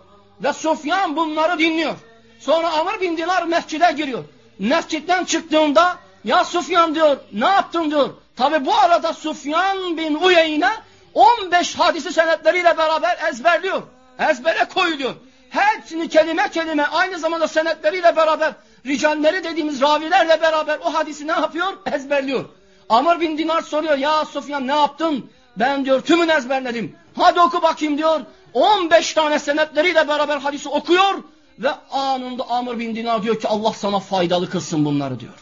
Ve 0.43 0.53
Sufyan 0.53 1.17
bunları 1.17 1.59
dinliyor. 1.59 1.95
Sonra 2.41 2.73
Amr 2.73 3.01
bin 3.01 3.17
Dinar 3.17 3.43
mescide 3.43 3.93
giriyor. 3.97 4.25
Mescitten 4.59 5.25
çıktığında 5.25 5.99
ya 6.25 6.45
Sufyan 6.45 6.95
diyor 6.95 7.17
ne 7.33 7.47
yaptın 7.47 7.91
diyor. 7.91 8.11
Tabi 8.37 8.67
bu 8.67 8.75
arada 8.75 9.13
Sufyan 9.13 9.97
bin 9.97 10.15
Uyeyne 10.15 10.71
15 11.15 11.75
hadisi 11.75 12.13
senetleriyle 12.13 12.79
beraber 12.79 13.19
ezberliyor. 13.31 13.83
Ezbere 14.31 14.65
koyuyor. 14.75 15.15
Hepsini 15.53 16.09
kelime 16.09 16.51
kelime 16.51 16.85
aynı 16.87 17.19
zamanda 17.19 17.49
senetleriyle 17.49 18.17
beraber 18.17 18.53
ricalleri 18.87 19.45
dediğimiz 19.45 19.81
ravilerle 19.81 20.43
beraber 20.43 20.79
o 20.85 20.95
hadisi 20.95 21.27
ne 21.27 21.33
yapıyor? 21.33 21.73
Ezberliyor. 21.93 22.45
Amr 22.89 23.21
bin 23.21 23.39
Dinar 23.39 23.63
soruyor 23.63 23.99
ya 23.99 24.25
Sufyan 24.25 24.67
ne 24.67 24.75
yaptın? 24.75 25.31
Ben 25.57 25.85
diyor 25.85 26.01
tümünü 26.01 26.33
ezberledim. 26.33 26.97
Hadi 27.17 27.41
oku 27.41 27.63
bakayım 27.63 27.99
diyor. 27.99 28.21
15 28.55 29.13
tane 29.13 29.39
senetleriyle 29.39 30.09
beraber 30.09 30.39
hadisi 30.39 30.69
okuyor 30.69 31.15
ve 31.59 31.71
anında 31.91 32.45
Amr 32.49 32.79
bin 32.79 32.97
Dinar 32.97 33.23
diyor 33.23 33.41
ki 33.41 33.49
Allah 33.49 33.73
sana 33.73 33.99
faydalı 33.99 34.51
kılsın 34.51 34.85
bunları 34.85 35.21
diyor. 35.21 35.35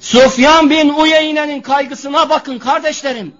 Sufyan 0.00 0.70
bin 0.70 0.88
Uyeyne'nin 0.88 1.60
kaygısına 1.62 2.30
bakın 2.30 2.58
kardeşlerim. 2.58 3.34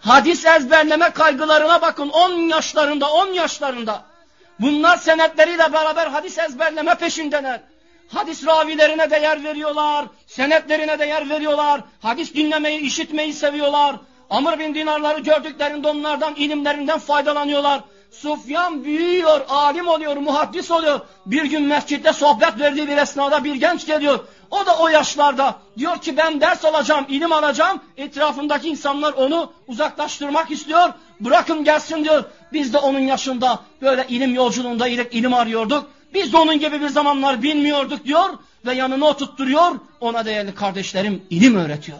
Hadis 0.00 0.46
ezberleme 0.46 1.10
kaygılarına 1.10 1.82
bakın 1.82 2.08
10 2.08 2.32
yaşlarında 2.32 3.10
10 3.10 3.26
yaşlarında. 3.26 4.11
Bunlar 4.62 4.96
senetleriyle 4.96 5.72
beraber 5.72 6.06
hadis 6.06 6.38
ezberleme 6.38 6.94
peşindeler. 6.94 7.60
Hadis 8.08 8.46
ravilerine 8.46 9.10
değer 9.10 9.44
veriyorlar, 9.44 10.06
senetlerine 10.26 10.98
değer 10.98 11.30
veriyorlar, 11.30 11.80
hadis 12.00 12.34
dinlemeyi, 12.34 12.80
işitmeyi 12.80 13.32
seviyorlar. 13.32 13.96
Amr 14.30 14.58
bin 14.58 14.74
Dinarları 14.74 15.20
gördüklerinde 15.20 15.88
onlardan, 15.88 16.34
ilimlerinden 16.34 16.98
faydalanıyorlar. 16.98 17.80
Sufyan 18.10 18.84
büyüyor, 18.84 19.40
alim 19.48 19.88
oluyor, 19.88 20.16
muhaddis 20.16 20.70
oluyor. 20.70 21.00
Bir 21.26 21.44
gün 21.44 21.62
mescitte 21.62 22.12
sohbet 22.12 22.60
verdiği 22.60 22.88
bir 22.88 22.96
esnada 22.96 23.44
bir 23.44 23.54
genç 23.54 23.86
geliyor. 23.86 24.18
O 24.52 24.66
da 24.66 24.78
o 24.78 24.88
yaşlarda 24.88 25.56
diyor 25.78 25.98
ki 25.98 26.16
ben 26.16 26.40
ders 26.40 26.64
alacağım, 26.64 27.06
ilim 27.08 27.32
alacağım. 27.32 27.80
Etrafındaki 27.96 28.68
insanlar 28.68 29.12
onu 29.12 29.52
uzaklaştırmak 29.68 30.50
istiyor. 30.50 30.92
Bırakın 31.20 31.64
gelsin 31.64 32.04
diyor. 32.04 32.24
Biz 32.52 32.72
de 32.72 32.78
onun 32.78 33.00
yaşında 33.00 33.60
böyle 33.82 34.06
ilim 34.08 34.34
yolculuğunda 34.34 34.88
ilim 34.88 35.34
arıyorduk. 35.34 35.90
Biz 36.14 36.32
de 36.32 36.36
onun 36.36 36.58
gibi 36.58 36.80
bir 36.80 36.88
zamanlar 36.88 37.42
bilmiyorduk 37.42 38.04
diyor 38.04 38.28
ve 38.66 38.74
yanına 38.74 39.04
oturtturuyor. 39.04 39.72
Ona 40.00 40.24
değerli 40.24 40.54
kardeşlerim 40.54 41.22
ilim 41.30 41.56
öğretiyor. 41.56 41.98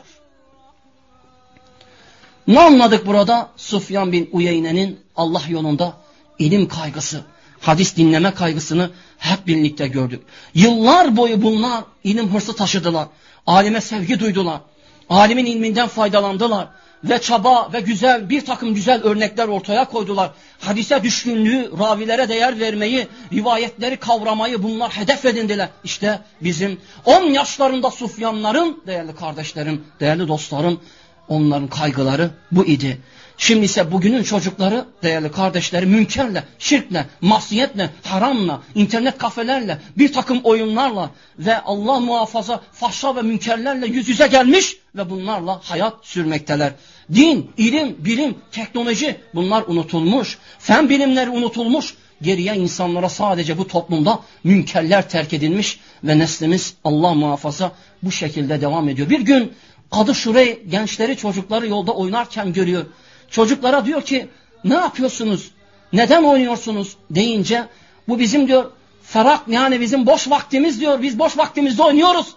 Ne 2.47 2.61
anladık 2.61 3.07
burada? 3.07 3.51
Sufyan 3.57 4.13
bin 4.13 4.31
Uyeyne'nin 4.33 5.01
Allah 5.17 5.43
yolunda 5.49 5.93
ilim 6.39 6.69
kaygısı, 6.69 7.25
hadis 7.63 7.97
dinleme 7.97 8.35
kaygısını 8.35 8.91
hep 9.19 9.47
birlikte 9.47 9.89
gördük. 9.89 10.23
Yıllar 10.55 11.17
boyu 11.17 11.43
bunlar 11.43 11.85
ilim 12.05 12.35
hırsı 12.35 12.57
taşıdılar. 12.57 13.09
Alime 13.47 13.81
sevgi 13.81 14.21
duydular. 14.21 14.61
Alimin 15.09 15.47
ilminden 15.47 15.89
faydalandılar. 15.89 16.69
Ve 17.05 17.21
çaba 17.21 17.73
ve 17.73 17.81
güzel 17.81 18.31
bir 18.31 18.45
takım 18.45 18.75
güzel 18.75 19.03
örnekler 19.03 19.49
ortaya 19.49 19.85
koydular. 19.85 20.31
Hadise 20.61 21.03
düşkünlüğü, 21.03 21.71
ravilere 21.79 22.29
değer 22.29 22.61
vermeyi, 22.61 23.09
rivayetleri 23.33 23.97
kavramayı 23.97 24.63
bunlar 24.63 24.91
hedef 24.91 25.25
edindiler. 25.25 25.69
İşte 25.85 26.21
bizim 26.41 26.81
10 27.05 27.23
yaşlarında 27.23 27.91
Sufyanların, 27.91 28.83
değerli 28.87 29.15
kardeşlerim, 29.15 29.85
değerli 30.01 30.29
dostlarım, 30.29 30.81
onların 31.29 31.69
kaygıları 31.69 32.31
bu 32.53 32.65
idi. 32.65 33.01
Şimdi 33.39 33.65
ise 33.65 33.93
bugünün 33.93 34.23
çocukları 34.23 34.85
değerli 35.03 35.33
kardeşleri 35.33 35.87
münkerle, 35.87 36.45
şirkle, 36.59 37.07
masiyetle, 37.21 37.91
haramla, 38.03 38.63
internet 38.75 39.19
kafelerle, 39.19 39.79
bir 39.99 40.13
takım 40.13 40.41
oyunlarla 40.45 41.11
ve 41.39 41.59
Allah 41.59 42.01
muhafaza 42.01 42.61
fahşa 42.73 43.17
ve 43.17 43.23
münkerlerle 43.23 43.87
yüz 43.87 44.09
yüze 44.09 44.27
gelmiş 44.27 44.77
ve 44.97 45.11
bunlarla 45.11 45.61
hayat 45.63 45.95
sürmekteler. 46.03 46.73
Din, 47.15 47.51
ilim, 47.57 47.97
bilim, 47.99 48.35
teknoloji 48.53 49.21
bunlar 49.35 49.65
unutulmuş. 49.67 50.39
Fen 50.59 50.89
bilimleri 50.89 51.31
unutulmuş. 51.31 51.95
Geriye 52.23 52.55
insanlara 52.55 53.09
sadece 53.09 53.59
bu 53.59 53.67
toplumda 53.67 54.21
münkerler 54.45 55.09
terk 55.09 55.33
edilmiş 55.33 55.81
ve 56.05 56.19
neslimiz 56.19 56.75
Allah 56.85 57.15
muhafaza 57.15 57.73
bu 58.03 58.13
şekilde 58.13 58.61
devam 58.61 58.89
ediyor. 58.89 59.11
Bir 59.11 59.21
gün 59.21 59.53
adı 59.91 60.15
Şurey 60.15 60.63
gençleri 60.69 61.17
çocukları 61.17 61.67
yolda 61.67 61.93
oynarken 61.93 62.53
görüyor. 62.53 62.87
Çocuklara 63.32 63.86
diyor 63.86 64.02
ki 64.02 64.28
ne 64.64 64.74
yapıyorsunuz? 64.74 65.52
Neden 65.94 66.24
oynuyorsunuz? 66.24 66.98
deyince 67.12 67.68
bu 68.08 68.20
bizim 68.20 68.48
diyor 68.48 68.72
ferak 69.04 69.48
yani 69.48 69.82
bizim 69.82 70.06
boş 70.06 70.30
vaktimiz 70.30 70.80
diyor. 70.80 71.02
Biz 71.02 71.20
boş 71.20 71.38
vaktimizde 71.38 71.84
oynuyoruz. 71.84 72.28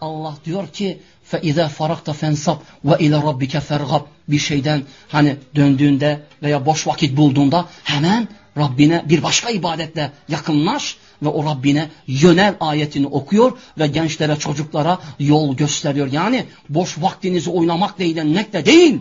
Allah 0.00 0.34
diyor 0.44 0.68
ki 0.68 1.00
فَاِذَا 1.32 1.68
فَرَقْتَ 1.68 2.14
فَنْسَبْ 2.14 2.56
وَاِلَى 2.86 3.22
رَبِّكَ 3.22 3.60
فَرْغَبْ 3.60 4.02
Bir 4.28 4.38
şeyden 4.38 4.82
hani 5.08 5.36
döndüğünde 5.54 6.20
veya 6.42 6.66
boş 6.66 6.86
vakit 6.86 7.16
bulduğunda 7.16 7.64
hemen 7.84 8.28
Rabbine 8.56 9.02
bir 9.08 9.22
başka 9.22 9.50
ibadetle 9.50 10.12
yakınlaş 10.28 10.96
ve 11.22 11.28
o 11.28 11.44
Rabbine 11.44 11.88
yönel 12.06 12.54
ayetini 12.60 13.06
okuyor 13.06 13.58
ve 13.78 13.86
gençlere 13.86 14.36
çocuklara 14.36 14.98
yol 15.18 15.56
gösteriyor. 15.56 16.12
Yani 16.12 16.44
boş 16.68 17.02
vaktinizi 17.02 17.50
oynamakla 17.50 18.04
eğlenmekle 18.04 18.66
değil 18.66 19.00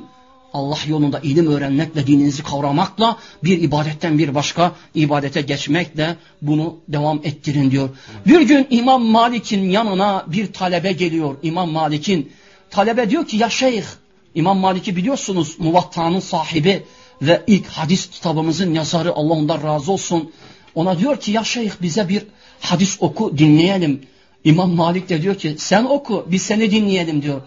Allah 0.55 0.79
yolunda 0.87 1.21
ilim 1.21 1.47
öğrenmekle, 1.47 2.07
dininizi 2.07 2.43
kavramakla 2.43 3.17
bir 3.45 3.63
ibadetten 3.63 4.19
bir 4.19 4.35
başka 4.35 4.73
ibadete 4.95 5.41
geçmekle 5.41 6.17
bunu 6.43 6.77
devam 6.89 7.21
ettirin 7.25 7.71
diyor. 7.71 7.89
Bir 8.27 8.41
gün 8.41 8.67
İmam 8.71 9.03
Malik'in 9.03 9.71
yanına 9.71 10.25
bir 10.27 10.53
talebe 10.53 10.93
geliyor. 10.93 11.37
İmam 11.43 11.71
Malik'in 11.71 12.33
talebe 12.71 13.11
diyor 13.11 13.27
ki 13.27 13.37
ya 13.37 13.51
şeyh 13.51 13.85
İmam 14.35 14.59
Malik'i 14.59 14.97
biliyorsunuz 14.97 15.57
Muvatta'nın 15.59 16.21
sahibi 16.21 16.83
ve 17.23 17.43
ilk 17.47 17.67
hadis 17.67 18.11
kitabımızın 18.11 18.75
yazarı 18.75 19.13
Allah 19.13 19.33
ondan 19.33 19.63
razı 19.63 19.93
olsun. 19.93 20.33
Ona 20.75 20.99
diyor 20.99 21.21
ki 21.21 21.33
ya 21.33 21.45
şeyh 21.45 21.71
bize 21.83 22.09
bir 22.09 22.23
hadis 22.61 22.97
oku 23.01 23.39
dinleyelim. 23.39 24.01
İmam 24.45 24.71
Malik 24.71 25.09
de 25.09 25.23
diyor 25.23 25.35
ki 25.35 25.55
sen 25.59 25.85
oku 25.85 26.27
biz 26.31 26.43
seni 26.43 26.71
dinleyelim 26.71 27.23
diyor. 27.23 27.41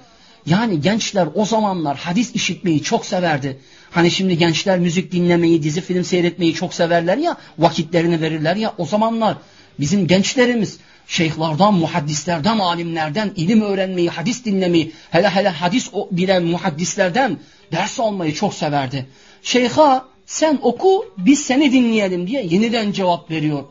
Yani 0.45 0.81
gençler 0.81 1.27
o 1.35 1.45
zamanlar 1.45 1.97
hadis 1.97 2.35
işitmeyi 2.35 2.83
çok 2.83 3.05
severdi. 3.05 3.59
Hani 3.91 4.11
şimdi 4.11 4.37
gençler 4.37 4.79
müzik 4.79 5.11
dinlemeyi, 5.11 5.63
dizi 5.63 5.81
film 5.81 6.03
seyretmeyi 6.03 6.53
çok 6.53 6.73
severler 6.73 7.17
ya, 7.17 7.37
vakitlerini 7.59 8.21
verirler 8.21 8.55
ya. 8.55 8.73
O 8.77 8.85
zamanlar 8.85 9.37
bizim 9.79 10.07
gençlerimiz 10.07 10.77
şeyhlardan, 11.07 11.73
muhaddislerden, 11.73 12.59
alimlerden 12.59 13.31
ilim 13.35 13.61
öğrenmeyi, 13.61 14.09
hadis 14.09 14.45
dinlemeyi, 14.45 14.91
hele 15.11 15.29
hele 15.29 15.49
hadis 15.49 15.91
bilen 16.11 16.43
muhaddislerden 16.43 17.37
ders 17.71 17.99
almayı 17.99 18.33
çok 18.33 18.53
severdi. 18.53 19.05
Şeyha 19.43 20.05
sen 20.25 20.59
oku 20.61 21.05
biz 21.17 21.39
seni 21.39 21.71
dinleyelim 21.71 22.27
diye 22.27 22.45
yeniden 22.45 22.91
cevap 22.91 23.31
veriyor. 23.31 23.63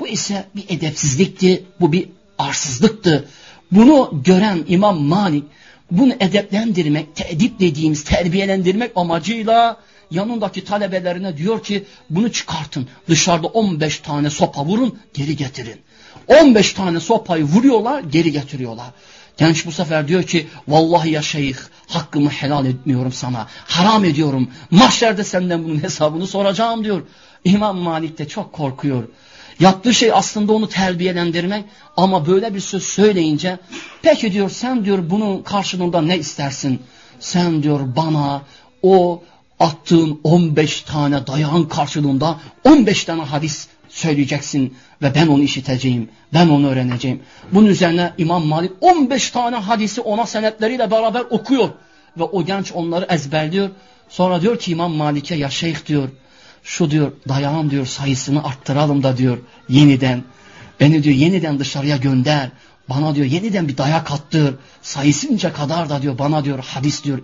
Bu 0.00 0.08
ise 0.08 0.44
bir 0.56 0.64
edepsizlikti, 0.68 1.64
bu 1.80 1.92
bir 1.92 2.08
arsızlıktı. 2.38 3.28
Bunu 3.72 4.22
gören 4.24 4.64
İmam 4.68 5.00
Malik 5.00 5.44
bunu 5.90 6.12
edeplendirmek, 6.20 7.16
teedip 7.16 7.60
dediğimiz 7.60 8.04
terbiyelendirmek 8.04 8.92
amacıyla 8.96 9.76
yanındaki 10.10 10.64
talebelerine 10.64 11.36
diyor 11.36 11.62
ki 11.62 11.84
bunu 12.10 12.32
çıkartın. 12.32 12.88
Dışarıda 13.08 13.46
15 13.46 13.98
tane 13.98 14.30
sopa 14.30 14.64
vurun 14.64 14.98
geri 15.14 15.36
getirin. 15.36 15.80
15 16.26 16.72
tane 16.72 17.00
sopayı 17.00 17.44
vuruyorlar 17.44 18.00
geri 18.02 18.32
getiriyorlar. 18.32 18.86
Genç 19.36 19.66
bu 19.66 19.72
sefer 19.72 20.08
diyor 20.08 20.22
ki 20.22 20.46
vallahi 20.68 21.10
ya 21.10 21.22
şeyh 21.22 21.56
hakkımı 21.88 22.30
helal 22.30 22.66
etmiyorum 22.66 23.12
sana. 23.12 23.46
Haram 23.66 24.04
ediyorum. 24.04 24.50
Mahşerde 24.70 25.24
senden 25.24 25.64
bunun 25.64 25.82
hesabını 25.82 26.26
soracağım 26.26 26.84
diyor. 26.84 27.02
İmam 27.44 27.76
Malik 27.76 28.18
de 28.18 28.28
çok 28.28 28.52
korkuyor. 28.52 29.04
Yaptığı 29.62 29.94
şey 29.94 30.12
aslında 30.12 30.52
onu 30.52 30.68
terbiyelendirmek 30.68 31.64
ama 31.96 32.26
böyle 32.26 32.54
bir 32.54 32.60
söz 32.60 32.82
söyleyince 32.82 33.58
peki 34.02 34.32
diyor 34.32 34.50
sen 34.50 34.84
diyor 34.84 35.10
bunun 35.10 35.42
karşılığında 35.42 36.02
ne 36.02 36.18
istersin? 36.18 36.82
Sen 37.20 37.62
diyor 37.62 37.80
bana 37.96 38.42
o 38.82 39.22
attığın 39.60 40.20
15 40.24 40.82
tane 40.82 41.26
dayağın 41.26 41.64
karşılığında 41.64 42.36
15 42.64 43.04
tane 43.04 43.22
hadis 43.22 43.68
söyleyeceksin 43.88 44.74
ve 45.02 45.14
ben 45.14 45.26
onu 45.26 45.42
işiteceğim, 45.42 46.08
ben 46.34 46.48
onu 46.48 46.68
öğreneceğim. 46.68 47.20
Bunun 47.52 47.66
üzerine 47.66 48.12
İmam 48.18 48.46
Malik 48.46 48.72
15 48.80 49.30
tane 49.30 49.56
hadisi 49.56 50.00
ona 50.00 50.26
senetleriyle 50.26 50.90
beraber 50.90 51.20
okuyor 51.30 51.68
ve 52.18 52.22
o 52.22 52.44
genç 52.44 52.72
onları 52.72 53.06
ezberliyor. 53.10 53.70
Sonra 54.08 54.42
diyor 54.42 54.58
ki 54.58 54.72
İmam 54.72 54.92
Malik'e 54.92 55.34
ya 55.34 55.50
şeyh 55.50 55.86
diyor 55.86 56.08
şu 56.62 56.90
diyor 56.90 57.12
dayağın 57.28 57.70
diyor 57.70 57.86
sayısını 57.86 58.44
arttıralım 58.44 59.02
da 59.02 59.16
diyor 59.16 59.38
yeniden. 59.68 60.22
Beni 60.80 61.02
diyor 61.02 61.16
yeniden 61.16 61.58
dışarıya 61.58 61.96
gönder. 61.96 62.50
Bana 62.88 63.14
diyor 63.14 63.26
yeniden 63.26 63.68
bir 63.68 63.76
dayak 63.76 64.12
attır. 64.12 64.54
Sayısınca 64.82 65.52
kadar 65.52 65.88
da 65.88 66.02
diyor 66.02 66.18
bana 66.18 66.44
diyor 66.44 66.58
hadis 66.58 67.04
diyor 67.04 67.18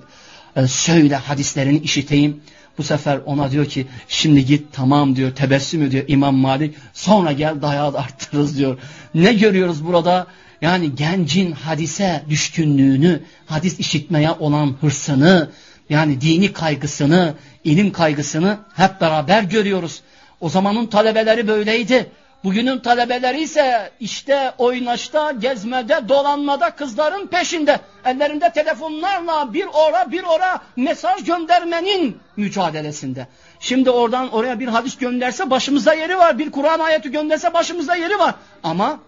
e, 0.57 0.66
söyle 0.66 1.16
hadislerini 1.16 1.78
işiteyim. 1.78 2.41
Bu 2.78 2.82
sefer 2.82 3.20
ona 3.26 3.51
diyor 3.51 3.66
ki 3.66 3.86
şimdi 4.09 4.47
git 4.47 4.66
tamam 4.72 5.16
diyor 5.16 5.34
tebessüm 5.34 5.82
ediyor 5.82 6.05
İmam 6.09 6.34
Malik. 6.34 6.74
Sonra 6.93 7.32
gel 7.32 7.62
dayağı 7.62 7.93
da 7.93 7.99
arttırırız 7.99 8.59
diyor. 8.59 8.78
Ne 9.14 9.32
görüyoruz 9.32 9.86
burada? 9.86 10.26
Yani 10.62 10.95
gencin 10.95 11.53
hadise 11.53 12.24
düşkünlüğünü, 12.28 13.22
hadis 13.47 13.78
işitmeye 13.78 14.30
olan 14.30 14.76
hırsını, 14.80 15.51
yani 15.91 16.20
dini 16.20 16.53
kaygısını, 16.53 17.34
ilim 17.64 17.93
kaygısını 17.93 18.59
hep 18.76 19.01
beraber 19.01 19.43
görüyoruz. 19.43 20.03
O 20.41 20.49
zamanın 20.49 20.86
talebeleri 20.86 21.49
böyleydi. 21.49 22.11
Bugünün 22.45 22.78
talebeleri 22.78 23.41
ise 23.41 23.91
işte 24.01 24.53
oynaşta, 24.59 25.32
gezmede, 25.32 26.09
dolanmada 26.09 26.70
kızların 26.70 27.26
peşinde. 27.26 27.80
Ellerinde 28.05 28.53
telefonlarla 28.53 29.55
bir 29.55 29.66
ora 29.66 30.12
bir 30.12 30.22
ora 30.22 30.61
mesaj 30.76 31.24
göndermenin 31.24 32.18
mücadelesinde. 32.36 33.26
Şimdi 33.61 33.91
oradan 33.91 34.32
oraya 34.32 34.61
bir 34.61 34.68
hadis 34.68 34.97
gönderse 34.97 35.51
başımızda 35.51 35.95
yeri 35.95 36.18
var. 36.18 36.39
Bir 36.39 36.51
Kur'an 36.51 36.78
ayeti 36.78 37.11
gönderse 37.11 37.55
başımızda 37.55 37.97
yeri 37.97 38.18
var. 38.18 38.34
Ama 38.62 39.01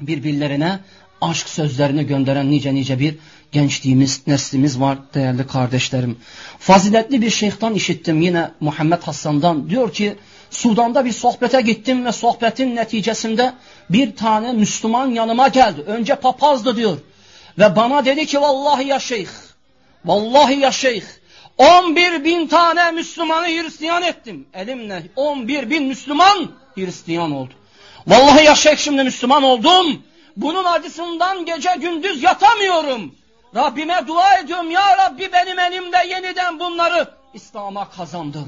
birbirlerine 0.00 0.78
aşk 1.20 1.48
sözlerini 1.48 2.06
gönderen 2.06 2.50
nice 2.50 2.74
nice 2.74 2.98
bir 2.98 3.14
gençliğimiz, 3.54 4.26
neslimiz 4.26 4.80
var 4.80 4.98
değerli 5.14 5.46
kardeşlerim. 5.46 6.18
Faziletli 6.58 7.22
bir 7.22 7.30
şeyhtan 7.30 7.74
işittim 7.74 8.20
yine 8.22 8.50
Muhammed 8.60 9.02
Hasan'dan. 9.02 9.70
Diyor 9.70 9.92
ki 9.92 10.16
Sudan'da 10.50 11.04
bir 11.04 11.12
sohbete 11.12 11.60
gittim 11.60 12.04
ve 12.04 12.12
sohbetin 12.12 12.76
neticesinde 12.76 13.52
bir 13.90 14.16
tane 14.16 14.52
Müslüman 14.52 15.10
yanıma 15.10 15.48
geldi. 15.48 15.80
Önce 15.86 16.14
papazdı 16.14 16.76
diyor. 16.76 16.98
Ve 17.58 17.76
bana 17.76 18.04
dedi 18.04 18.26
ki 18.26 18.40
vallahi 18.40 18.86
ya 18.86 18.98
şeyh, 18.98 19.28
vallahi 20.04 20.54
ya 20.54 20.72
şeyh, 20.72 21.02
11 21.58 22.24
bin 22.24 22.46
tane 22.46 22.90
Müslümanı 22.90 23.46
Hristiyan 23.46 24.02
ettim. 24.02 24.46
Elimle 24.54 25.02
11 25.16 25.70
bin 25.70 25.84
Müslüman 25.84 26.50
Hristiyan 26.74 27.32
oldu. 27.32 27.54
Vallahi 28.06 28.44
ya 28.44 28.54
şeyh 28.54 28.76
şimdi 28.76 29.02
Müslüman 29.02 29.42
oldum. 29.42 30.02
Bunun 30.36 30.64
acısından 30.64 31.44
gece 31.44 31.70
gündüz 31.80 32.22
yatamıyorum. 32.22 33.14
Rabbime 33.54 34.06
dua 34.06 34.38
ediyorum 34.38 34.70
ya 34.70 34.98
Rabbi 34.98 35.32
benim 35.32 35.58
elimde 35.58 35.96
yeniden 36.08 36.58
bunları 36.58 37.08
İslam'a 37.34 37.90
kazandır. 37.90 38.42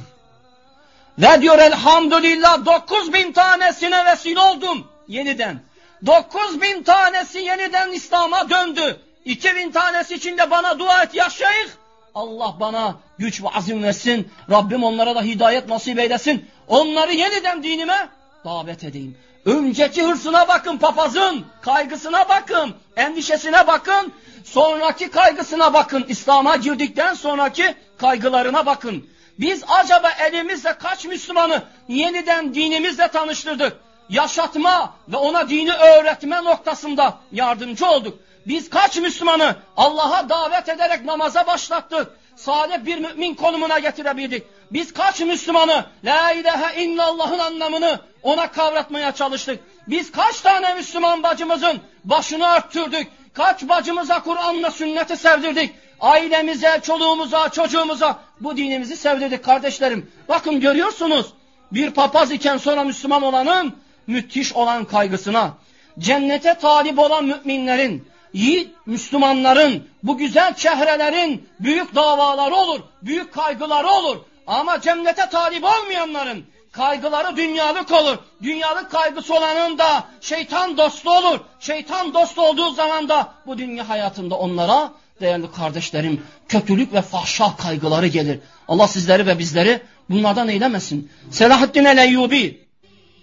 Ve 1.19 1.43
diyor 1.43 1.59
elhamdülillah 1.59 2.67
9 2.67 3.13
bin 3.13 3.33
tanesine 3.33 4.07
vesile 4.07 4.41
oldum 4.41 4.89
yeniden. 5.09 5.61
9 6.07 6.61
bin 6.61 6.83
tanesi 6.83 7.39
yeniden 7.39 7.93
İslam'a 7.93 8.51
döndü. 8.51 9.01
2 9.25 9.57
bin 9.57 9.71
tanesi 9.71 10.15
için 10.15 10.39
de 10.39 10.51
bana 10.51 10.79
dua 10.79 11.03
et 11.03 11.15
ya 11.15 11.31
şeyh. 11.31 11.69
Allah 12.15 12.55
bana 12.61 12.97
güç 13.19 13.43
ve 13.43 13.49
azim 13.49 13.83
versin. 13.83 14.33
Rabbim 14.51 14.85
onlara 14.85 15.15
da 15.15 15.23
hidayet 15.23 15.69
nasip 15.69 15.99
eylesin. 15.99 16.51
Onları 16.69 17.13
yeniden 17.13 17.63
dinime 17.63 18.09
davet 18.45 18.85
edeyim. 18.85 19.19
Önceki 19.45 20.03
hırsına 20.03 20.49
bakın 20.49 20.79
papazın, 20.79 21.45
kaygısına 21.61 22.29
bakın, 22.29 22.75
endişesine 22.97 23.67
bakın, 23.67 24.13
sonraki 24.47 25.11
kaygısına 25.11 25.75
bakın, 25.75 26.05
İslam'a 26.09 26.57
girdikten 26.57 27.15
sonraki 27.15 27.75
kaygılarına 27.99 28.67
bakın. 28.67 29.11
Biz 29.39 29.65
acaba 29.69 30.11
elimizle 30.11 30.79
kaç 30.79 31.05
Müslümanı 31.05 31.63
yeniden 31.89 32.55
dinimizle 32.55 33.09
tanıştırdık? 33.09 33.77
Yaşatma 34.09 34.95
ve 35.09 35.17
ona 35.17 35.49
dini 35.49 35.73
öğretme 35.73 36.45
noktasında 36.45 37.19
yardımcı 37.33 37.87
olduk. 37.87 38.19
Biz 38.47 38.71
kaç 38.71 38.97
Müslümanı 38.97 39.57
Allah'a 39.77 40.29
davet 40.29 40.69
ederek 40.69 41.05
namaza 41.05 41.47
başlattık? 41.47 42.09
Salih 42.37 42.85
bir 42.85 42.99
mümin 42.99 43.35
konumuna 43.35 43.79
getirebildik. 43.79 44.43
Biz 44.73 44.93
kaç 44.93 45.21
Müslümanı 45.21 45.85
La 46.05 46.33
ilahe 46.33 46.83
illallah'ın 46.83 47.39
anlamını 47.39 48.01
ona 48.23 48.53
kavratmaya 48.53 49.13
çalıştık. 49.13 49.61
Biz 49.89 50.13
kaç 50.13 50.41
tane 50.41 50.75
Müslüman 50.75 51.23
bacımızın 51.23 51.81
başını 52.05 52.49
arttırdık. 52.49 53.07
Kaç 53.37 53.68
bacımıza 53.68 54.22
Kur'an'la 54.22 54.70
sünneti 54.70 55.16
sevdirdik. 55.16 55.74
Ailemize, 56.01 56.80
çoluğumuza, 56.82 57.49
çocuğumuza 57.49 58.18
bu 58.41 58.57
dinimizi 58.57 58.97
sevdirdik 58.97 59.45
kardeşlerim. 59.45 60.11
Bakın 60.28 60.61
görüyorsunuz 60.61 61.26
bir 61.72 61.91
papaz 61.91 62.30
iken 62.30 62.57
sonra 62.57 62.84
Müslüman 62.84 63.22
olanın 63.22 63.76
müthiş 64.07 64.53
olan 64.53 64.84
kaygısına, 64.84 65.55
cennete 65.99 66.55
talip 66.55 66.99
olan 66.99 67.24
müminlerin, 67.24 68.09
yiğit 68.32 68.70
Müslümanların, 68.87 69.89
bu 70.03 70.18
güzel 70.18 70.55
çehrelerin 70.55 71.49
büyük 71.61 71.95
davaları 71.95 72.55
olur, 72.55 72.80
büyük 73.03 73.32
kaygıları 73.32 73.89
olur. 73.89 74.16
Ama 74.47 74.80
cennete 74.80 75.28
talip 75.28 75.64
olmayanların 75.64 76.45
kaygıları 76.77 77.37
dünyalık 77.37 77.93
olur. 77.93 78.18
Dünyalık 78.43 78.91
kaygısı 78.91 79.35
olanın 79.35 79.79
da 79.79 80.05
şeytan 80.20 80.77
dostu 80.77 81.11
olur. 81.11 81.41
Şeytan 81.61 82.14
dostu 82.14 82.43
olduğu 82.43 82.70
zaman 82.70 83.09
da 83.09 83.33
bu 83.47 83.59
dünya 83.59 83.89
hayatında 83.89 84.35
onlara 84.35 84.93
değerli 85.20 85.53
kardeşlerim 85.53 86.22
kötülük 86.49 86.93
ve 86.93 87.03
fahşa 87.03 87.57
kaygıları 87.57 88.07
gelir. 88.07 88.39
Allah 88.68 88.89
sizleri 88.89 89.27
ve 89.27 89.39
bizleri 89.39 89.83
bunlardan 90.11 90.49
eylemesin. 90.49 91.11
Selahaddin 91.31 91.85
el-Eyyubi 91.85 92.66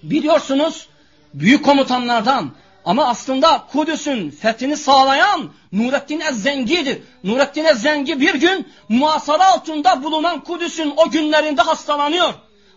biliyorsunuz 0.03 0.87
büyük 1.33 1.65
komutanlardan 1.65 2.51
ama 2.85 3.07
aslında 3.07 3.63
Kudüs'ün 3.71 4.29
fethini 4.31 4.77
sağlayan 4.77 5.51
Nurettin 5.71 6.19
Ez-Zengi'dir. 6.19 7.01
Nurettin 7.23 7.65
Ez-Zengi 7.65 8.21
bir 8.21 8.35
gün 8.35 8.67
muhasara 8.89 9.45
altında 9.45 10.03
bulunan 10.03 10.43
Kudüs'ün 10.43 10.93
o 10.97 11.09
günlerinde 11.09 11.61
hastalanıyor. 11.61 12.33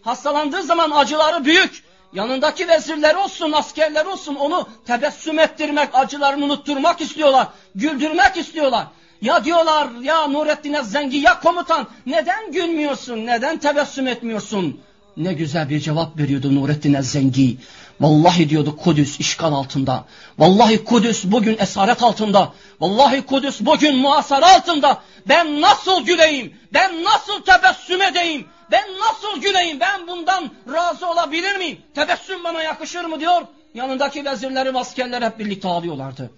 Hastalandığı 0.07 0.63
zaman 0.63 0.91
acıları 0.91 1.45
büyük. 1.45 1.85
Yanındaki 2.13 2.69
vezirleri 2.69 3.17
olsun, 3.17 3.53
askerleri 3.53 4.09
olsun 4.09 4.35
onu 4.35 4.69
tebessüm 4.87 5.39
ettirmek, 5.39 5.89
acılarını 5.93 6.45
unutturmak 6.45 7.01
istiyorlar. 7.01 7.49
Güldürmek 7.75 8.37
istiyorlar. 8.37 8.87
Ya 9.23 9.45
diyorlar 9.45 9.89
ya 10.03 10.27
Nurettin 10.27 10.73
Ez-Zengi 10.73 11.17
ya 11.17 11.41
komutan 11.41 11.87
neden 12.07 12.53
gülmüyorsun, 12.53 13.27
neden 13.27 13.59
tebessüm 13.59 14.07
etmiyorsun? 14.07 14.81
Ne 15.17 15.33
güzel 15.33 15.69
bir 15.69 15.81
cevap 15.81 16.19
veriyordu 16.19 16.55
Nurettin 16.55 16.95
Ez-Zengi. 16.95 17.57
Vallahi 18.01 18.51
diyordu 18.51 18.77
Kudüs 18.77 19.21
işgal 19.21 19.53
altında. 19.53 20.05
Vallahi 20.39 20.85
Kudüs 20.85 21.25
bugün 21.25 21.57
esaret 21.59 22.03
altında. 22.03 22.53
Vallahi 22.81 23.23
Kudüs 23.23 23.61
bugün 23.61 23.97
muhasara 23.97 24.55
altında. 24.55 25.03
Ben 25.29 25.61
nasıl 25.61 26.05
güleyim? 26.05 26.55
Ben 26.75 27.05
nasıl 27.05 27.43
tebessüm 27.43 28.03
edeyim? 28.03 28.47
Ben 28.71 28.85
nasıl 29.01 29.41
güleyim? 29.41 29.81
Ben 29.81 30.07
bundan 30.07 30.51
razı 30.73 31.11
olabilir 31.11 31.57
miyim? 31.57 31.79
Tebessüm 31.95 32.45
bana 32.45 32.63
yakışır 32.63 33.05
mı 33.05 33.21
diyor. 33.21 33.43
Yanındaki 33.75 34.25
vezirleri, 34.25 34.79
askerler 34.79 35.23
hep 35.23 35.39
birlikte 35.39 35.69
ağlıyorlardı. 35.69 36.31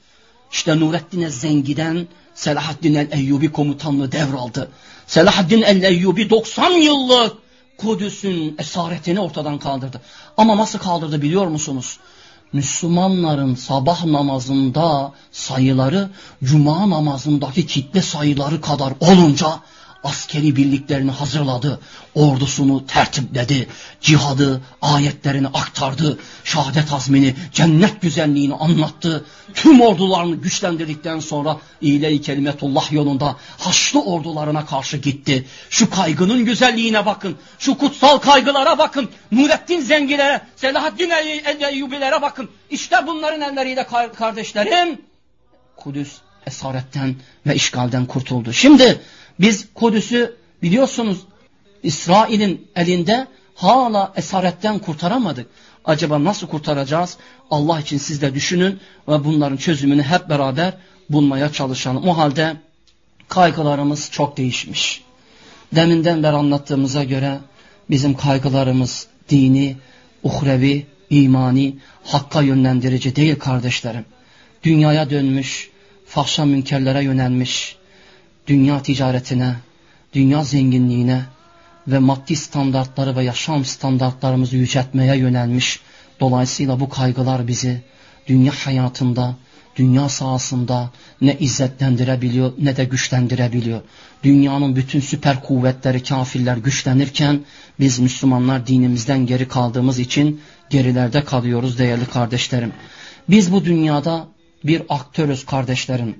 İşte 0.52 0.80
Nurettin 0.80 1.28
Zengi'den 1.28 2.08
Selahaddin 2.34 2.94
el-Eyyubi 2.94 3.52
komutanlığı 3.52 4.12
devraldı. 4.12 4.70
Selahaddin 5.06 5.62
el-Eyyubi 5.62 6.30
90 6.30 6.70
yıllık 6.70 7.36
Kudüs'ün 7.78 8.56
esaretini 8.58 9.20
ortadan 9.20 9.58
kaldırdı. 9.58 10.00
Ama 10.36 10.56
nasıl 10.56 10.78
kaldırdı 10.78 11.22
biliyor 11.22 11.46
musunuz? 11.46 11.98
Müslümanların 12.52 13.54
sabah 13.54 14.04
namazında 14.04 15.12
sayıları 15.32 16.10
cuma 16.44 16.90
namazındaki 16.90 17.66
kitle 17.66 18.02
sayıları 18.02 18.60
kadar 18.60 18.92
olunca 19.00 19.60
askeri 20.04 20.56
birliklerini 20.56 21.10
hazırladı, 21.10 21.80
ordusunu 22.14 22.86
tertipledi, 22.86 23.68
cihadı, 24.00 24.62
ayetlerini 24.82 25.46
aktardı, 25.46 26.18
şehadet 26.44 26.92
azmini, 26.92 27.34
cennet 27.52 28.02
güzelliğini 28.02 28.54
anlattı. 28.54 29.24
Tüm 29.54 29.80
ordularını 29.80 30.36
güçlendirdikten 30.36 31.20
sonra 31.20 31.56
iyile-i 31.80 32.20
kelimetullah 32.20 32.92
yolunda 32.92 33.36
Haçlı 33.58 34.02
ordularına 34.04 34.66
karşı 34.66 34.96
gitti. 34.96 35.46
Şu 35.70 35.90
kaygının 35.90 36.44
güzelliğine 36.44 37.06
bakın, 37.06 37.36
şu 37.58 37.78
kutsal 37.78 38.18
kaygılara 38.18 38.78
bakın, 38.78 39.10
Nurettin 39.32 39.80
Zengilere, 39.80 40.40
Selahaddin 40.56 41.10
Eyyubilere 41.70 42.22
bakın. 42.22 42.50
İşte 42.70 42.96
bunların 43.06 43.40
elleriyle 43.40 43.86
kardeşlerim, 44.18 45.02
Kudüs 45.76 46.12
esaretten 46.46 47.14
ve 47.46 47.54
işgalden 47.54 48.06
kurtuldu. 48.06 48.52
Şimdi 48.52 49.00
biz 49.40 49.66
Kudüs'ü 49.74 50.36
biliyorsunuz 50.62 51.18
İsrail'in 51.82 52.66
elinde 52.76 53.26
hala 53.54 54.12
esaretten 54.16 54.78
kurtaramadık. 54.78 55.46
Acaba 55.84 56.24
nasıl 56.24 56.46
kurtaracağız? 56.46 57.16
Allah 57.50 57.80
için 57.80 57.98
siz 57.98 58.22
de 58.22 58.34
düşünün 58.34 58.80
ve 59.08 59.24
bunların 59.24 59.56
çözümünü 59.56 60.02
hep 60.02 60.28
beraber 60.28 60.74
bulmaya 61.10 61.52
çalışalım. 61.52 62.08
O 62.08 62.16
halde 62.16 62.56
kaygılarımız 63.28 64.10
çok 64.10 64.36
değişmiş. 64.36 65.02
Deminden 65.74 66.22
beri 66.22 66.36
anlattığımıza 66.36 67.04
göre 67.04 67.38
bizim 67.90 68.16
kaygılarımız 68.16 69.06
dini, 69.28 69.76
uhrevi, 70.22 70.86
imani, 71.10 71.76
hakka 72.04 72.42
yönlendirici 72.42 73.16
değil 73.16 73.38
kardeşlerim. 73.38 74.04
Dünyaya 74.62 75.10
dönmüş, 75.10 75.70
fahşa 76.06 76.44
münkerlere 76.44 77.04
yönelmiş, 77.04 77.76
dünya 78.48 78.82
ticaretine, 78.82 79.54
dünya 80.12 80.44
zenginliğine 80.44 81.22
ve 81.88 81.98
maddi 81.98 82.36
standartları 82.36 83.16
ve 83.16 83.24
yaşam 83.24 83.64
standartlarımızı 83.64 84.56
yüceltmeye 84.56 85.16
yönelmiş. 85.16 85.80
Dolayısıyla 86.20 86.80
bu 86.80 86.88
kaygılar 86.88 87.48
bizi 87.48 87.82
dünya 88.26 88.52
hayatında, 88.64 89.36
dünya 89.76 90.08
sahasında 90.08 90.90
ne 91.20 91.36
izzetlendirebiliyor 91.38 92.52
ne 92.58 92.76
de 92.76 92.84
güçlendirebiliyor. 92.84 93.80
Dünyanın 94.22 94.76
bütün 94.76 95.00
süper 95.00 95.42
kuvvetleri 95.42 96.02
kafirler 96.02 96.56
güçlenirken 96.56 97.40
biz 97.80 97.98
Müslümanlar 97.98 98.66
dinimizden 98.66 99.26
geri 99.26 99.48
kaldığımız 99.48 99.98
için 99.98 100.40
gerilerde 100.70 101.24
kalıyoruz 101.24 101.78
değerli 101.78 102.06
kardeşlerim. 102.06 102.72
Biz 103.28 103.52
bu 103.52 103.64
dünyada 103.64 104.26
bir 104.64 104.82
aktörüz 104.88 105.46
kardeşlerim. 105.46 106.16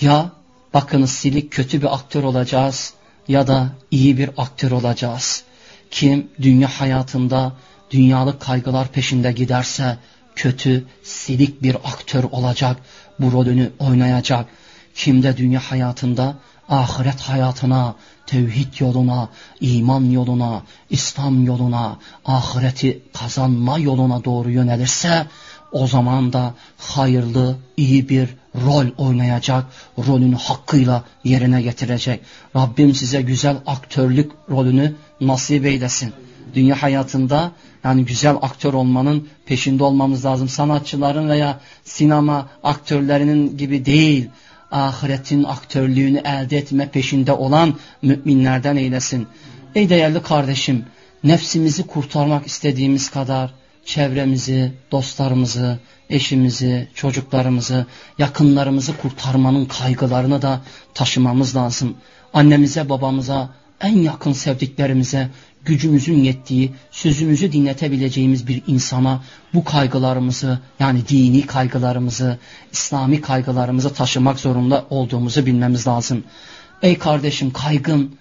Ya 0.00 0.30
bakınız 0.74 1.10
silik 1.10 1.52
kötü 1.52 1.82
bir 1.82 1.94
aktör 1.94 2.22
olacağız 2.22 2.94
ya 3.28 3.46
da 3.46 3.68
iyi 3.90 4.18
bir 4.18 4.30
aktör 4.36 4.70
olacağız. 4.70 5.44
Kim 5.90 6.28
dünya 6.42 6.68
hayatında 6.68 7.52
dünyalık 7.90 8.40
kaygılar 8.40 8.88
peşinde 8.88 9.32
giderse 9.32 9.98
kötü, 10.36 10.84
silik 11.02 11.62
bir 11.62 11.74
aktör 11.74 12.24
olacak, 12.24 12.76
bu 13.20 13.32
rolünü 13.32 13.72
oynayacak. 13.78 14.46
Kim 14.94 15.22
de 15.22 15.36
dünya 15.36 15.60
hayatında 15.60 16.34
ahiret 16.68 17.20
hayatına, 17.20 17.94
tevhid 18.26 18.80
yoluna, 18.80 19.28
iman 19.60 20.04
yoluna, 20.10 20.62
İslam 20.90 21.44
yoluna, 21.44 21.98
ahireti 22.24 23.02
kazanma 23.12 23.78
yoluna 23.78 24.24
doğru 24.24 24.50
yönelirse 24.50 25.26
o 25.72 25.86
zaman 25.86 26.32
da 26.32 26.54
hayırlı, 26.78 27.56
iyi 27.76 28.08
bir 28.08 28.28
rol 28.54 28.86
oynayacak, 28.98 29.64
rolünü 29.98 30.36
hakkıyla 30.36 31.04
yerine 31.24 31.62
getirecek. 31.62 32.20
Rabbim 32.56 32.94
size 32.94 33.22
güzel 33.22 33.56
aktörlük 33.66 34.32
rolünü 34.50 34.94
nasip 35.20 35.66
eylesin. 35.66 36.12
Dünya 36.54 36.82
hayatında 36.82 37.52
yani 37.84 38.04
güzel 38.04 38.36
aktör 38.42 38.74
olmanın 38.74 39.28
peşinde 39.46 39.84
olmamız 39.84 40.24
lazım. 40.24 40.48
Sanatçıların 40.48 41.28
veya 41.28 41.60
sinema 41.84 42.48
aktörlerinin 42.62 43.56
gibi 43.56 43.84
değil. 43.84 44.28
Ahiretin 44.70 45.44
aktörlüğünü 45.44 46.18
elde 46.18 46.58
etme 46.58 46.88
peşinde 46.90 47.32
olan 47.32 47.74
müminlerden 48.02 48.76
eylesin. 48.76 49.26
Ey 49.74 49.88
değerli 49.88 50.22
kardeşim, 50.22 50.84
nefsimizi 51.24 51.86
kurtarmak 51.86 52.46
istediğimiz 52.46 53.10
kadar 53.10 53.54
çevremizi, 53.84 54.72
dostlarımızı, 54.92 55.78
eşimizi, 56.14 56.88
çocuklarımızı, 56.94 57.86
yakınlarımızı 58.18 58.96
kurtarmanın 58.96 59.64
kaygılarını 59.64 60.42
da 60.42 60.60
taşımamız 60.94 61.56
lazım. 61.56 61.94
Annemize, 62.34 62.88
babamıza, 62.88 63.50
en 63.80 63.98
yakın 63.98 64.32
sevdiklerimize 64.32 65.30
gücümüzün 65.64 66.18
yettiği, 66.18 66.72
sözümüzü 66.90 67.52
dinletebileceğimiz 67.52 68.46
bir 68.46 68.62
insana 68.66 69.22
bu 69.54 69.64
kaygılarımızı 69.64 70.58
yani 70.80 71.08
dini 71.08 71.46
kaygılarımızı, 71.46 72.38
İslami 72.72 73.20
kaygılarımızı 73.20 73.94
taşımak 73.94 74.40
zorunda 74.40 74.84
olduğumuzu 74.90 75.46
bilmemiz 75.46 75.86
lazım. 75.86 76.24
Ey 76.82 76.98
kardeşim 76.98 77.52
kaygın 77.52 78.16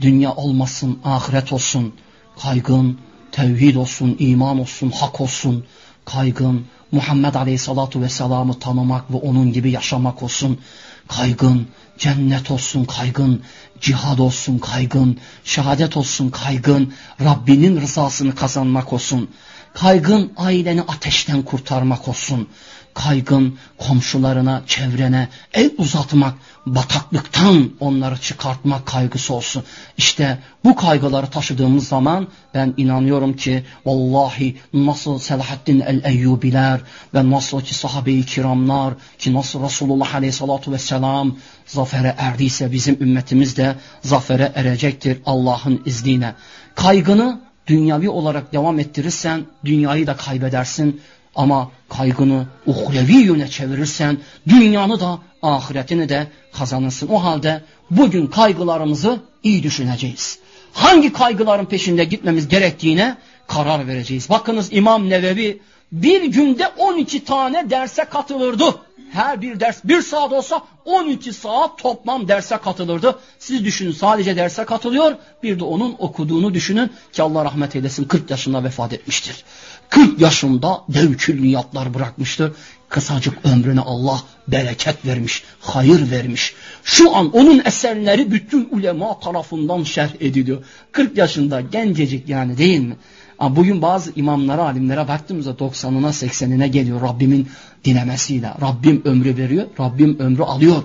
dünya 0.00 0.34
olmasın, 0.34 0.98
ahiret 1.04 1.52
olsun. 1.52 1.94
Kaygın 2.42 2.98
tevhid 3.32 3.76
olsun, 3.76 4.16
iman 4.18 4.60
olsun, 4.60 4.90
hak 4.90 5.20
olsun, 5.20 5.64
kaygın, 6.06 6.66
Muhammed 6.92 7.34
Aleyhisselatü 7.34 8.00
Vesselam'ı 8.00 8.58
tanımak 8.58 9.10
ve 9.10 9.16
onun 9.16 9.52
gibi 9.52 9.70
yaşamak 9.70 10.22
olsun, 10.22 10.60
kaygın, 11.08 11.68
cennet 11.98 12.50
olsun, 12.50 12.84
kaygın, 12.84 13.42
cihad 13.80 14.18
olsun, 14.18 14.58
kaygın, 14.58 15.18
şehadet 15.44 15.96
olsun, 15.96 16.30
kaygın, 16.30 16.94
Rabbinin 17.20 17.80
rızasını 17.80 18.34
kazanmak 18.34 18.92
olsun, 18.92 19.30
kaygın 19.74 20.32
aileni 20.36 20.82
ateşten 20.82 21.42
kurtarmak 21.42 22.08
olsun, 22.08 22.48
kaygın 22.94 23.58
komşularına, 23.78 24.62
çevrene 24.66 25.28
el 25.54 25.70
uzatmak, 25.78 26.34
bataklıktan 26.66 27.70
onları 27.80 28.18
çıkartmak 28.18 28.86
kaygısı 28.86 29.34
olsun. 29.34 29.62
İşte 29.96 30.38
bu 30.64 30.76
kaygıları 30.76 31.26
taşıdığımız 31.26 31.88
zaman 31.88 32.28
ben 32.54 32.74
inanıyorum 32.76 33.36
ki 33.36 33.64
vallahi 33.86 34.56
nasıl 34.72 35.18
Selahaddin 35.18 35.80
el-Eyyubiler 35.80 36.80
ve 37.14 37.30
nasıl 37.30 37.60
ki 37.60 37.74
sahabe-i 37.74 38.26
kiramlar 38.26 38.94
ki 39.18 39.34
nasıl 39.34 39.64
Resulullah 39.64 40.14
aleyhissalatu 40.14 40.72
vesselam 40.72 41.36
zafere 41.66 42.14
erdiyse 42.18 42.72
bizim 42.72 43.02
ümmetimiz 43.02 43.56
de 43.56 43.74
zafere 44.02 44.52
erecektir 44.54 45.18
Allah'ın 45.26 45.82
izniyle. 45.86 46.34
Kaygını 46.74 47.40
dünyavi 47.66 48.08
olarak 48.08 48.52
devam 48.52 48.78
ettirirsen 48.78 49.44
dünyayı 49.64 50.06
da 50.06 50.16
kaybedersin. 50.16 51.00
Ama 51.36 51.70
kaygını 51.88 52.46
uhrevi 52.66 53.12
yöne 53.16 53.48
çevirirsen 53.48 54.18
dünyanı 54.48 55.00
da 55.00 55.18
ahiretini 55.42 56.08
de 56.08 56.26
kazanırsın. 56.52 57.08
O 57.08 57.24
halde 57.24 57.62
bugün 57.90 58.26
kaygılarımızı 58.26 59.20
iyi 59.42 59.62
düşüneceğiz. 59.62 60.38
Hangi 60.72 61.12
kaygıların 61.12 61.64
peşinde 61.64 62.04
gitmemiz 62.04 62.48
gerektiğine 62.48 63.16
karar 63.46 63.86
vereceğiz. 63.86 64.30
Bakınız 64.30 64.72
İmam 64.72 65.10
Nevevi 65.10 65.60
bir 65.92 66.24
günde 66.24 66.68
12 66.68 67.24
tane 67.24 67.70
derse 67.70 68.04
katılırdı. 68.04 68.64
Her 69.12 69.42
bir 69.42 69.60
ders 69.60 69.84
bir 69.84 70.02
saat 70.02 70.32
olsa 70.32 70.62
12 70.84 71.32
saat 71.32 71.78
toplam 71.78 72.28
derse 72.28 72.56
katılırdı. 72.56 73.18
Siz 73.38 73.64
düşünün 73.64 73.92
sadece 73.92 74.36
derse 74.36 74.64
katılıyor. 74.64 75.16
Bir 75.42 75.60
de 75.60 75.64
onun 75.64 75.96
okuduğunu 75.98 76.54
düşünün 76.54 76.90
ki 77.12 77.22
Allah 77.22 77.44
rahmet 77.44 77.76
eylesin 77.76 78.04
40 78.04 78.30
yaşında 78.30 78.64
vefat 78.64 78.92
etmiştir. 78.92 79.44
40 79.88 80.20
yaşında 80.20 80.82
dev 80.88 81.14
külliyatlar 81.14 81.94
bırakmıştır. 81.94 82.52
Kısacık 82.88 83.38
ömrüne 83.44 83.80
Allah 83.80 84.22
bereket 84.48 85.06
vermiş, 85.06 85.44
hayır 85.60 86.10
vermiş. 86.10 86.54
Şu 86.84 87.16
an 87.16 87.30
onun 87.32 87.62
eserleri 87.64 88.30
bütün 88.30 88.68
ulema 88.70 89.20
tarafından 89.20 89.82
şerh 89.82 90.10
ediliyor. 90.20 90.64
40 90.92 91.16
yaşında 91.16 91.60
gencecik 91.60 92.28
yani 92.28 92.58
değil 92.58 92.80
mi? 92.80 92.96
Bugün 93.40 93.82
bazı 93.82 94.12
imamlara, 94.16 94.62
alimlere 94.62 95.08
baktığımızda 95.08 95.50
90'ına 95.50 96.26
80'ine 96.26 96.66
geliyor 96.66 97.02
Rabbimin 97.02 97.48
dilemesiyle. 97.84 98.52
Rabbim 98.60 99.02
ömrü 99.04 99.36
veriyor, 99.36 99.66
Rabbim 99.80 100.18
ömrü 100.18 100.42
alıyor. 100.42 100.82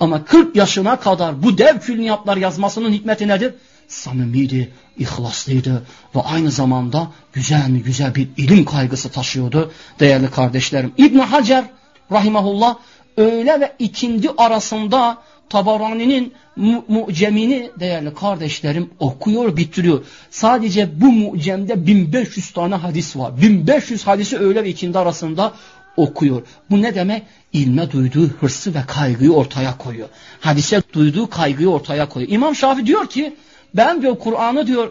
Ama 0.00 0.24
40 0.24 0.56
yaşına 0.56 1.00
kadar 1.00 1.42
bu 1.42 1.58
dev 1.58 1.78
külliyatlar 1.78 2.36
yazmasının 2.36 2.92
hikmeti 2.92 3.28
nedir? 3.28 3.54
Samimiydi, 3.88 4.72
ihlaslıydı 4.98 5.82
ve 6.14 6.20
aynı 6.20 6.50
zamanda 6.50 7.08
güzel 7.32 7.70
güzel 7.84 8.14
bir 8.14 8.28
ilim 8.36 8.64
kaygısı 8.64 9.08
taşıyordu 9.08 9.72
değerli 10.00 10.30
kardeşlerim. 10.30 10.92
İbn 10.96 11.18
Hacer 11.18 11.64
rahimahullah 12.12 12.76
öğle 13.16 13.60
ve 13.60 13.72
ikindi 13.78 14.30
arasında 14.38 15.18
Tabarani'nin 15.48 16.32
mu 16.56 16.84
mucemini 16.88 17.70
değerli 17.80 18.14
kardeşlerim 18.14 18.90
okuyor 18.98 19.56
bitiriyor. 19.56 20.04
Sadece 20.30 21.00
bu 21.00 21.12
mucemde 21.12 21.86
1500 21.86 22.50
tane 22.50 22.74
hadis 22.74 23.16
var. 23.16 23.42
1500 23.42 24.06
hadisi 24.06 24.38
öğle 24.38 24.64
ve 24.64 24.68
ikindi 24.68 24.98
arasında 24.98 25.52
okuyor. 25.96 26.42
Bu 26.70 26.82
ne 26.82 26.94
demek? 26.94 27.22
İlme 27.52 27.90
duyduğu 27.90 28.28
hırsı 28.28 28.74
ve 28.74 28.82
kaygıyı 28.86 29.32
ortaya 29.32 29.78
koyuyor. 29.78 30.08
Hadise 30.40 30.82
duyduğu 30.92 31.30
kaygıyı 31.30 31.68
ortaya 31.68 32.08
koyuyor. 32.08 32.32
İmam 32.32 32.56
Şafii 32.56 32.86
diyor 32.86 33.06
ki 33.06 33.36
ben 33.74 34.02
diyor 34.02 34.18
Kur'an'ı 34.18 34.66
diyor 34.66 34.90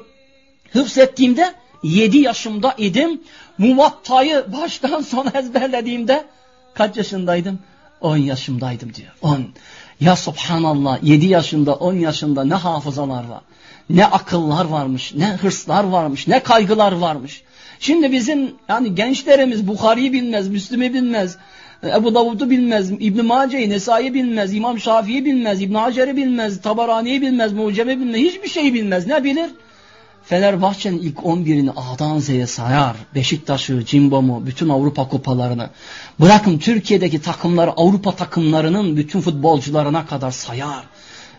hıfzettiğimde 0.72 1.54
7 1.84 2.18
yaşımda 2.18 2.76
idim. 2.78 3.22
Muvattayı 3.58 4.46
baştan 4.54 5.02
sona 5.02 5.30
ezberlediğimde 5.30 6.26
kaç 6.74 6.98
yaşındaydım? 6.98 7.60
10 8.02 8.18
yaşımdaydım 8.18 8.94
diyor. 8.94 9.12
10. 9.22 9.46
Ya 10.00 10.16
subhanallah 10.16 11.04
7 11.04 11.26
yaşında 11.26 11.76
10 11.76 11.94
yaşında 11.94 12.44
ne 12.44 12.54
hafızalar 12.54 13.28
var. 13.28 13.42
Ne 13.90 14.06
akıllar 14.06 14.66
varmış, 14.66 15.14
ne 15.16 15.26
hırslar 15.26 15.84
varmış, 15.84 16.28
ne 16.28 16.40
kaygılar 16.40 16.92
varmış. 16.92 17.44
Şimdi 17.80 18.12
bizim 18.12 18.56
yani 18.70 18.96
gençlerimiz 18.96 19.68
Bukhari'yi 19.68 20.14
bilmez, 20.14 20.50
Müslüm'ü 20.50 20.94
bilmez, 20.94 21.38
Ebu 21.84 22.16
Davud'u 22.16 22.50
bilmez, 22.50 22.92
İbn 22.92 23.26
Mace'yi, 23.26 23.70
Nesai'yi 23.70 24.14
bilmez, 24.14 24.54
İmam 24.54 24.80
Şafii'yi 24.80 25.26
bilmez, 25.26 25.62
İbn 25.62 25.74
Hacer'i 25.74 26.18
bilmez, 26.18 26.62
Tabarani'yi 26.62 27.22
bilmez, 27.22 27.54
Mucem'i 27.54 28.00
bilmez, 28.00 28.22
hiçbir 28.22 28.50
şeyi 28.50 28.74
bilmez. 28.74 29.08
Ne 29.08 29.24
bilir? 29.24 29.50
Fenerbahçe'nin 30.26 31.00
ilk 31.00 31.18
11'ini 31.18 31.72
A'dan 31.76 32.20
Z'ye 32.20 32.48
sayar. 32.48 32.96
Beşiktaş'ı, 33.16 33.86
Cimbom'u, 33.86 34.46
bütün 34.46 34.70
Avrupa 34.70 35.08
kupalarını. 35.08 35.70
Bırakın 36.20 36.58
Türkiye'deki 36.58 37.22
takımları, 37.22 37.72
Avrupa 37.72 38.16
takımlarının 38.16 38.98
bütün 38.98 39.22
futbolcularına 39.22 40.06
kadar 40.06 40.32
sayar. 40.32 40.84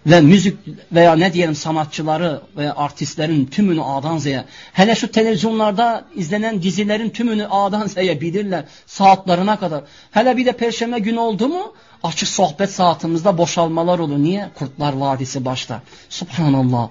Ve 0.07 0.21
müzik 0.21 0.59
veya 0.93 1.17
ne 1.17 1.33
diyelim 1.33 1.55
sanatçıları 1.55 2.41
ve 2.57 2.73
artistlerin 2.73 3.47
tümünü 3.47 3.83
A'dan 3.83 4.19
Z'ye. 4.19 4.45
Hele 4.73 4.95
şu 4.95 5.11
televizyonlarda 5.11 6.05
izlenen 6.15 6.63
dizilerin 6.63 7.11
tümünü 7.11 7.47
A'dan 7.51 7.87
Z'ye 7.87 8.21
bilirler. 8.21 8.65
Saatlerine 8.87 9.57
kadar. 9.57 9.85
Hele 10.11 10.37
bir 10.37 10.47
de 10.47 10.53
perşembe 10.53 10.99
günü 10.99 11.19
oldu 11.19 11.49
mu 11.49 11.73
açık 12.03 12.29
sohbet 12.29 12.71
saatimizde 12.71 13.39
boşalmalar 13.39 13.99
olur. 13.99 14.19
Niye? 14.19 14.49
Kurtlar 14.55 14.93
Vadisi 14.93 15.45
başlar. 15.45 15.81
Subhanallah 16.09 16.89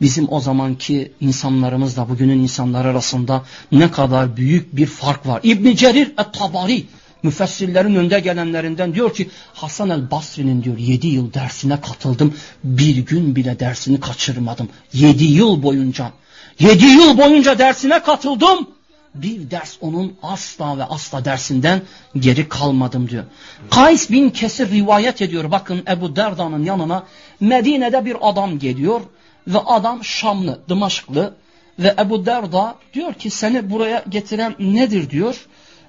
bizim 0.00 0.26
o 0.32 0.40
zamanki 0.40 1.12
insanlarımızla 1.20 2.08
bugünün 2.08 2.38
insanları 2.38 2.88
arasında 2.88 3.42
ne 3.72 3.90
kadar 3.90 4.36
büyük 4.36 4.76
bir 4.76 4.86
fark 4.86 5.26
var. 5.26 5.40
İbn 5.42 5.74
Cerir 5.74 6.06
et-Tabari 6.06 6.86
müfessirlerin 7.24 7.94
önde 7.94 8.20
gelenlerinden 8.20 8.94
diyor 8.94 9.14
ki 9.14 9.30
Hasan 9.54 9.90
el 9.90 10.10
Basri'nin 10.10 10.62
diyor 10.62 10.78
7 10.78 11.06
yıl 11.06 11.34
dersine 11.34 11.80
katıldım. 11.80 12.34
Bir 12.64 12.96
gün 12.96 13.36
bile 13.36 13.60
dersini 13.60 14.00
kaçırmadım. 14.00 14.68
7 14.92 15.24
yıl 15.24 15.62
boyunca. 15.62 16.12
7 16.60 16.84
yıl 16.84 17.18
boyunca 17.18 17.58
dersine 17.58 18.02
katıldım. 18.02 18.68
Bir 19.14 19.50
ders 19.50 19.76
onun 19.80 20.16
asla 20.22 20.78
ve 20.78 20.84
asla 20.84 21.24
dersinden 21.24 21.82
geri 22.18 22.48
kalmadım 22.48 23.08
diyor. 23.08 23.24
Kays 23.70 24.10
bin 24.10 24.30
Kesir 24.30 24.70
rivayet 24.70 25.22
ediyor. 25.22 25.50
Bakın 25.50 25.82
Ebu 25.88 26.16
Derda'nın 26.16 26.64
yanına 26.64 27.04
Medine'de 27.40 28.04
bir 28.04 28.16
adam 28.20 28.58
geliyor. 28.58 29.00
Ve 29.46 29.58
adam 29.58 30.04
Şamlı, 30.04 30.60
Dımaşklı 30.68 31.34
ve 31.78 31.94
Ebu 31.98 32.26
Derda 32.26 32.74
diyor 32.94 33.14
ki 33.14 33.30
seni 33.30 33.70
buraya 33.70 34.04
getiren 34.08 34.54
nedir 34.58 35.10
diyor. 35.10 35.46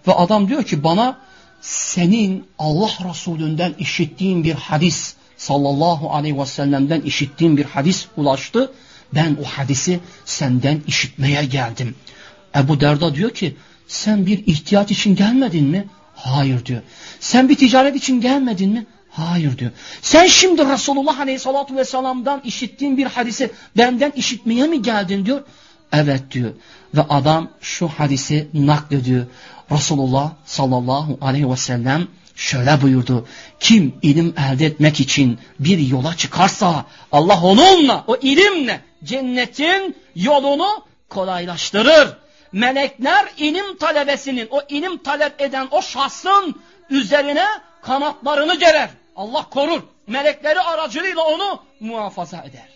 Ve 0.08 0.14
adam 0.14 0.48
diyor 0.48 0.64
ki 0.64 0.84
bana 0.84 1.20
senin 1.62 2.48
Allah 2.60 2.92
Resulünden 3.10 3.74
işittiğin 3.80 4.44
bir 4.44 4.54
hadis 4.54 5.16
sallallahu 5.38 6.12
aleyhi 6.12 6.40
ve 6.40 6.46
sellem'den 6.46 7.02
işittiğim 7.02 7.58
bir 7.58 7.66
hadis 7.66 8.08
ulaştı. 8.18 8.72
Ben 9.14 9.38
o 9.44 9.46
hadisi 9.46 10.00
senden 10.26 10.82
işitmeye 10.88 11.46
geldim. 11.46 11.96
Ebu 12.56 12.80
Derda 12.80 13.16
diyor 13.16 13.30
ki 13.30 13.56
sen 13.88 14.26
bir 14.26 14.48
ihtiyaç 14.48 14.92
için 14.92 15.16
gelmedin 15.16 15.66
mi? 15.66 15.88
Hayır 16.16 16.66
diyor. 16.66 16.82
Sen 17.20 17.50
bir 17.50 17.56
ticaret 17.56 17.96
için 17.96 18.22
gelmedin 18.22 18.70
mi? 18.70 18.86
Hayır 19.16 19.58
diyor. 19.58 19.72
Sen 20.02 20.28
şimdi 20.28 20.66
Resulullah 20.70 21.20
Aleyhisselatü 21.20 21.76
Vesselam'dan 21.76 22.42
işittiğin 22.44 22.98
bir 22.98 23.06
hadisi 23.06 23.52
benden 23.78 24.12
işitmeye 24.16 24.68
mi 24.68 24.82
geldin 24.82 25.26
diyor. 25.26 25.42
Evet 25.94 26.32
diyor. 26.32 26.52
Ve 26.96 27.02
adam 27.02 27.50
şu 27.62 27.88
hadisi 27.88 28.48
naklediyor. 28.54 29.26
Resulullah 29.72 30.32
sallallahu 30.46 31.18
aleyhi 31.22 31.52
ve 31.52 31.58
sellem 31.58 32.08
şöyle 32.36 32.82
buyurdu. 32.82 33.28
Kim 33.60 33.96
ilim 34.02 34.34
elde 34.38 34.66
etmek 34.66 35.00
için 35.00 35.40
bir 35.60 35.80
yola 35.80 36.18
çıkarsa 36.18 36.86
Allah 37.12 37.42
onunla, 37.44 38.04
o 38.08 38.16
ilimle 38.16 38.82
cennetin 39.04 39.96
yolunu 40.16 40.84
kolaylaştırır. 41.10 42.18
Melekler 42.52 43.26
ilim 43.38 43.78
talebesinin, 43.78 44.48
o 44.52 44.62
ilim 44.70 44.98
talep 44.98 45.42
eden 45.42 45.68
o 45.72 45.82
şahsın 45.82 46.56
üzerine 46.90 47.46
kanatlarını 47.82 48.56
gerer. 48.60 48.90
Allah 49.16 49.50
korur. 49.50 49.82
Melekleri 50.08 50.60
aracılığıyla 50.60 51.24
onu 51.24 51.60
muhafaza 51.80 52.38
eder. 52.38 52.70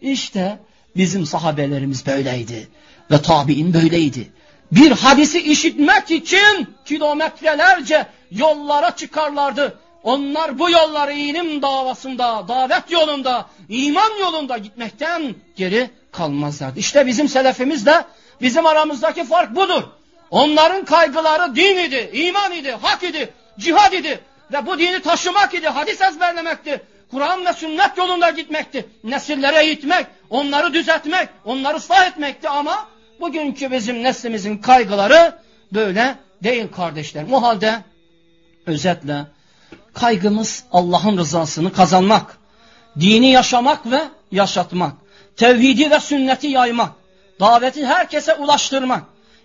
İşte 0.00 0.58
bizim 0.96 1.26
sahabelerimiz 1.26 2.06
böyleydi. 2.06 2.68
Ve 3.10 3.22
tabi'in 3.22 3.74
böyleydi. 3.74 4.32
Bir 4.72 4.90
hadisi 4.90 5.40
işitmek 5.40 6.10
için 6.10 6.76
kilometrelerce 6.84 8.06
yollara 8.30 8.96
çıkarlardı. 8.96 9.78
Onlar 10.02 10.58
bu 10.58 10.70
yolları 10.70 11.12
ilim 11.12 11.62
davasında, 11.62 12.48
davet 12.48 12.90
yolunda, 12.90 13.46
iman 13.68 14.10
yolunda 14.20 14.58
gitmekten 14.58 15.34
geri 15.56 15.90
kalmazlardı. 16.12 16.78
İşte 16.78 17.06
bizim 17.06 17.28
selefimiz 17.28 17.86
de 17.86 18.04
bizim 18.40 18.66
aramızdaki 18.66 19.24
fark 19.24 19.56
budur. 19.56 19.82
Onların 20.30 20.84
kaygıları 20.84 21.56
din 21.56 21.78
idi, 21.78 22.10
iman 22.12 22.52
idi, 22.52 22.70
hak 22.82 23.02
idi, 23.02 23.32
cihad 23.58 23.92
idi 23.92 24.20
ve 24.52 24.66
bu 24.66 24.78
dini 24.78 25.02
taşımak 25.02 25.54
idi, 25.54 25.68
hadis 25.68 26.00
ezberlemekti. 26.00 26.80
Kur'an 27.10 27.46
ve 27.46 27.52
sünnet 27.52 27.98
yolunda 27.98 28.30
gitmekti. 28.30 28.88
Nesillere 29.04 29.64
eğitmek, 29.64 30.06
onları 30.30 30.74
düzeltmek, 30.74 31.28
onları 31.44 31.76
ıslah 31.76 32.06
etmekti 32.06 32.48
ama 32.48 32.88
bugünkü 33.20 33.70
bizim 33.70 34.02
neslimizin 34.02 34.58
kaygıları 34.58 35.38
böyle 35.72 36.14
değil 36.42 36.66
kardeşlerim. 36.76 37.32
O 37.32 37.42
halde 37.42 37.78
özetle 38.66 39.24
kaygımız 39.94 40.64
Allah'ın 40.72 41.18
rızasını 41.18 41.72
kazanmak, 41.72 42.38
dini 43.00 43.30
yaşamak 43.30 43.90
ve 43.90 44.00
yaşatmak, 44.32 44.92
tevhidi 45.36 45.90
ve 45.90 46.00
sünneti 46.00 46.46
yaymak, 46.46 46.92
daveti 47.40 47.86
herkese 47.86 48.34
ulaştırmak, 48.34 49.02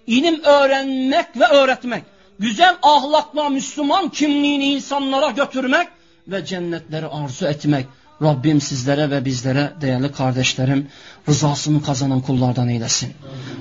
ilim 0.07 0.43
öğrenmek 0.43 1.39
ve 1.39 1.45
öğretmek, 1.45 2.03
güzel 2.39 2.75
ahlakla 2.83 3.49
Müslüman 3.49 4.09
kimliğini 4.09 4.65
insanlara 4.65 5.29
götürmek 5.29 5.87
ve 6.27 6.45
cennetleri 6.45 7.07
arzu 7.07 7.45
etmek. 7.45 7.85
Rabbim 8.21 8.61
sizlere 8.61 9.11
ve 9.11 9.25
bizlere 9.25 9.73
değerli 9.81 10.11
kardeşlerim 10.11 10.87
rızasını 11.29 11.83
kazanan 11.83 12.21
kullardan 12.21 12.69
eylesin. 12.69 13.13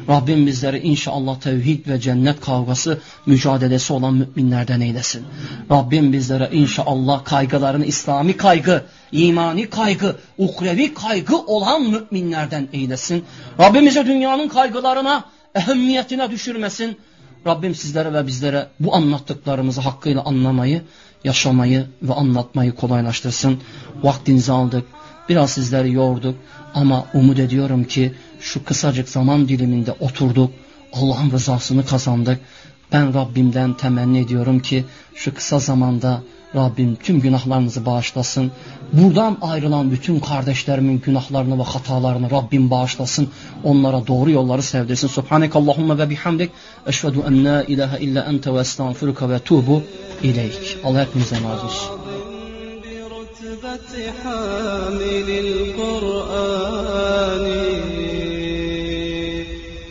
Rabbim 0.09 0.47
bizleri 0.47 0.79
inşallah 0.79 1.41
tevhid 1.41 1.87
ve 1.87 2.01
cennet 2.01 2.41
kavgası 2.41 3.01
mücadelesi 3.27 3.93
olan 3.93 4.15
müminlerden 4.15 4.81
eylesin. 4.81 5.25
Rabbim 5.71 6.13
bizlere 6.13 6.49
inşallah 6.53 7.25
kaygılarını 7.25 7.85
İslami 7.85 8.37
kaygı, 8.37 8.85
imani 9.13 9.71
kaygı, 9.71 10.17
ukrevi 10.39 10.95
kaygı 10.95 11.39
olan 11.39 11.83
müminlerden 11.83 12.69
eylesin. 12.73 13.25
Rabbimize 13.61 14.07
dünyanın 14.07 14.49
kaygılarına, 14.49 15.25
ehemmiyetine 15.55 16.31
düşürmesin. 16.31 16.99
Rabbim 17.47 17.75
sizlere 17.75 18.13
ve 18.13 18.27
bizlere 18.27 18.67
bu 18.81 18.95
anlattıklarımızı 18.95 19.81
hakkıyla 19.81 20.25
anlamayı, 20.25 20.83
yaşamayı 21.25 21.87
ve 22.03 22.15
anlatmayı 22.15 22.73
kolaylaştırsın. 22.73 23.61
Vaktinizi 24.03 24.53
aldık, 24.53 24.87
biraz 25.29 25.51
sizleri 25.51 25.93
yorduk 25.93 26.35
ama 26.75 27.07
umut 27.15 27.39
ediyorum 27.39 27.85
ki 27.85 28.15
şu 28.41 28.65
kısacık 28.65 29.09
zaman 29.09 29.49
diliminde 29.49 29.93
oturduk, 29.93 30.51
Allah'ın 30.93 31.31
rızasını 31.31 31.87
kazandık. 31.87 32.41
Ben 32.93 33.15
Rabbimden 33.15 33.75
temenni 33.75 34.19
ediyorum 34.19 34.61
ki 34.61 34.85
şu 35.15 35.35
kısa 35.35 35.59
zamanda 35.59 36.23
Rabbim 36.56 36.96
tüm 36.96 37.22
günahlarınızı 37.22 37.86
bağışlasın. 37.86 38.52
Buradan 38.94 39.38
ayrılan 39.42 39.92
bütün 39.92 40.20
kardeşlerimin 40.20 41.02
günahlarını 41.06 41.60
ve 41.60 41.64
hatalarını 41.64 42.32
Rabbim 42.32 42.72
bağışlasın. 42.72 43.30
Onlara 43.64 44.08
doğru 44.08 44.32
yolları 44.32 44.64
sevdirsin. 44.64 45.08
Subhaneke 45.08 45.60
Allahumma 45.60 45.98
ve 45.98 46.10
bihamdik. 46.10 46.52
Eşvedü 46.88 47.20
en 47.28 47.46
la 47.46 47.64
ilahe 47.64 48.00
illa 48.00 48.26
ente 48.26 48.54
ve 48.54 48.60
estağfiruka 48.60 49.30
ve 49.30 49.40
tuğbu 49.40 49.84
ileyk. 50.24 50.78
Allah 50.84 51.02
hepinize 51.02 51.36
razı 51.36 51.66
olsun. 51.66 52.00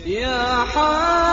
هدية 0.08 1.31